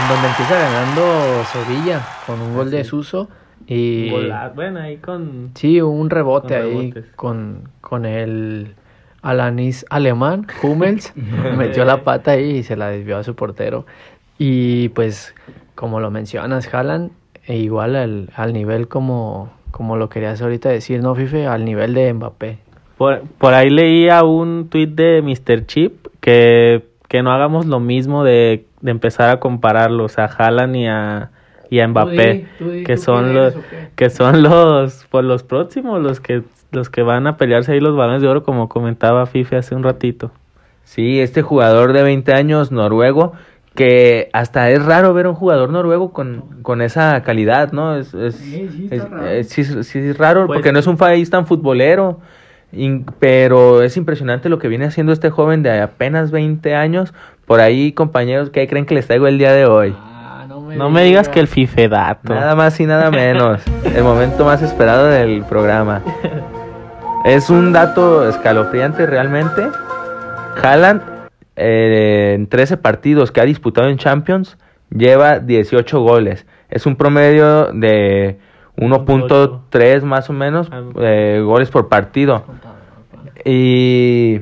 En 0.00 0.08
donde 0.08 0.28
empieza 0.28 0.58
ganando 0.58 1.44
Sevilla 1.44 2.06
con 2.26 2.40
un 2.40 2.54
gol 2.54 2.70
de 2.70 2.84
Suso 2.84 3.28
y... 3.66 4.10
Bueno, 4.54 4.80
ahí 4.80 4.98
con 4.98 5.50
Sí, 5.54 5.80
un 5.80 6.08
rebote 6.10 6.60
Con 6.60 6.66
ahí 6.66 6.94
con, 7.16 7.68
con 7.80 8.06
el 8.06 8.76
Alanis 9.22 9.84
alemán, 9.90 10.46
Hummels, 10.62 11.12
metió 11.56 11.84
la 11.84 12.04
pata 12.04 12.32
ahí 12.32 12.58
y 12.58 12.62
se 12.62 12.76
la 12.76 12.88
desvió 12.88 13.16
a 13.16 13.24
su 13.24 13.34
portero. 13.34 13.86
Y 14.38 14.90
pues, 14.90 15.34
como 15.74 16.00
lo 16.00 16.10
mencionas, 16.10 16.72
Haaland, 16.72 17.10
e 17.46 17.56
igual 17.56 17.96
al, 17.96 18.30
al 18.36 18.52
nivel 18.52 18.88
como, 18.88 19.50
como 19.70 19.96
lo 19.96 20.08
querías 20.08 20.40
ahorita 20.42 20.68
decir, 20.68 21.02
¿no, 21.02 21.14
Fife? 21.14 21.46
Al 21.46 21.64
nivel 21.64 21.94
de 21.94 22.12
Mbappé. 22.12 22.58
por, 22.96 23.22
por 23.38 23.54
ahí 23.54 23.70
leía 23.70 24.22
un 24.22 24.68
tuit 24.68 24.90
de 24.90 25.22
Mr. 25.22 25.66
Chip 25.66 26.06
que, 26.20 26.84
que 27.08 27.22
no 27.22 27.32
hagamos 27.32 27.66
lo 27.66 27.80
mismo 27.80 28.22
de, 28.22 28.66
de 28.80 28.90
empezar 28.90 29.30
a 29.30 29.40
compararlos 29.40 30.18
a 30.18 30.26
Haaland 30.26 30.76
y 30.76 30.86
a, 30.86 31.30
y 31.70 31.80
a 31.80 31.88
Mbappé, 31.88 32.46
que 32.84 32.96
son 32.96 33.34
los 33.34 33.54
que 33.94 34.10
son 34.10 34.42
los 34.42 35.06
pues 35.10 35.24
los 35.24 35.42
próximos, 35.42 36.00
los 36.02 36.20
que 36.20 36.42
los 36.70 36.90
que 36.90 37.02
van 37.02 37.26
a 37.26 37.36
pelearse 37.36 37.72
ahí 37.72 37.80
los 37.80 37.96
balones 37.96 38.22
de 38.22 38.28
oro 38.28 38.42
como 38.42 38.68
comentaba 38.68 39.26
Fife 39.26 39.56
hace 39.56 39.74
un 39.74 39.82
ratito. 39.82 40.30
Sí, 40.84 41.20
este 41.20 41.42
jugador 41.42 41.92
de 41.92 42.02
20 42.02 42.32
años 42.32 42.72
noruego, 42.72 43.32
que 43.74 44.28
hasta 44.32 44.70
es 44.70 44.84
raro 44.84 45.12
ver 45.14 45.26
un 45.26 45.34
jugador 45.34 45.70
noruego 45.70 46.12
con, 46.12 46.42
con 46.62 46.82
esa 46.82 47.22
calidad, 47.22 47.72
¿no? 47.72 47.96
Es, 47.96 48.12
es, 48.14 48.34
Sí, 48.36 48.68
sí, 48.72 48.84
está 48.84 48.96
es- 48.96 49.10
raro. 49.10 49.26
es- 49.28 49.48
sí, 49.50 49.60
es- 49.60 49.86
sí 49.86 49.98
es 49.98 50.18
raro 50.18 50.46
Pues- 50.46 50.56
porque 50.58 50.72
no 50.72 50.78
es 50.78 50.86
un 50.86 50.96
país 50.96 51.30
tan 51.30 51.46
futbolero, 51.46 52.20
in- 52.72 53.06
pero 53.18 53.82
es 53.82 53.96
impresionante 53.96 54.48
lo 54.48 54.58
que 54.58 54.68
viene 54.68 54.86
haciendo 54.86 55.12
este 55.12 55.30
joven 55.30 55.62
de 55.62 55.80
apenas 55.80 56.30
20 56.30 56.74
años. 56.74 57.12
Por 57.46 57.60
ahí, 57.60 57.92
compañeros, 57.92 58.50
¿qué 58.50 58.66
creen 58.66 58.84
que 58.84 58.94
les 58.94 59.06
traigo 59.06 59.26
el 59.26 59.38
día 59.38 59.52
de 59.52 59.66
hoy? 59.66 59.94
Ah, 59.98 60.44
no 60.48 60.60
me, 60.62 60.76
No 60.76 60.90
me 60.90 61.02
digas 61.04 61.28
que 61.28 61.38
el 61.40 61.48
Fife 61.48 61.88
dato. 61.88 62.34
Nada 62.34 62.54
más 62.56 62.78
y 62.80 62.86
nada 62.86 63.10
menos. 63.10 63.62
El 63.84 64.02
momento 64.04 64.44
más 64.44 64.60
esperado 64.62 65.06
del 65.06 65.44
programa. 65.44 66.02
Es 67.28 67.50
un 67.50 67.74
dato 67.74 68.26
escalofriante 68.26 69.04
realmente. 69.04 69.68
Haaland, 70.62 71.02
eh, 71.56 72.32
en 72.34 72.46
13 72.46 72.78
partidos 72.78 73.32
que 73.32 73.42
ha 73.42 73.44
disputado 73.44 73.88
en 73.88 73.98
Champions, 73.98 74.56
lleva 74.88 75.38
18 75.38 76.00
goles. 76.00 76.46
Es 76.70 76.86
un 76.86 76.96
promedio 76.96 77.66
de 77.74 78.38
1.3 78.76 80.04
más 80.04 80.30
o 80.30 80.32
menos 80.32 80.70
Ah. 80.72 80.82
eh, 81.00 81.42
goles 81.44 81.70
por 81.70 81.90
partido. 81.90 82.44
Y 83.44 84.40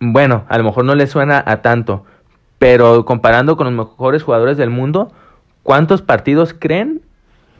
bueno, 0.00 0.44
a 0.48 0.58
lo 0.58 0.64
mejor 0.64 0.84
no 0.84 0.96
le 0.96 1.06
suena 1.06 1.40
a 1.46 1.62
tanto, 1.62 2.04
pero 2.58 3.04
comparando 3.04 3.56
con 3.56 3.72
los 3.72 3.86
mejores 3.86 4.24
jugadores 4.24 4.56
del 4.56 4.70
mundo, 4.70 5.12
¿cuántos 5.62 6.02
partidos 6.02 6.52
creen? 6.52 7.02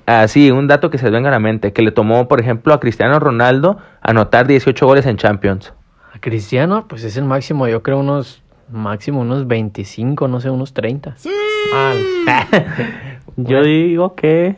Así, 0.06 0.52
un 0.52 0.68
dato 0.68 0.88
que 0.88 0.98
se 0.98 1.06
les 1.06 1.12
venga 1.12 1.28
a 1.28 1.32
la 1.32 1.40
mente, 1.40 1.72
que 1.72 1.82
le 1.82 1.90
tomó, 1.90 2.28
por 2.28 2.40
ejemplo, 2.40 2.72
a 2.72 2.80
Cristiano 2.80 3.18
Ronaldo 3.18 3.78
anotar 4.00 4.46
18 4.46 4.86
goles 4.86 5.04
en 5.06 5.16
Champions. 5.16 5.74
A 6.14 6.20
Cristiano, 6.20 6.86
pues 6.88 7.02
es 7.02 7.16
el 7.16 7.24
máximo, 7.24 7.66
yo 7.66 7.82
creo 7.82 7.98
unos, 7.98 8.42
máximo 8.70 9.20
unos 9.20 9.48
25, 9.48 10.28
no 10.28 10.40
sé, 10.40 10.50
unos 10.50 10.72
30. 10.72 11.16
Yo 13.36 13.62
digo 13.62 14.14
que 14.14 14.56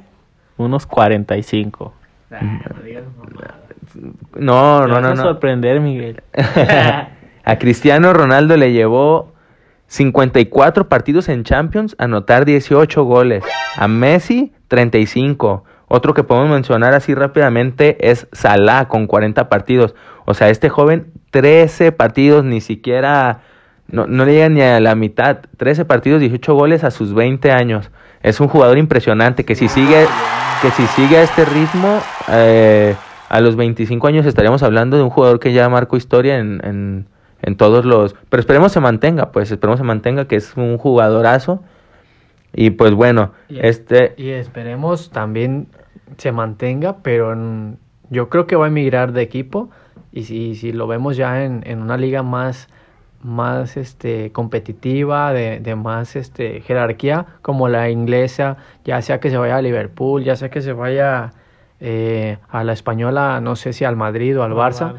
unos 0.57 0.87
45. 0.87 1.93
No, 4.37 4.87
no, 4.87 4.95
vas 4.95 5.03
no, 5.03 5.09
a 5.09 5.15
no. 5.15 5.23
sorprender, 5.23 5.81
Miguel. 5.81 6.23
a 7.45 7.59
Cristiano 7.59 8.13
Ronaldo 8.13 8.57
le 8.57 8.73
llevó 8.73 9.33
54 9.89 10.89
partidos 10.89 11.29
en 11.29 11.45
Champions, 11.45 11.97
anotar 11.99 12.45
18 12.45 13.05
goles. 13.05 13.45
A 13.77 13.89
Messi, 13.89 14.53
35. 14.69 15.65
Otro 15.89 16.15
que 16.15 16.23
podemos 16.23 16.51
mencionar 16.51 16.95
así 16.95 17.15
rápidamente 17.15 18.11
es 18.11 18.29
Salah 18.33 18.89
con 18.89 19.07
40 19.07 19.49
partidos. 19.49 19.95
O 20.27 20.35
sea, 20.35 20.51
este 20.51 20.69
joven, 20.69 21.11
13 21.31 21.93
partidos, 21.93 22.45
ni 22.45 22.61
siquiera, 22.61 23.41
no, 23.87 24.07
no 24.07 24.27
le 24.27 24.35
llega 24.35 24.49
ni 24.51 24.61
a 24.61 24.81
la 24.81 24.95
mitad. 24.95 25.39
13 25.57 25.87
partidos, 25.87 26.21
18 26.21 26.55
goles 26.55 26.85
a 26.85 26.91
sus 26.91 27.15
20 27.15 27.51
años. 27.51 27.91
Es 28.23 28.41
un 28.41 28.49
jugador 28.49 28.77
impresionante 28.77 29.45
que 29.45 29.55
si 29.55 29.69
sigue, 29.69 30.07
que 30.61 30.71
si 30.71 30.87
sigue 30.89 31.17
a 31.17 31.23
este 31.23 31.47
ritmo, 31.47 32.01
eh, 32.31 32.95
a 33.29 33.41
los 33.41 33.57
25 33.57 34.07
años 34.07 34.27
estaríamos 34.27 34.63
hablando 34.63 34.99
de 34.99 35.03
un 35.03 35.11
jugador 35.11 35.39
que 35.41 35.53
ya 35.53 35.69
marcó 35.69 35.97
historia 35.97 36.39
en, 36.39 36.61
en, 36.65 37.07
en 37.43 37.57
todos 37.57 37.85
los... 37.85 38.15
Pero 38.29 38.41
esperemos 38.41 38.73
se 38.73 38.81
mantenga, 38.81 39.31
pues 39.33 39.51
esperemos 39.51 39.79
se 39.79 39.85
mantenga, 39.85 40.27
que 40.27 40.37
es 40.37 40.57
un 40.57 40.79
jugadorazo. 40.79 41.63
Y 42.55 42.71
pues 42.71 42.93
bueno, 42.95 43.33
Y- 43.49 43.59
este... 43.61 44.15
Y 44.17 44.31
esperemos 44.31 45.11
también 45.11 45.69
se 46.17 46.33
mantenga, 46.33 46.97
pero 47.03 47.33
en- 47.33 47.79
yo 48.11 48.29
creo 48.29 48.47
que 48.47 48.57
va 48.57 48.65
a 48.65 48.69
emigrar 48.69 49.13
de 49.13 49.23
equipo 49.23 49.71
y 50.13 50.25
si, 50.25 50.55
si 50.55 50.73
lo 50.73 50.87
vemos 50.87 51.17
ya 51.17 51.45
en, 51.45 51.63
en 51.67 51.83
una 51.83 51.97
liga 51.99 52.23
más, 52.23 52.69
más 53.23 53.77
este, 53.77 54.33
competitiva, 54.33 55.33
de, 55.35 55.61
de 55.61 55.75
más 55.77 56.17
este, 56.17 56.63
jerarquía, 56.63 57.27
como 57.43 57.69
la 57.69 57.91
inglesa, 57.91 58.57
ya 58.85 59.03
sea 59.03 59.21
que 59.21 59.29
se 59.31 59.37
vaya 59.37 59.57
a 59.57 59.63
Liverpool, 59.63 60.25
ya 60.25 60.35
sea 60.37 60.49
que 60.49 60.63
se 60.63 60.73
vaya 60.73 61.33
eh, 61.81 62.39
a 62.49 62.65
la 62.65 62.73
española, 62.73 63.41
no 63.43 63.55
sé 63.57 63.73
si 63.75 63.85
al 63.85 63.97
Madrid 63.97 64.39
o 64.39 64.43
al 64.43 64.53
Barça, 64.53 64.95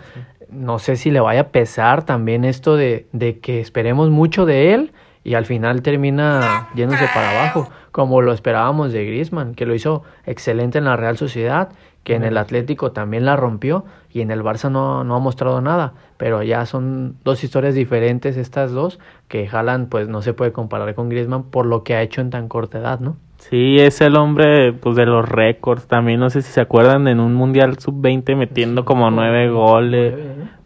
no 0.51 0.79
sé 0.79 0.95
si 0.95 1.11
le 1.11 1.19
vaya 1.19 1.41
a 1.41 1.47
pesar 1.49 2.03
también 2.03 2.45
esto 2.45 2.75
de, 2.75 3.07
de 3.11 3.39
que 3.39 3.59
esperemos 3.59 4.09
mucho 4.09 4.45
de 4.45 4.73
él 4.73 4.91
y 5.23 5.35
al 5.35 5.45
final 5.45 5.81
termina 5.81 6.69
yéndose 6.75 7.05
para 7.13 7.31
abajo, 7.31 7.69
como 7.91 8.21
lo 8.21 8.33
esperábamos 8.33 8.93
de 8.93 9.05
Griezmann, 9.05 9.55
que 9.55 9.65
lo 9.65 9.75
hizo 9.75 10.03
excelente 10.25 10.77
en 10.77 10.85
la 10.85 10.95
Real 10.95 11.17
Sociedad, 11.17 11.69
que 12.03 12.15
en 12.15 12.23
el 12.23 12.37
Atlético 12.37 12.91
también 12.91 13.25
la 13.25 13.35
rompió 13.35 13.85
y 14.11 14.21
en 14.21 14.31
el 14.31 14.43
Barça 14.43 14.71
no, 14.71 15.03
no 15.03 15.15
ha 15.15 15.19
mostrado 15.19 15.61
nada, 15.61 15.93
pero 16.17 16.41
ya 16.43 16.65
son 16.65 17.15
dos 17.23 17.43
historias 17.43 17.75
diferentes 17.75 18.37
estas 18.37 18.71
dos, 18.71 18.99
que 19.27 19.47
Haaland 19.47 19.89
pues 19.89 20.07
no 20.07 20.21
se 20.21 20.33
puede 20.33 20.51
comparar 20.51 20.95
con 20.95 21.09
Griezmann 21.09 21.43
por 21.43 21.65
lo 21.65 21.83
que 21.83 21.95
ha 21.95 22.01
hecho 22.01 22.21
en 22.21 22.29
tan 22.29 22.47
corta 22.47 22.79
edad, 22.79 22.99
¿no? 22.99 23.17
Sí, 23.39 23.77
es 23.79 24.01
el 24.01 24.17
hombre 24.17 24.73
pues 24.73 24.95
de 24.95 25.05
los 25.05 25.27
récords. 25.27 25.87
También 25.87 26.19
no 26.19 26.29
sé 26.29 26.41
si 26.41 26.51
se 26.51 26.59
acuerdan 26.59 27.07
en 27.07 27.19
un 27.19 27.33
Mundial 27.33 27.79
Sub-20 27.79 28.35
metiendo 28.35 28.83
como 28.83 29.09
nueve 29.11 29.49
goles. 29.49 30.13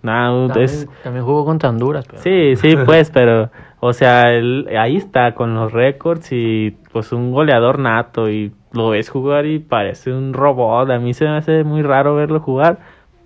Nada, 0.02 0.48
También, 0.48 0.66
es... 0.66 0.90
también 1.04 1.24
jugó 1.24 1.46
contra 1.46 1.70
Honduras, 1.70 2.06
pero... 2.06 2.22
Sí, 2.22 2.56
sí, 2.56 2.76
pues, 2.86 3.10
pero, 3.12 3.52
o 3.80 3.94
sea, 3.94 4.34
él, 4.34 4.68
ahí 4.78 4.98
está 4.98 5.34
con 5.34 5.54
los 5.54 5.72
récords 5.72 6.32
y 6.32 6.72
pues 6.92 7.14
un 7.14 7.32
goleador 7.32 7.80
nato 7.80 8.30
y 8.30 8.52
lo 8.74 8.90
ves 8.90 9.10
jugar 9.10 9.46
y 9.46 9.60
parece 9.60 10.12
un 10.12 10.34
robot. 10.34 10.90
A 10.90 11.00
mí 11.00 11.14
se 11.14 11.26
me 11.26 11.38
hace 11.38 11.64
muy 11.64 11.84
raro 11.84 12.16
verlo 12.16 12.40
jugar 12.40 12.80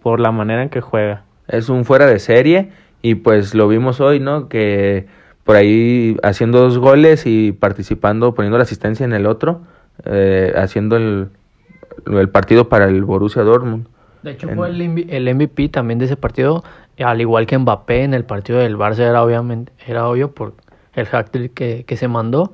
por 0.07 0.21
la 0.21 0.31
manera 0.31 0.63
en 0.63 0.69
que 0.69 0.79
juega. 0.79 1.23
es 1.49 1.67
un 1.67 1.83
fuera 1.83 2.05
de 2.07 2.19
serie 2.19 2.69
y 3.01 3.15
pues 3.15 3.53
lo 3.53 3.67
vimos 3.67 3.99
hoy, 3.99 4.21
¿no? 4.21 4.47
Que 4.47 5.05
por 5.43 5.57
ahí 5.57 6.15
haciendo 6.23 6.59
dos 6.61 6.77
goles 6.77 7.23
y 7.25 7.51
participando, 7.51 8.33
poniendo 8.33 8.57
la 8.57 8.63
asistencia 8.63 9.03
en 9.03 9.11
el 9.11 9.25
otro, 9.25 9.59
eh, 10.05 10.53
haciendo 10.55 10.95
el, 10.95 11.27
el 12.05 12.29
partido 12.29 12.69
para 12.69 12.85
el 12.85 13.03
Borussia 13.03 13.41
Dortmund. 13.43 13.85
De 14.23 14.31
hecho, 14.31 14.47
En- 14.49 14.55
fue 14.55 14.69
el, 14.69 15.09
el 15.09 15.35
MVP 15.35 15.67
también 15.67 15.99
de 15.99 16.05
ese 16.05 16.15
partido, 16.15 16.63
al 17.03 17.19
igual 17.19 17.45
que 17.45 17.57
Mbappé 17.57 18.03
en 18.05 18.13
el 18.13 18.23
partido 18.23 18.59
del 18.59 18.77
Barça, 18.77 18.99
era, 18.99 19.21
obviamente, 19.23 19.73
era 19.85 20.07
obvio 20.07 20.31
por 20.31 20.53
el 20.93 21.05
hack 21.05 21.31
que, 21.53 21.83
que 21.85 21.97
se 21.97 22.07
mandó. 22.07 22.53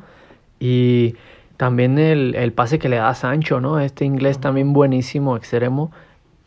Y 0.60 1.16
también 1.58 2.00
el, 2.00 2.34
el 2.36 2.52
pase 2.52 2.80
que 2.80 2.90
le 2.90 2.96
da 2.96 3.10
a 3.10 3.14
Sancho, 3.16 3.62
¿no? 3.62 3.80
Este 3.80 4.06
inglés 4.06 4.40
también 4.40 4.74
buenísimo, 4.74 5.38
extremo. 5.38 5.92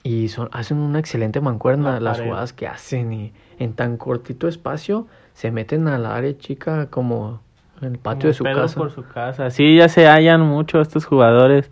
Y 0.06 0.28
son, 0.28 0.48
hacen 0.52 0.78
una 0.78 0.98
excelente 1.00 1.40
mancuerna 1.40 1.94
La 1.94 2.00
las 2.00 2.20
jugadas 2.20 2.52
que 2.52 2.66
hacen. 2.68 3.12
Y 3.12 3.32
en 3.58 3.72
tan 3.72 3.96
cortito 3.96 4.46
espacio 4.46 5.06
se 5.32 5.50
meten 5.50 5.88
al 5.88 6.06
área 6.06 6.36
chica 6.38 6.86
como 6.90 7.40
en 7.82 7.92
el 7.92 7.98
patio 7.98 8.20
Como 8.20 8.28
de 8.28 8.34
su 8.34 8.44
casa. 8.44 8.78
por 8.78 8.90
su 8.92 9.02
casa. 9.06 9.50
Sí, 9.50 9.76
ya 9.76 9.88
se 9.88 10.06
hallan 10.06 10.42
mucho 10.42 10.80
estos 10.80 11.04
jugadores. 11.06 11.70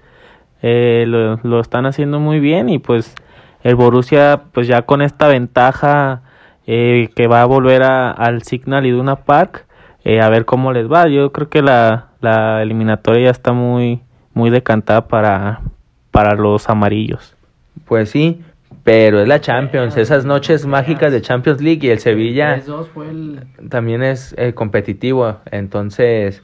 eh, 0.62 1.04
lo, 1.06 1.36
lo 1.42 1.60
están 1.60 1.84
haciendo 1.86 2.18
muy 2.20 2.40
bien 2.40 2.70
y 2.70 2.78
pues 2.78 3.14
el 3.62 3.74
Borussia 3.74 4.44
pues 4.52 4.66
ya 4.66 4.82
con 4.82 5.02
esta 5.02 5.28
ventaja 5.28 6.22
eh, 6.66 7.10
que 7.14 7.26
va 7.28 7.42
a 7.42 7.44
volver 7.44 7.82
a- 7.82 8.10
al 8.10 8.42
Signal 8.42 8.86
Iduna 8.86 9.16
Park 9.16 9.66
eh, 10.04 10.20
a 10.22 10.28
ver 10.30 10.44
cómo 10.46 10.72
les 10.72 10.90
va. 10.90 11.06
Yo 11.08 11.32
creo 11.32 11.48
que 11.50 11.60
la, 11.62 12.08
la 12.22 12.62
eliminatoria 12.62 13.24
ya 13.26 13.30
está 13.30 13.52
muy 13.52 14.00
muy 14.32 14.48
decantada 14.50 15.06
para 15.06 15.60
para 16.10 16.34
los 16.34 16.68
amarillos. 16.70 17.33
Pues 17.84 18.10
sí, 18.10 18.42
pero 18.82 19.20
es 19.20 19.28
la 19.28 19.40
Champions, 19.40 19.96
esas 19.96 20.24
noches 20.24 20.66
mágicas 20.66 21.12
de 21.12 21.22
Champions 21.22 21.60
League 21.60 21.86
y 21.86 21.90
el 21.90 21.98
Sevilla 21.98 22.56
3-2 22.56 22.86
fue 22.88 23.08
el, 23.08 23.46
también 23.68 24.02
es 24.02 24.34
eh, 24.38 24.52
competitivo, 24.54 25.38
entonces 25.50 26.42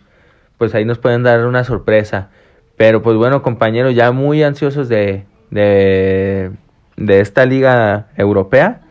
pues 0.57 0.75
ahí 0.75 0.85
nos 0.85 0.99
pueden 0.99 1.23
dar 1.23 1.47
una 1.47 1.65
sorpresa. 1.65 2.31
Pero 2.77 3.03
pues 3.03 3.17
bueno, 3.17 3.43
compañeros, 3.43 3.95
ya 3.95 4.13
muy 4.13 4.43
ansiosos 4.43 4.89
de, 4.89 5.25
de, 5.51 6.51
de 6.97 7.21
esta 7.21 7.45
liga 7.47 8.09
europea 8.17 8.83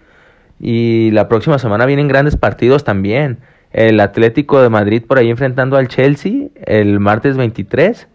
y 0.60 1.12
la 1.12 1.28
próxima 1.28 1.58
semana 1.58 1.86
vienen 1.86 2.08
grandes 2.08 2.36
partidos 2.36 2.84
también. 2.84 3.40
El 3.72 4.00
Atlético 4.00 4.62
de 4.62 4.70
Madrid 4.70 5.04
por 5.08 5.20
ahí 5.20 5.30
enfrentando 5.30 5.78
al 5.78 5.88
Chelsea 5.88 6.50
el 6.66 7.00
martes 7.00 7.38
23 7.38 8.08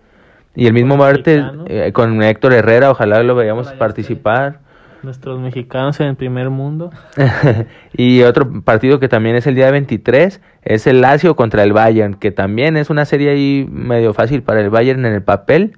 y 0.54 0.66
el 0.66 0.72
mismo 0.72 0.96
Con 0.96 1.06
martes 1.06 1.44
eh, 1.66 1.92
con 1.92 2.22
Héctor 2.22 2.52
Herrera, 2.52 2.90
ojalá 2.90 3.22
lo 3.22 3.34
veamos 3.34 3.66
Ojalá 3.66 3.78
participar. 3.78 4.60
Nuestros 5.02 5.38
mexicanos 5.38 6.00
en 6.00 6.06
el 6.06 6.16
primer 6.16 6.48
mundo. 6.48 6.90
y 7.92 8.22
otro 8.22 8.62
partido 8.62 9.00
que 9.00 9.08
también 9.08 9.36
es 9.36 9.46
el 9.46 9.54
día 9.54 9.70
23 9.70 10.40
es 10.62 10.86
el 10.86 11.02
Lazio 11.02 11.36
contra 11.36 11.62
el 11.62 11.74
Bayern, 11.74 12.14
que 12.14 12.30
también 12.30 12.76
es 12.76 12.88
una 12.88 13.04
serie 13.04 13.30
ahí 13.30 13.68
medio 13.70 14.14
fácil 14.14 14.42
para 14.42 14.60
el 14.60 14.70
Bayern 14.70 15.04
en 15.04 15.12
el 15.12 15.22
papel. 15.22 15.76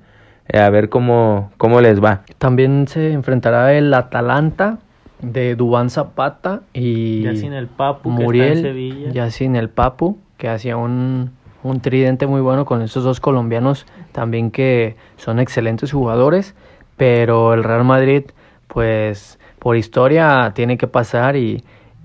Eh, 0.48 0.60
a 0.60 0.70
ver 0.70 0.88
cómo, 0.88 1.50
cómo 1.56 1.80
les 1.80 2.02
va. 2.02 2.22
También 2.38 2.86
se 2.86 3.12
enfrentará 3.12 3.74
el 3.74 3.92
Atalanta 3.92 4.78
de 5.20 5.56
Dubán 5.56 5.90
Zapata 5.90 6.60
y 6.72 7.22
Ya 7.22 7.34
sin 7.34 7.52
el 7.52 7.66
Papu 7.66 8.16
que 8.16 8.22
Muriel, 8.24 8.44
está 8.52 8.68
en 8.68 8.74
Sevilla. 8.74 9.10
ya 9.10 9.30
sin 9.30 9.56
el 9.56 9.70
Papu, 9.70 10.18
que 10.36 10.48
hacía 10.48 10.76
un, 10.76 11.32
un 11.64 11.80
tridente 11.80 12.26
muy 12.26 12.40
bueno 12.40 12.64
con 12.64 12.82
esos 12.82 13.02
dos 13.02 13.18
colombianos 13.18 13.86
también 14.16 14.50
que 14.50 14.96
son 15.18 15.38
excelentes 15.40 15.92
jugadores, 15.92 16.54
pero 16.96 17.52
el 17.52 17.62
Real 17.62 17.84
Madrid 17.84 18.24
pues 18.66 19.38
por 19.58 19.76
historia 19.76 20.52
tiene 20.54 20.78
que 20.78 20.86
pasar 20.86 21.36
y, 21.36 21.62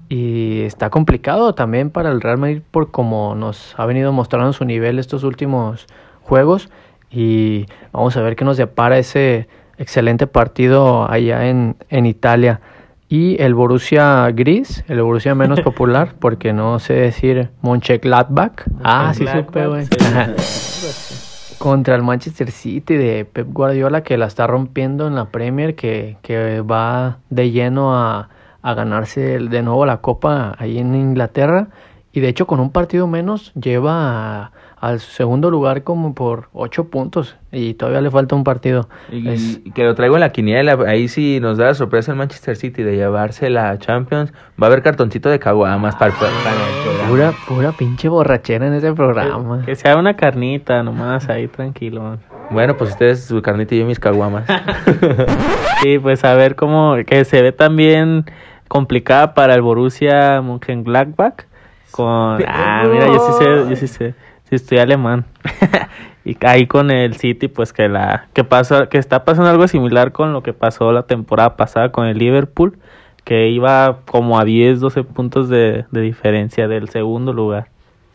y 0.09 0.63
está 0.63 0.89
complicado 0.89 1.55
también 1.55 1.89
para 1.89 2.11
el 2.11 2.19
Real 2.19 2.37
Madrid 2.37 2.61
por 2.69 2.91
como 2.91 3.33
nos 3.33 3.73
ha 3.79 3.85
venido 3.85 4.11
mostrando 4.11 4.51
su 4.51 4.65
nivel 4.65 4.99
estos 4.99 5.23
últimos 5.23 5.87
juegos 6.21 6.69
y 7.09 7.65
vamos 7.93 8.17
a 8.17 8.21
ver 8.21 8.35
qué 8.35 8.43
nos 8.43 8.57
depara 8.57 8.97
ese 8.97 9.47
excelente 9.77 10.27
partido 10.27 11.09
allá 11.09 11.47
en, 11.47 11.77
en 11.89 12.05
Italia. 12.05 12.59
Y 13.07 13.41
el 13.41 13.53
Borussia 13.53 14.29
Gris, 14.31 14.83
el 14.89 15.01
Borussia 15.01 15.33
menos 15.33 15.61
popular, 15.69 16.15
porque 16.19 16.51
no 16.51 16.79
sé 16.79 16.93
decir 16.93 17.51
Mönchengladbach. 17.61 18.65
Ah, 18.83 19.13
sí 19.15 19.25
supe, 19.27 19.65
güey. 19.65 19.85
Contra 21.57 21.95
el 21.95 22.03
Manchester 22.03 22.51
City 22.51 22.95
de 22.95 23.25
Pep 23.25 23.47
Guardiola, 23.51 24.03
que 24.03 24.17
la 24.17 24.25
está 24.25 24.47
rompiendo 24.47 25.07
en 25.07 25.15
la 25.15 25.25
Premier, 25.25 25.75
que, 25.75 26.17
que 26.21 26.61
va 26.61 27.19
de 27.29 27.51
lleno 27.51 27.95
a, 27.95 28.29
a 28.61 28.73
ganarse 28.73 29.39
de 29.39 29.61
nuevo 29.61 29.85
la 29.85 29.97
Copa 29.97 30.55
ahí 30.57 30.77
en 30.77 30.95
Inglaterra. 30.95 31.69
Y 32.13 32.19
de 32.19 32.29
hecho, 32.29 32.47
con 32.47 32.59
un 32.59 32.71
partido 32.71 33.07
menos, 33.07 33.53
lleva 33.53 34.51
al 34.81 34.99
segundo 34.99 35.51
lugar 35.51 35.83
como 35.83 36.13
por 36.15 36.49
ocho 36.53 36.89
puntos. 36.89 37.37
Y 37.51 37.75
todavía 37.75 38.01
le 38.01 38.09
falta 38.09 38.35
un 38.35 38.43
partido. 38.43 38.89
Y, 39.11 39.27
Es- 39.29 39.61
y 39.63 39.71
que 39.71 39.83
lo 39.83 39.93
traigo 39.95 40.15
en 40.15 40.21
la 40.21 40.31
quiniela. 40.31 40.77
Ahí 40.87 41.07
sí 41.07 41.39
nos 41.39 41.57
da 41.57 41.67
la 41.67 41.73
sorpresa 41.75 42.11
el 42.13 42.17
Manchester 42.17 42.55
City 42.57 42.81
de 42.81 42.95
llevarse 42.95 43.49
la 43.51 43.77
Champions. 43.77 44.33
Va 44.61 44.65
a 44.65 44.69
haber 44.71 44.81
cartoncito 44.81 45.29
de 45.29 45.37
caguamas 45.39 45.95
para 45.95 46.11
el, 46.11 46.17
para 46.17 46.29
el 46.31 46.83
programa. 46.83 47.09
Pura, 47.09 47.33
pura 47.47 47.71
pinche 47.73 48.09
borrachera 48.09 48.65
en 48.67 48.73
ese 48.73 48.91
programa. 48.93 49.61
Que 49.65 49.75
sea 49.75 49.95
una 49.97 50.15
carnita 50.15 50.81
nomás 50.81 51.29
ahí 51.29 51.47
tranquilo. 51.47 52.17
Bueno, 52.49 52.75
pues 52.75 52.89
ustedes 52.89 53.23
su 53.25 53.41
carnita 53.41 53.75
y 53.75 53.79
yo 53.79 53.85
mis 53.85 53.99
caguamas. 53.99 54.45
Sí, 55.81 55.97
pues 55.99 56.23
a 56.23 56.35
ver 56.35 56.55
cómo 56.55 56.95
que 57.07 57.25
se 57.25 57.41
ve 57.41 57.51
también 57.51 58.25
complicada 58.67 59.33
para 59.33 59.55
el 59.55 59.61
Borussia 59.63 60.39
Mönchengladbach 60.41 61.45
con 61.89 62.39
ah, 62.47 62.83
mira, 62.87 63.07
yo 63.07 63.19
sí 63.19 63.33
sé, 63.43 63.45
yo 63.69 63.75
sí 63.75 63.87
sé, 63.87 64.13
sí 64.51 64.55
estoy 64.55 64.79
alemán. 64.79 65.25
y 66.25 66.37
ahí 66.45 66.67
con 66.67 66.91
el 66.91 67.15
City 67.15 67.47
pues 67.47 67.71
que 67.71 67.87
la 67.87 68.27
que 68.33 68.43
pasa 68.43 68.87
que 68.87 68.97
está 68.97 69.23
pasando 69.23 69.49
algo 69.49 69.67
similar 69.67 70.11
con 70.11 70.33
lo 70.33 70.43
que 70.43 70.51
pasó 70.51 70.91
la 70.91 71.03
temporada 71.03 71.55
pasada 71.55 71.93
con 71.93 72.05
el 72.05 72.17
Liverpool, 72.17 72.77
que 73.23 73.47
iba 73.47 73.99
como 74.05 74.37
a 74.37 74.43
10, 74.43 74.81
12 74.81 75.03
puntos 75.05 75.47
de, 75.47 75.85
de 75.89 76.01
diferencia 76.01 76.67
del 76.67 76.89
segundo 76.89 77.31
lugar. 77.31 77.69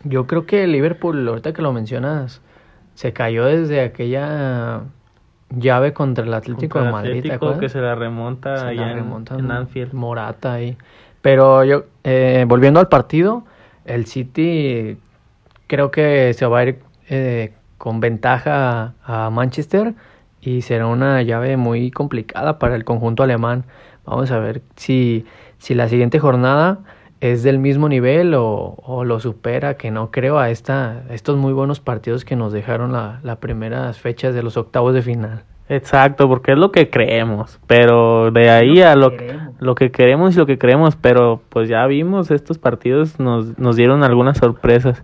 Yo 0.04 0.26
creo 0.26 0.44
que 0.44 0.64
el 0.64 0.72
Liverpool, 0.72 1.26
ahorita 1.26 1.54
que 1.54 1.62
lo 1.62 1.72
mencionas, 1.72 2.42
se 2.94 3.14
cayó 3.14 3.46
desde 3.46 3.80
aquella 3.80 4.82
llave 5.50 5.94
contra 5.94 6.24
el 6.24 6.34
Atlético 6.34 6.78
Contra 6.78 6.86
de 6.86 6.92
Madrid, 6.92 7.22
¿te 7.22 7.32
Atlético, 7.32 7.58
que 7.58 7.68
se 7.70 7.80
la 7.80 7.94
remonta 7.94 8.58
Se 8.58 8.66
allá 8.66 8.92
remontan 8.92 9.40
en 9.40 9.50
Anfield. 9.50 9.94
Morata 9.94 10.52
ahí. 10.52 10.76
Pero 11.22 11.64
yo, 11.64 11.84
eh, 12.04 12.44
volviendo 12.46 12.78
al 12.78 12.88
partido, 12.88 13.44
el 13.86 14.06
City 14.06 14.98
creo 15.66 15.90
que 15.90 16.32
se 16.34 16.46
va 16.46 16.60
a 16.60 16.64
ir 16.64 16.78
eh, 17.08 17.52
con 17.78 18.00
ventaja 18.00 18.94
a 19.04 19.30
Manchester 19.30 19.94
y 20.40 20.62
será 20.62 20.86
una 20.86 21.22
llave 21.22 21.56
muy 21.56 21.90
complicada 21.90 22.58
para 22.58 22.76
el 22.76 22.84
conjunto 22.84 23.22
alemán. 23.22 23.64
Vamos 24.04 24.30
a 24.30 24.38
ver 24.38 24.62
si, 24.76 25.26
si 25.58 25.74
la 25.74 25.88
siguiente 25.88 26.18
jornada 26.18 26.78
es 27.20 27.42
del 27.42 27.58
mismo 27.58 27.88
nivel 27.88 28.34
o, 28.34 28.76
o 28.82 29.04
lo 29.04 29.20
supera, 29.20 29.74
que 29.74 29.90
no 29.90 30.10
creo, 30.10 30.38
a, 30.38 30.50
esta, 30.50 31.02
estos 31.10 31.36
muy 31.36 31.52
buenos 31.52 31.80
partidos 31.80 32.24
que 32.24 32.36
nos 32.36 32.52
dejaron 32.52 32.92
las 32.92 33.24
la 33.24 33.36
primeras 33.36 33.98
fechas 33.98 34.34
de 34.34 34.42
los 34.42 34.56
octavos 34.56 34.94
de 34.94 35.02
final. 35.02 35.44
Exacto, 35.68 36.28
porque 36.28 36.52
es 36.52 36.58
lo 36.58 36.70
que 36.70 36.90
creemos, 36.90 37.58
pero 37.66 38.30
de 38.30 38.50
ahí 38.50 38.82
a 38.82 38.94
lo, 38.94 39.12
lo 39.58 39.74
que 39.74 39.90
queremos 39.90 40.36
y 40.36 40.38
lo 40.38 40.46
que 40.46 40.58
creemos, 40.58 40.94
pero 40.94 41.40
pues 41.48 41.68
ya 41.68 41.84
vimos 41.86 42.30
estos 42.30 42.58
partidos 42.58 43.18
nos, 43.18 43.58
nos 43.58 43.74
dieron 43.74 44.04
algunas 44.04 44.38
sorpresas 44.38 45.02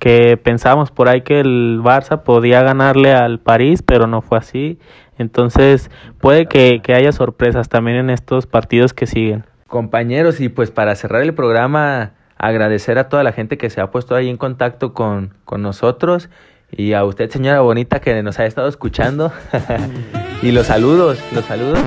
que 0.00 0.36
pensamos 0.36 0.90
por 0.90 1.08
ahí 1.08 1.20
que 1.20 1.38
el 1.38 1.80
Barça 1.80 2.24
podía 2.24 2.62
ganarle 2.62 3.12
al 3.12 3.38
París, 3.38 3.82
pero 3.82 4.08
no 4.08 4.22
fue 4.22 4.38
así. 4.38 4.80
Entonces 5.18 5.90
puede 6.18 6.46
que, 6.46 6.80
que 6.82 6.94
haya 6.94 7.12
sorpresas 7.12 7.68
también 7.68 7.98
en 7.98 8.10
estos 8.10 8.46
partidos 8.46 8.92
que 8.92 9.06
siguen. 9.06 9.44
Compañeros, 9.68 10.40
y 10.40 10.48
pues 10.48 10.72
para 10.72 10.96
cerrar 10.96 11.22
el 11.22 11.34
programa, 11.34 12.14
agradecer 12.36 12.98
a 12.98 13.08
toda 13.08 13.22
la 13.22 13.30
gente 13.30 13.56
que 13.56 13.70
se 13.70 13.80
ha 13.80 13.92
puesto 13.92 14.16
ahí 14.16 14.28
en 14.28 14.36
contacto 14.36 14.94
con, 14.94 15.34
con 15.44 15.62
nosotros 15.62 16.28
y 16.72 16.92
a 16.92 17.04
usted, 17.04 17.30
señora 17.30 17.60
bonita, 17.60 18.00
que 18.00 18.22
nos 18.22 18.38
ha 18.38 18.46
estado 18.46 18.68
escuchando. 18.68 19.32
y 20.42 20.52
los 20.52 20.66
saludos, 20.66 21.18
los 21.34 21.44
saludos. 21.44 21.80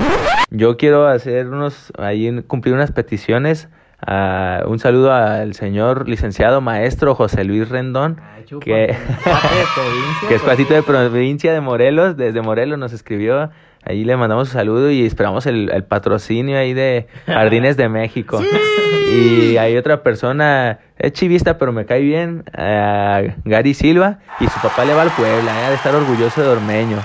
Yo 0.50 0.76
quiero 0.76 1.08
hacer 1.08 1.48
unos, 1.48 1.92
ahí 1.98 2.42
cumplir 2.46 2.74
unas 2.74 2.92
peticiones. 2.92 3.68
Uh, 4.06 4.68
un 4.68 4.78
saludo 4.78 5.12
al 5.12 5.54
señor 5.54 6.08
licenciado 6.08 6.60
maestro 6.60 7.14
José 7.14 7.42
Luis 7.44 7.68
Rendón, 7.70 8.20
que, 8.60 8.94
que 10.28 10.34
es 10.34 10.42
cuatito 10.42 10.74
de 10.74 10.82
provincia 10.82 11.54
de 11.54 11.60
Morelos, 11.62 12.16
desde 12.16 12.42
Morelos 12.42 12.78
nos 12.78 12.92
escribió. 12.92 13.50
Ahí 13.82 14.04
le 14.04 14.16
mandamos 14.16 14.48
un 14.48 14.52
saludo 14.52 14.90
y 14.90 15.04
esperamos 15.06 15.46
el, 15.46 15.70
el 15.70 15.84
patrocinio 15.84 16.58
ahí 16.58 16.74
de 16.74 17.06
Jardines 17.26 17.76
de 17.76 17.88
México. 17.88 18.40
Y 19.14 19.56
hay 19.56 19.76
otra 19.76 20.02
persona, 20.02 20.80
es 20.98 21.12
chivista, 21.12 21.58
pero 21.58 21.72
me 21.72 21.86
cae 21.86 22.00
bien, 22.00 22.44
uh, 22.56 23.32
Gary 23.44 23.74
Silva, 23.74 24.18
y 24.40 24.46
su 24.46 24.60
papá 24.60 24.84
le 24.84 24.94
va 24.94 25.02
al 25.02 25.10
Puebla, 25.10 25.66
¿eh? 25.66 25.68
de 25.70 25.74
estar 25.74 25.94
orgulloso 25.94 26.42
de 26.42 26.48
Ormeño. 26.48 26.98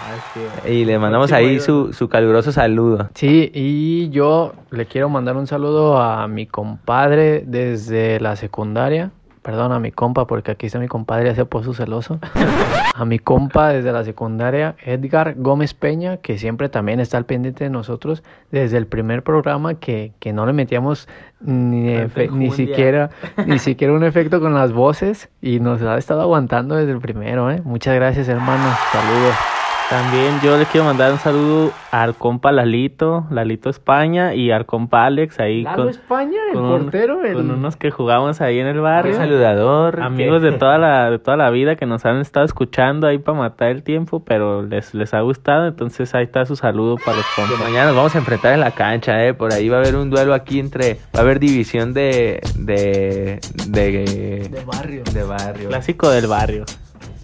Y 0.67 0.85
le 0.85 0.97
mandamos 0.99 1.31
ahí 1.31 1.59
su, 1.59 1.93
su 1.93 2.09
caluroso 2.09 2.51
saludo. 2.51 3.09
Sí, 3.13 3.51
y 3.53 4.09
yo 4.09 4.53
le 4.71 4.85
quiero 4.85 5.09
mandar 5.09 5.35
un 5.37 5.47
saludo 5.47 6.01
a 6.01 6.27
mi 6.27 6.45
compadre 6.45 7.43
desde 7.45 8.19
la 8.19 8.35
secundaria, 8.35 9.11
perdón, 9.49 9.71
a 9.71 9.79
mi 9.79 9.91
compa, 9.91 10.27
porque 10.27 10.51
aquí 10.51 10.67
está 10.67 10.77
mi 10.77 10.87
compadre, 10.87 11.33
se 11.33 11.43
puso 11.43 11.73
celoso. 11.73 12.19
a 12.93 13.03
mi 13.03 13.17
compa 13.17 13.69
desde 13.69 13.91
la 13.91 14.03
secundaria, 14.03 14.75
Edgar 14.85 15.33
Gómez 15.37 15.73
Peña, 15.73 16.17
que 16.17 16.37
siempre 16.37 16.69
también 16.69 16.99
está 16.99 17.17
al 17.17 17.25
pendiente 17.25 17.63
de 17.63 17.71
nosotros, 17.71 18.21
desde 18.51 18.77
el 18.77 18.85
primer 18.85 19.23
programa 19.23 19.73
que, 19.73 20.11
que 20.19 20.33
no 20.33 20.45
le 20.45 20.53
metíamos 20.53 21.07
ni, 21.41 21.95
ni 22.31 22.51
siquiera 22.51 23.09
ni 23.47 23.57
siquiera 23.57 23.91
un 23.93 24.03
efecto 24.03 24.39
con 24.39 24.53
las 24.53 24.71
voces 24.71 25.29
y 25.41 25.59
nos 25.59 25.81
ha 25.81 25.97
estado 25.97 26.21
aguantando 26.21 26.75
desde 26.75 26.91
el 26.91 26.99
primero, 26.99 27.49
¿eh? 27.49 27.59
Muchas 27.63 27.95
gracias, 27.95 28.29
hermano. 28.29 28.69
Saludos. 28.91 29.58
También 29.89 30.39
yo 30.43 30.55
le 30.55 30.67
quiero 30.67 30.85
mandar 30.85 31.11
un 31.11 31.17
saludo 31.17 31.71
al 31.91 32.13
compa 32.13 32.51
Lalito, 32.51 33.25
Lalito 33.31 33.71
España 33.71 34.35
y 34.35 34.51
al 34.51 34.67
compa 34.67 35.05
Alex 35.07 35.39
ahí 35.39 35.63
Lalo 35.63 35.77
con 35.77 35.89
España, 35.89 36.37
el 36.49 36.53
con 36.53 36.63
un- 36.65 36.81
portero, 36.83 37.23
el... 37.23 37.33
con 37.33 37.49
unos 37.49 37.75
que 37.75 37.89
jugamos 37.89 38.39
ahí 38.39 38.59
en 38.59 38.67
el 38.67 38.79
barrio. 38.81 39.13
Un 39.13 39.17
saludador. 39.17 39.99
Amigos 40.01 40.43
de 40.43 40.51
toda 40.59 40.77
la 40.77 41.09
de 41.09 41.17
toda 41.17 41.37
la 41.37 41.49
vida 41.49 41.75
que 41.75 41.87
nos 41.87 42.05
han 42.05 42.17
estado 42.19 42.45
escuchando 42.45 43.07
ahí 43.07 43.17
para 43.17 43.39
matar 43.39 43.69
el 43.71 43.81
tiempo, 43.81 44.23
pero 44.23 44.61
les 44.61 44.93
les 44.93 45.11
ha 45.15 45.21
gustado, 45.21 45.65
entonces 45.65 46.13
ahí 46.13 46.25
está 46.25 46.45
su 46.45 46.55
saludo 46.55 46.97
para 47.03 47.17
los 47.17 47.25
que 47.35 47.41
compas. 47.41 47.59
mañana 47.67 47.87
nos 47.87 47.95
vamos 47.95 48.13
a 48.13 48.19
enfrentar 48.19 48.53
en 48.53 48.59
la 48.59 48.69
cancha, 48.71 49.25
eh. 49.25 49.33
Por 49.33 49.51
ahí 49.53 49.69
va 49.69 49.77
a 49.77 49.79
haber 49.79 49.95
un 49.95 50.11
duelo 50.11 50.35
aquí 50.35 50.59
entre. 50.59 50.99
Va 51.15 51.19
a 51.19 51.21
haber 51.21 51.39
división 51.39 51.95
de. 51.95 52.41
de. 52.55 53.39
de. 53.67 54.49
de 54.51 54.63
barrio. 54.65 55.03
de 55.11 55.23
barrio. 55.23 55.69
Clásico 55.69 56.11
del 56.11 56.27
barrio. 56.27 56.65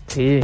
Sí, 0.07 0.39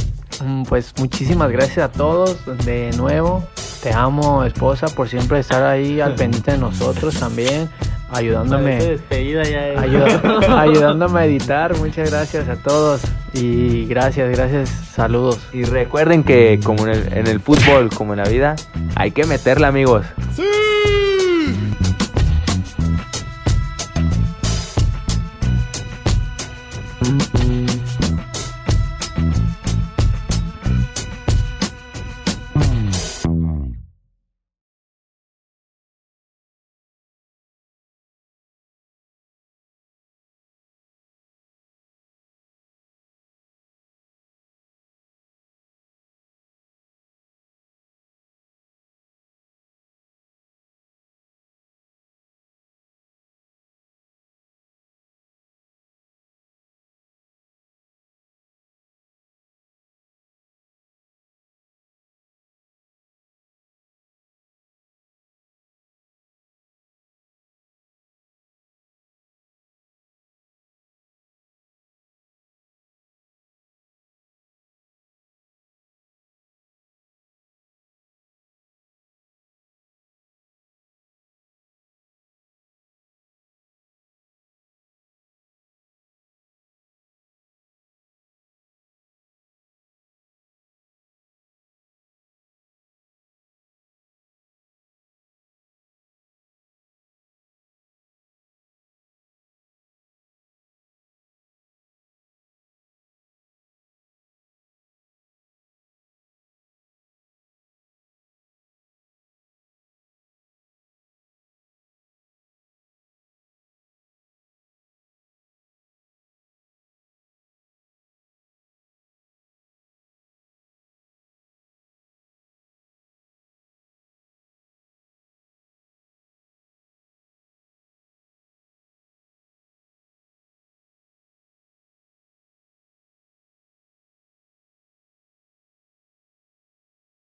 pues 0.68 0.94
muchísimas 0.98 1.52
gracias 1.52 1.80
a 1.80 1.92
todos 1.92 2.38
de 2.66 2.92
nuevo. 2.98 3.44
Te 3.82 3.92
amo, 3.94 4.44
esposa, 4.44 4.88
por 4.88 5.10
siempre 5.10 5.40
estar 5.40 5.64
ahí 5.64 6.02
al 6.02 6.14
pendiente 6.16 6.52
de 6.52 6.58
nosotros 6.60 7.20
también, 7.20 7.68
ayudándome, 8.12 8.76
despedida 8.76 9.44
ya. 9.44 9.74
eh. 9.74 9.76
ayudándome 10.56 11.20
a 11.22 11.26
editar. 11.26 11.76
Muchas 11.78 12.12
gracias 12.12 12.48
a 12.48 12.58
todos 12.58 13.02
y 13.34 13.86
gracias, 13.88 14.30
gracias, 14.38 14.70
saludos. 14.70 15.40
Y 15.52 15.64
recuerden 15.64 16.24
que, 16.24 16.60
como 16.64 16.86
en 16.86 16.94
el, 16.94 17.14
en 17.14 17.28
el 17.28 17.40
fútbol, 17.40 17.90
como 17.90 18.14
en 18.14 18.20
la 18.20 18.30
vida, 18.30 18.56
hay 18.96 19.12
que 19.12 19.26
meterla, 19.26 19.70
amigos. 19.70 20.06
¡Sí! 20.36 20.44